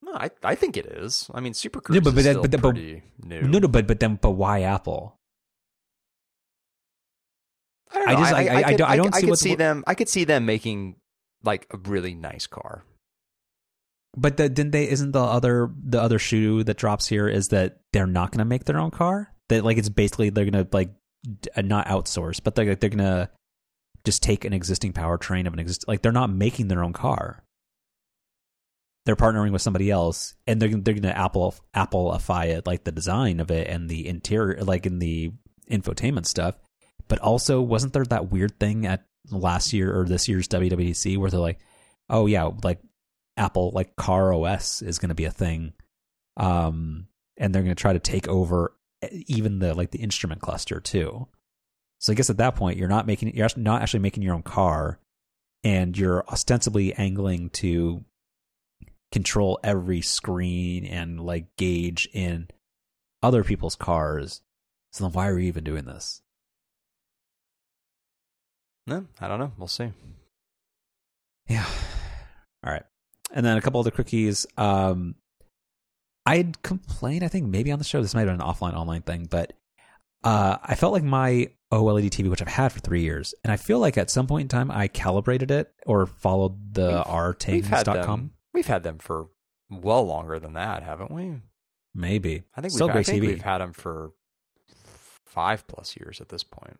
[0.02, 2.42] no i i think it is i mean super cruise but- but is that- still
[2.42, 5.18] but that- but- pretty new No, no, but but then but why Apple?
[7.94, 9.50] I don't I just- i, I- I could- don't- I don't I see could see
[9.52, 10.96] what- them i could see them making
[11.44, 12.84] like a really nice car
[14.18, 14.90] But the, didn't they?
[14.90, 18.46] Isn't the other the other shoe that drops here is that they're not going to
[18.46, 19.32] make their own car?
[19.48, 20.90] That like it's basically they're going to like
[21.24, 23.30] d- uh, not outsource, but they're they're going to
[24.04, 27.42] just take an existing powertrain of an exist like they're not making their own car.
[29.06, 32.92] They're partnering with somebody else, and they're they're going to Apple Appleify it, like the
[32.92, 35.32] design of it and the interior, like in the
[35.72, 36.56] infotainment stuff.
[37.08, 41.30] But also, wasn't there that weird thing at last year or this year's WWDC where
[41.30, 41.60] they're like,
[42.10, 42.80] oh yeah, like
[43.38, 45.74] Apple like Car OS is going to be a thing,
[46.38, 47.08] um,
[47.38, 48.74] and they're going to try to take over
[49.12, 51.28] even the like the instrument cluster too.
[52.00, 54.44] So I guess at that point you're not making you're not actually making your own
[54.44, 55.00] car,
[55.64, 58.04] and you're ostensibly angling to
[59.12, 62.48] control every screen and like gauge in
[63.22, 64.42] other people's cars.
[64.92, 66.21] So then why are you even doing this?
[68.88, 69.90] No i don't know we'll see
[71.50, 71.66] Yeah.
[72.64, 72.84] All right.
[73.34, 74.46] And then a couple other quickies.
[74.58, 75.16] Um,
[76.26, 79.02] I'd complained, I think maybe on the show, this might have been an offline online
[79.02, 79.54] thing, but
[80.24, 83.58] uh, I felt like my OLED TV, which I've had for three years, and I
[83.58, 87.96] feel like at some point in time I calibrated it or followed the We've rtings.com.
[87.96, 88.32] them.
[88.54, 89.28] We've had them for
[89.70, 91.42] well longer than that, haven't we?
[91.96, 92.44] Maybe.
[92.56, 93.28] I think Still we've, great I think TV.
[93.28, 94.12] we've had them for
[95.26, 96.78] five plus years at this point.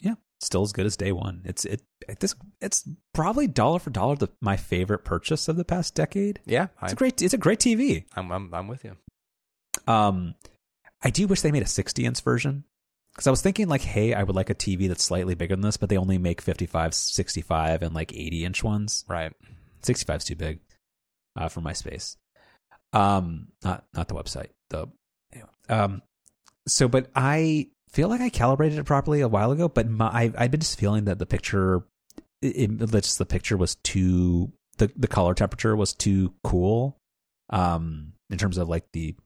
[0.00, 0.14] Yeah.
[0.40, 1.42] Still as good as day one.
[1.44, 5.64] It's it, it this it's probably dollar for dollar the, my favorite purchase of the
[5.64, 6.40] past decade.
[6.46, 8.04] Yeah, It's a great it's a great TV.
[8.14, 8.96] I'm, I'm I'm with you.
[9.86, 10.34] Um,
[11.02, 12.64] I do wish they made a 60 inch version
[13.12, 15.62] because I was thinking like, hey, I would like a TV that's slightly bigger than
[15.62, 19.04] this, but they only make 55, 65, and like 80 inch ones.
[19.08, 19.32] Right.
[19.82, 20.60] 65 is too big
[21.36, 22.16] uh, for my space.
[22.92, 24.50] Um, not not the website.
[24.70, 24.88] The
[25.32, 25.48] anyway.
[25.68, 26.02] um,
[26.66, 30.32] so but I feel like I calibrated it properly a while ago, but my I,
[30.36, 31.84] I've been just feeling that the picture,
[32.42, 36.98] it, it, just the picture was too the the color temperature was too cool,
[37.50, 39.16] um, in terms of like the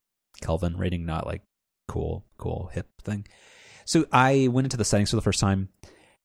[0.41, 1.43] Kelvin rating, not like
[1.89, 3.27] cool, cool hip thing.
[3.85, 5.69] So I went into the settings for the first time,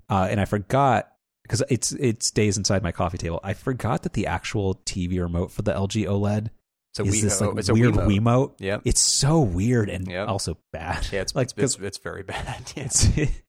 [0.10, 1.12] uh, and I forgot
[1.44, 3.40] because it's it stays inside my coffee table.
[3.44, 6.50] I forgot that the actual TV remote for the LG OLED
[6.98, 8.20] So is we, this oh, like it's a weird Wiimote.
[8.20, 8.54] Wiimote.
[8.60, 8.82] Yep.
[8.86, 10.28] It's so weird and Yep.
[10.28, 11.08] also bad.
[11.12, 12.72] Yeah, it's like it's, it's, it's very bad.
[12.76, 12.84] Yeah.
[12.86, 13.08] it's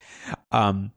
[0.52, 0.92] um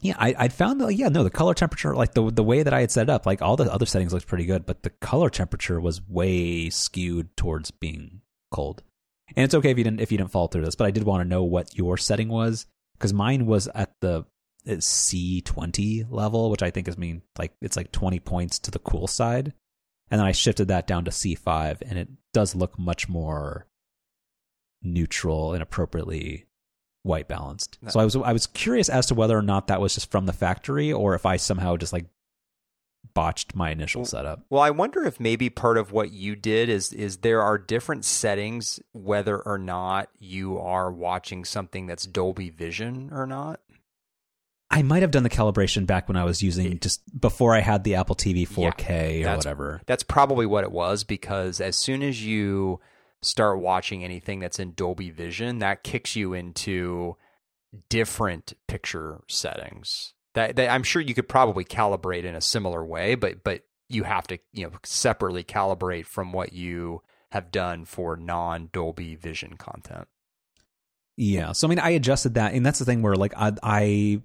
[0.00, 2.72] yeah i i found that yeah no the color temperature like the the way that
[2.72, 4.90] i had set it up like all the other settings looked pretty good but the
[4.90, 8.20] color temperature was way skewed towards being
[8.52, 8.84] cold
[9.34, 11.02] and it's okay if you didn't if you didn't fall through this but i did
[11.02, 12.66] want to know what your setting was
[12.96, 14.24] because mine was at the
[14.68, 18.78] uh, c20 level which i think is mean like it's like 20 points to the
[18.78, 19.52] cool side
[20.10, 23.66] and then i shifted that down to c5 and it does look much more
[24.82, 26.46] neutral and appropriately
[27.02, 27.78] white balanced.
[27.88, 30.26] So I was I was curious as to whether or not that was just from
[30.26, 32.06] the factory or if I somehow just like
[33.14, 34.44] botched my initial setup.
[34.50, 38.04] Well, I wonder if maybe part of what you did is is there are different
[38.04, 43.60] settings whether or not you are watching something that's Dolby Vision or not.
[44.70, 47.84] I might have done the calibration back when I was using just before I had
[47.84, 49.80] the Apple TV 4K or whatever.
[49.86, 52.80] That's probably what it was because as soon as you
[53.22, 57.16] start watching anything that's in Dolby Vision, that kicks you into
[57.88, 60.12] different picture settings.
[60.34, 64.04] That, that I'm sure you could probably calibrate in a similar way, but but you
[64.04, 69.56] have to you know separately calibrate from what you have done for non Dolby Vision
[69.56, 70.08] content.
[71.16, 74.22] Yeah, so I mean, I adjusted that, and that's the thing where like I, I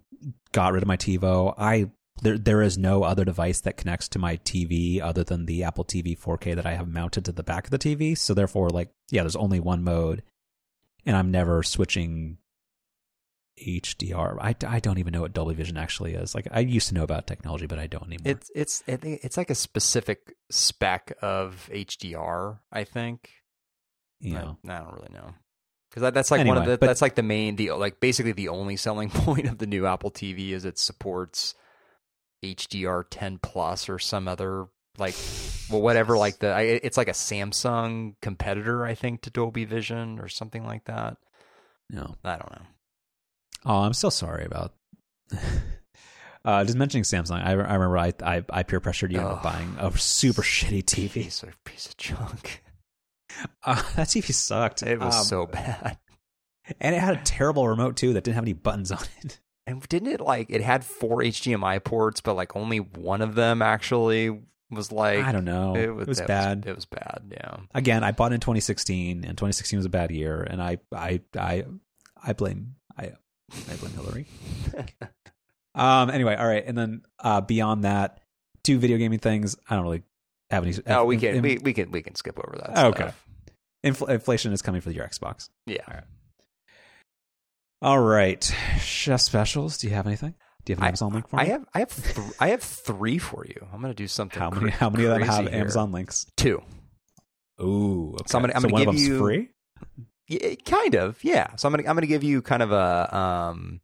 [0.54, 1.54] got rid of my TiVo.
[1.58, 1.90] I
[2.22, 5.84] there there is no other device that connects to my TV other than the Apple
[5.84, 8.18] TV 4K that I have mounted to the back of the TV.
[8.18, 10.24] So therefore, like, yeah, there's only one mode,
[11.06, 12.38] and I'm never switching
[13.60, 14.38] HDR.
[14.40, 16.34] I, I don't even know what Dolby Vision actually is.
[16.34, 18.32] Like I used to know about technology, but I don't anymore.
[18.32, 22.60] It's it's it's like a specific spec of HDR.
[22.72, 23.30] I think.
[24.22, 25.34] Yeah, I, I don't really know
[25.94, 28.00] because that, that's like anyway, one of the but, that's like the main the like
[28.00, 31.54] basically the only selling point of the new Apple TV is it supports
[32.44, 34.66] HDR 10 plus or some other
[34.98, 35.14] like
[35.70, 40.28] well whatever like the it's like a Samsung competitor I think to Dolby Vision or
[40.30, 41.18] something like that.
[41.92, 42.66] No, I don't know.
[43.66, 44.74] Oh, I'm so sorry about.
[46.44, 49.76] uh, just mentioning Samsung, I, I remember I, I, I peer pressured you into buying
[49.78, 51.12] a super shitty TV.
[51.12, 52.64] Piece of, piece of junk.
[53.66, 54.84] Uh, that TV sucked.
[54.84, 55.98] It was um, so bad,
[56.82, 59.40] and it had a terrible remote too that didn't have any buttons on it.
[59.66, 63.62] And didn't it like it had four HDMI ports, but like only one of them
[63.62, 65.74] actually was like I don't know.
[65.76, 66.66] It was, it was bad.
[66.66, 67.22] Was, it was bad.
[67.32, 67.58] Yeah.
[67.74, 71.64] Again, I bought in 2016, and 2016 was a bad year, and I I I
[72.22, 73.14] I blame I
[73.70, 74.28] I blame Hillary.
[75.76, 76.10] um.
[76.10, 78.20] Anyway, all right, and then uh, beyond that,
[78.64, 79.56] two video gaming things.
[79.70, 80.04] I don't really
[80.50, 80.76] have any.
[80.88, 82.86] Oh, we can in, we, we can we can skip over that.
[82.88, 83.12] Okay.
[83.84, 85.50] Infl- inflation is coming for your Xbox.
[85.66, 85.82] Yeah.
[85.88, 86.04] All right.
[87.82, 88.56] All right.
[88.80, 89.78] Chef specials.
[89.78, 90.36] Do you have anything?
[90.66, 91.44] Do you have an Amazon link for me?
[91.44, 93.68] I have I have th- I have three for you.
[93.74, 94.40] I'm going to do something.
[94.40, 94.72] How many?
[94.72, 95.60] how many of them have here.
[95.60, 96.26] Amazon links?
[96.38, 96.62] Two.
[97.62, 98.12] Ooh.
[98.14, 98.24] Okay.
[98.28, 99.50] So I'm going so to give you free.
[100.28, 101.56] Yeah, kind of, yeah.
[101.58, 103.82] So I'm gonna I'm gonna give you kind of a um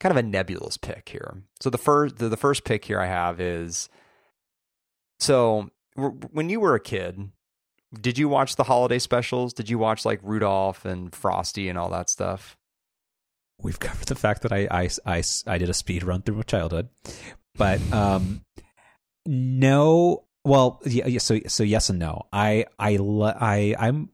[0.00, 1.42] kind of a nebulous pick here.
[1.60, 3.88] So the first the, the first pick here I have is
[5.18, 7.30] so when you were a kid,
[7.92, 9.52] did you watch the holiday specials?
[9.52, 12.56] Did you watch like Rudolph and Frosty and all that stuff?
[13.60, 16.42] We've covered the fact that I I I, I did a speed run through my
[16.42, 16.88] childhood,
[17.56, 18.44] but um,
[19.26, 20.24] no.
[20.44, 22.26] Well, yeah, so so yes and no.
[22.32, 24.10] I I I I'm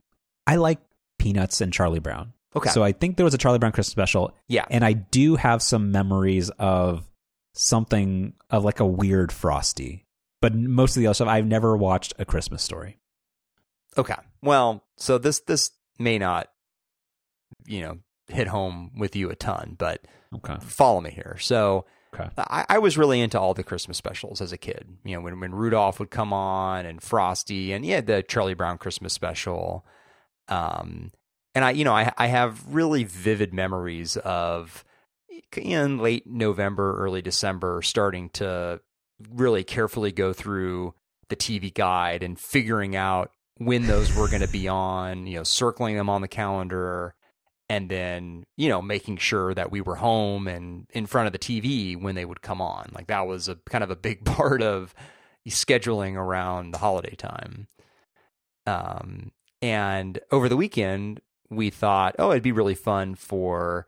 [0.47, 0.79] I like
[1.19, 2.33] Peanuts and Charlie Brown.
[2.55, 2.69] Okay.
[2.69, 4.33] So I think there was a Charlie Brown Christmas special.
[4.47, 4.65] Yeah.
[4.69, 7.03] And I do have some memories of
[7.53, 10.05] something of like a weird Frosty.
[10.41, 12.97] But most of the other stuff, I've never watched a Christmas story.
[13.97, 14.15] Okay.
[14.41, 16.49] Well, so this this may not,
[17.65, 17.97] you know,
[18.27, 20.01] hit home with you a ton, but
[20.35, 20.57] okay.
[20.61, 21.37] follow me here.
[21.39, 22.29] So okay.
[22.37, 24.97] I, I was really into all the Christmas specials as a kid.
[25.03, 28.77] You know, when when Rudolph would come on and Frosty and yeah, the Charlie Brown
[28.77, 29.85] Christmas special.
[30.47, 31.11] Um,
[31.55, 34.83] and I, you know, I, I have really vivid memories of
[35.55, 38.81] in late November, early December, starting to
[39.31, 40.93] really carefully go through
[41.29, 45.43] the TV guide and figuring out when those were going to be on, you know,
[45.43, 47.15] circling them on the calendar
[47.69, 51.39] and then, you know, making sure that we were home and in front of the
[51.39, 52.91] TV when they would come on.
[52.93, 54.93] Like that was a kind of a big part of
[55.47, 57.67] scheduling around the holiday time.
[58.67, 63.87] Um, and over the weekend, we thought, oh, it'd be really fun for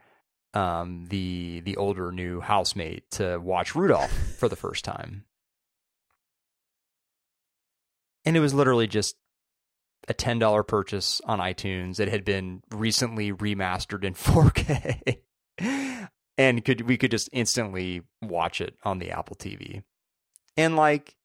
[0.53, 5.25] um, the the older new housemate to watch Rudolph for the first time.
[8.25, 9.15] And it was literally just
[10.07, 11.99] a ten dollar purchase on iTunes.
[11.99, 15.19] It had been recently remastered in 4K,
[16.37, 19.83] and could we could just instantly watch it on the Apple TV.
[20.55, 21.17] And like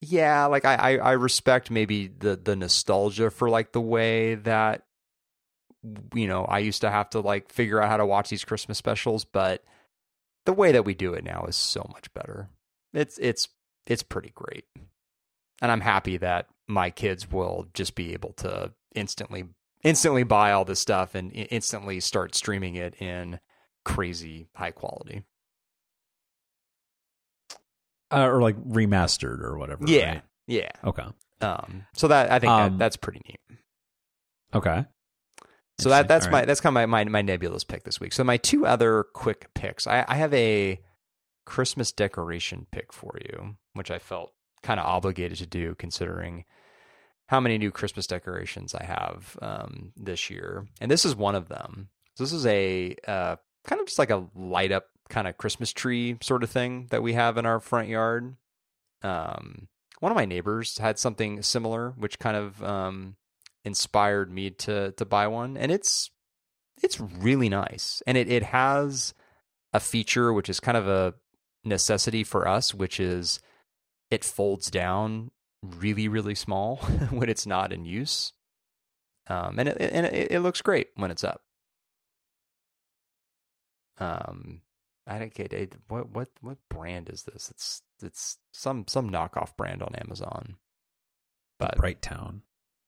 [0.00, 4.82] yeah, like I, I, I respect maybe the the nostalgia for like the way that
[6.14, 8.78] you know I used to have to like figure out how to watch these Christmas
[8.78, 9.64] specials, but
[10.44, 12.50] the way that we do it now is so much better.
[12.92, 13.48] It's it's
[13.86, 14.64] it's pretty great,
[15.62, 19.44] and I'm happy that my kids will just be able to instantly
[19.82, 23.38] instantly buy all this stuff and instantly start streaming it in
[23.84, 25.22] crazy high quality
[28.10, 29.84] uh, or like remastered or whatever.
[29.86, 30.22] Yeah, right?
[30.46, 30.70] yeah.
[30.84, 31.06] Okay.
[31.40, 33.58] Um, so that I think um, that, that's pretty neat.
[34.54, 34.84] Okay.
[35.78, 38.14] So that that's my that's kind of my, my, my nebulous pick this week.
[38.14, 39.86] So my two other quick picks.
[39.86, 40.80] I, I have a
[41.44, 44.32] Christmas decoration pick for you, which I felt
[44.66, 46.44] kind of obligated to do considering
[47.26, 51.48] how many new Christmas decorations I have um, this year, and this is one of
[51.48, 51.88] them.
[52.14, 55.72] So this is a uh, kind of just like a light up kind of Christmas
[55.72, 58.36] tree sort of thing that we have in our front yard.
[59.02, 59.68] Um,
[60.00, 63.16] one of my neighbors had something similar, which kind of um,
[63.64, 66.10] inspired me to to buy one, and it's
[66.82, 69.14] it's really nice, and it it has
[69.72, 71.14] a feature which is kind of a
[71.64, 73.38] necessity for us, which is
[74.10, 75.30] it folds down
[75.62, 76.76] really really small
[77.10, 78.32] when it's not in use,
[79.28, 81.42] um, and it and it, it looks great when it's up.
[83.98, 84.60] Um,
[85.06, 85.74] I don't get it.
[85.88, 87.50] What what what brand is this?
[87.50, 90.56] It's it's some some knockoff brand on Amazon.
[91.58, 92.42] But Brightown.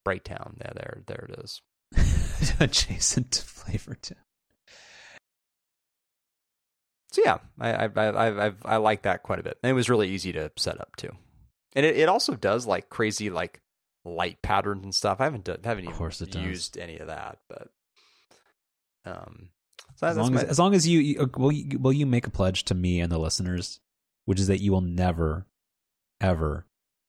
[0.05, 0.57] Bright Town.
[0.61, 1.63] Yeah, there there it is.
[2.61, 4.19] Adjacent to Flavor Town.
[7.11, 9.59] So yeah, I I I I I like that quite a bit.
[9.63, 11.11] And it was really easy to set up too.
[11.75, 13.61] And it, it also does like crazy like
[14.05, 15.21] light patterns and stuff.
[15.21, 17.69] I haven't done, haven't even used any of that, but
[19.05, 19.51] um
[19.99, 20.49] so as, long as, my...
[20.49, 23.01] as long as you, you uh, will, you, will you make a pledge to me
[23.01, 23.81] and the listeners,
[24.27, 25.47] which is that you will never,
[26.21, 26.67] ever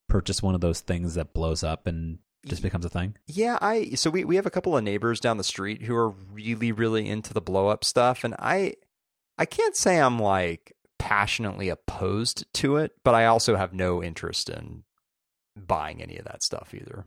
[0.08, 3.14] purchase one of those things that blows up and just becomes a thing?
[3.28, 6.10] Yeah, I so we we have a couple of neighbors down the street who are
[6.10, 8.74] really really into the blow up stuff and I
[9.40, 14.50] I can't say I'm like passionately opposed to it, but I also have no interest
[14.50, 14.84] in
[15.56, 17.06] buying any of that stuff either.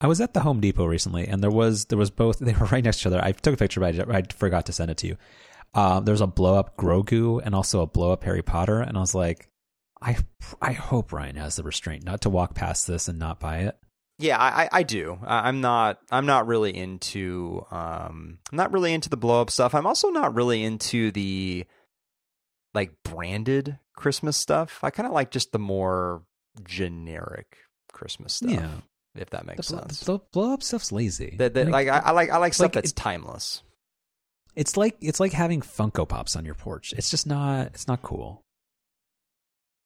[0.00, 2.40] I was at the Home Depot recently, and there was there was both.
[2.44, 3.24] They were right next to each other.
[3.24, 5.16] I took a picture, but I, I forgot to send it to you.
[5.72, 8.96] Uh, there was a blow up Grogu and also a blow up Harry Potter, and
[8.96, 9.48] I was like,
[10.02, 10.16] I
[10.60, 13.78] I hope Ryan has the restraint not to walk past this and not buy it.
[14.22, 15.18] Yeah, I, I do.
[15.26, 15.98] I'm not.
[16.10, 17.66] I'm not really into.
[17.70, 19.74] Um, I'm not really into the blow up stuff.
[19.74, 21.66] I'm also not really into the
[22.74, 24.80] like branded Christmas stuff.
[24.82, 26.22] I kind of like just the more
[26.64, 27.56] generic
[27.92, 28.50] Christmas stuff.
[28.50, 28.70] Yeah
[29.14, 30.00] if that makes the, sense.
[30.00, 31.34] The blow up stuff's lazy.
[31.36, 33.62] The, the, like, like, I, I, like I like stuff like that's it, timeless.
[34.54, 36.92] It's like it's like having Funko Pops on your porch.
[36.96, 38.42] It's just not it's not cool.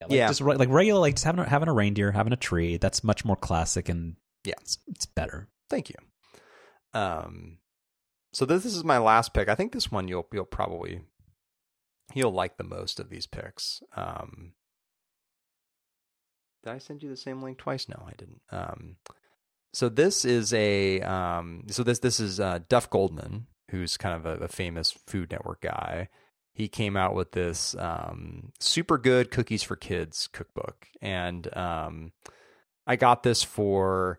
[0.00, 0.28] Yeah, like yeah.
[0.28, 2.76] just like regular like just having a, having a reindeer, having a tree.
[2.76, 5.48] That's much more classic and yeah, it's, it's better.
[5.68, 5.96] Thank you.
[6.94, 7.58] Um,
[8.32, 9.48] so this, this is my last pick.
[9.48, 11.00] I think this one you'll you'll probably
[12.14, 13.82] you'll like the most of these picks.
[13.94, 14.52] Um,
[16.62, 17.88] did I send you the same link twice?
[17.88, 18.40] No, I didn't.
[18.50, 18.96] Um,
[19.72, 24.26] so this is a um, so this this is uh, Duff Goldman, who's kind of
[24.26, 26.08] a, a, famous Food Network guy.
[26.54, 32.12] He came out with this um, super good cookies for kids cookbook, and um,
[32.86, 34.18] I got this for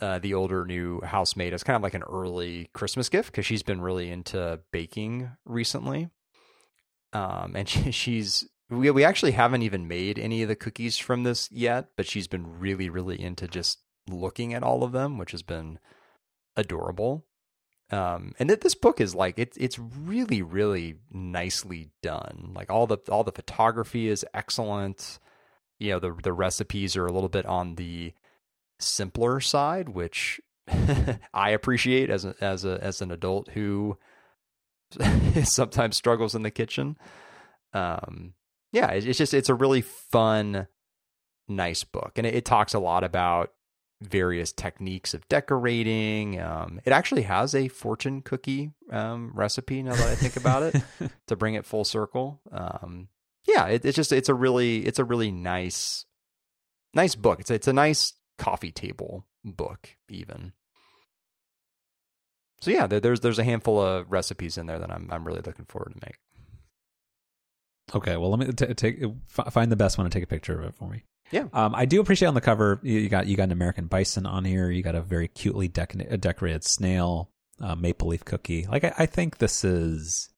[0.00, 3.62] uh, the older new housemate as kind of like an early Christmas gift because she's
[3.62, 6.08] been really into baking recently.
[7.12, 11.24] Um, and she, she's we we actually haven't even made any of the cookies from
[11.24, 13.78] this yet, but she's been really really into just
[14.08, 15.78] looking at all of them, which has been
[16.56, 17.26] adorable.
[17.92, 22.52] Um, and that this book is like it's it's really really nicely done.
[22.54, 25.18] Like all the all the photography is excellent.
[25.78, 28.12] You know the the recipes are a little bit on the
[28.80, 30.40] simpler side, which
[31.34, 33.98] I appreciate as a, as a as an adult who
[35.44, 36.96] sometimes struggles in the kitchen.
[37.72, 38.34] Um,
[38.72, 40.66] yeah, it's just it's a really fun,
[41.48, 43.52] nice book, and it, it talks a lot about
[44.00, 46.40] various techniques of decorating.
[46.40, 49.82] Um, it actually has a fortune cookie um, recipe.
[49.82, 50.82] Now that I think about it,
[51.26, 52.40] to bring it full circle.
[52.50, 53.08] Um,
[53.46, 56.06] yeah, it, it's just it's a really it's a really nice
[56.94, 57.40] nice book.
[57.40, 60.52] It's it's a nice coffee table book even.
[62.62, 65.42] So yeah, there, there's there's a handful of recipes in there that I'm I'm really
[65.44, 66.16] looking forward to make.
[67.94, 70.64] Okay, well, let me t- take find the best one and take a picture of
[70.64, 71.04] it for me.
[71.30, 74.26] Yeah, um, I do appreciate on the cover you, got you got an American bison
[74.26, 74.70] on here.
[74.70, 77.30] You got a very cutely dec- decorated snail,
[77.60, 78.66] uh, maple leaf cookie.
[78.66, 80.30] Like I, I, think this is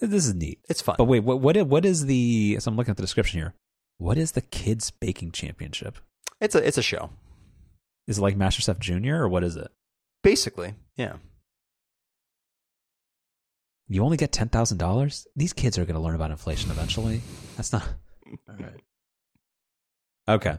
[0.00, 0.60] this is neat.
[0.68, 0.96] It's fun.
[0.96, 2.58] But wait, what what what is the?
[2.60, 3.54] So I'm looking at the description here.
[3.98, 5.98] What is the kids baking championship?
[6.44, 7.08] It's a it's a show.
[8.06, 9.68] Is it like MasterChef Junior or what is it?
[10.22, 11.14] Basically, yeah.
[13.88, 15.26] You only get ten thousand dollars.
[15.34, 17.22] These kids are going to learn about inflation eventually.
[17.56, 17.88] That's not
[18.48, 18.80] all right.
[20.28, 20.56] Okay.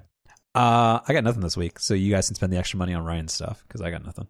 [0.56, 3.04] Uh, I got nothing this week, so you guys can spend the extra money on
[3.04, 4.28] Ryan's stuff because I got nothing.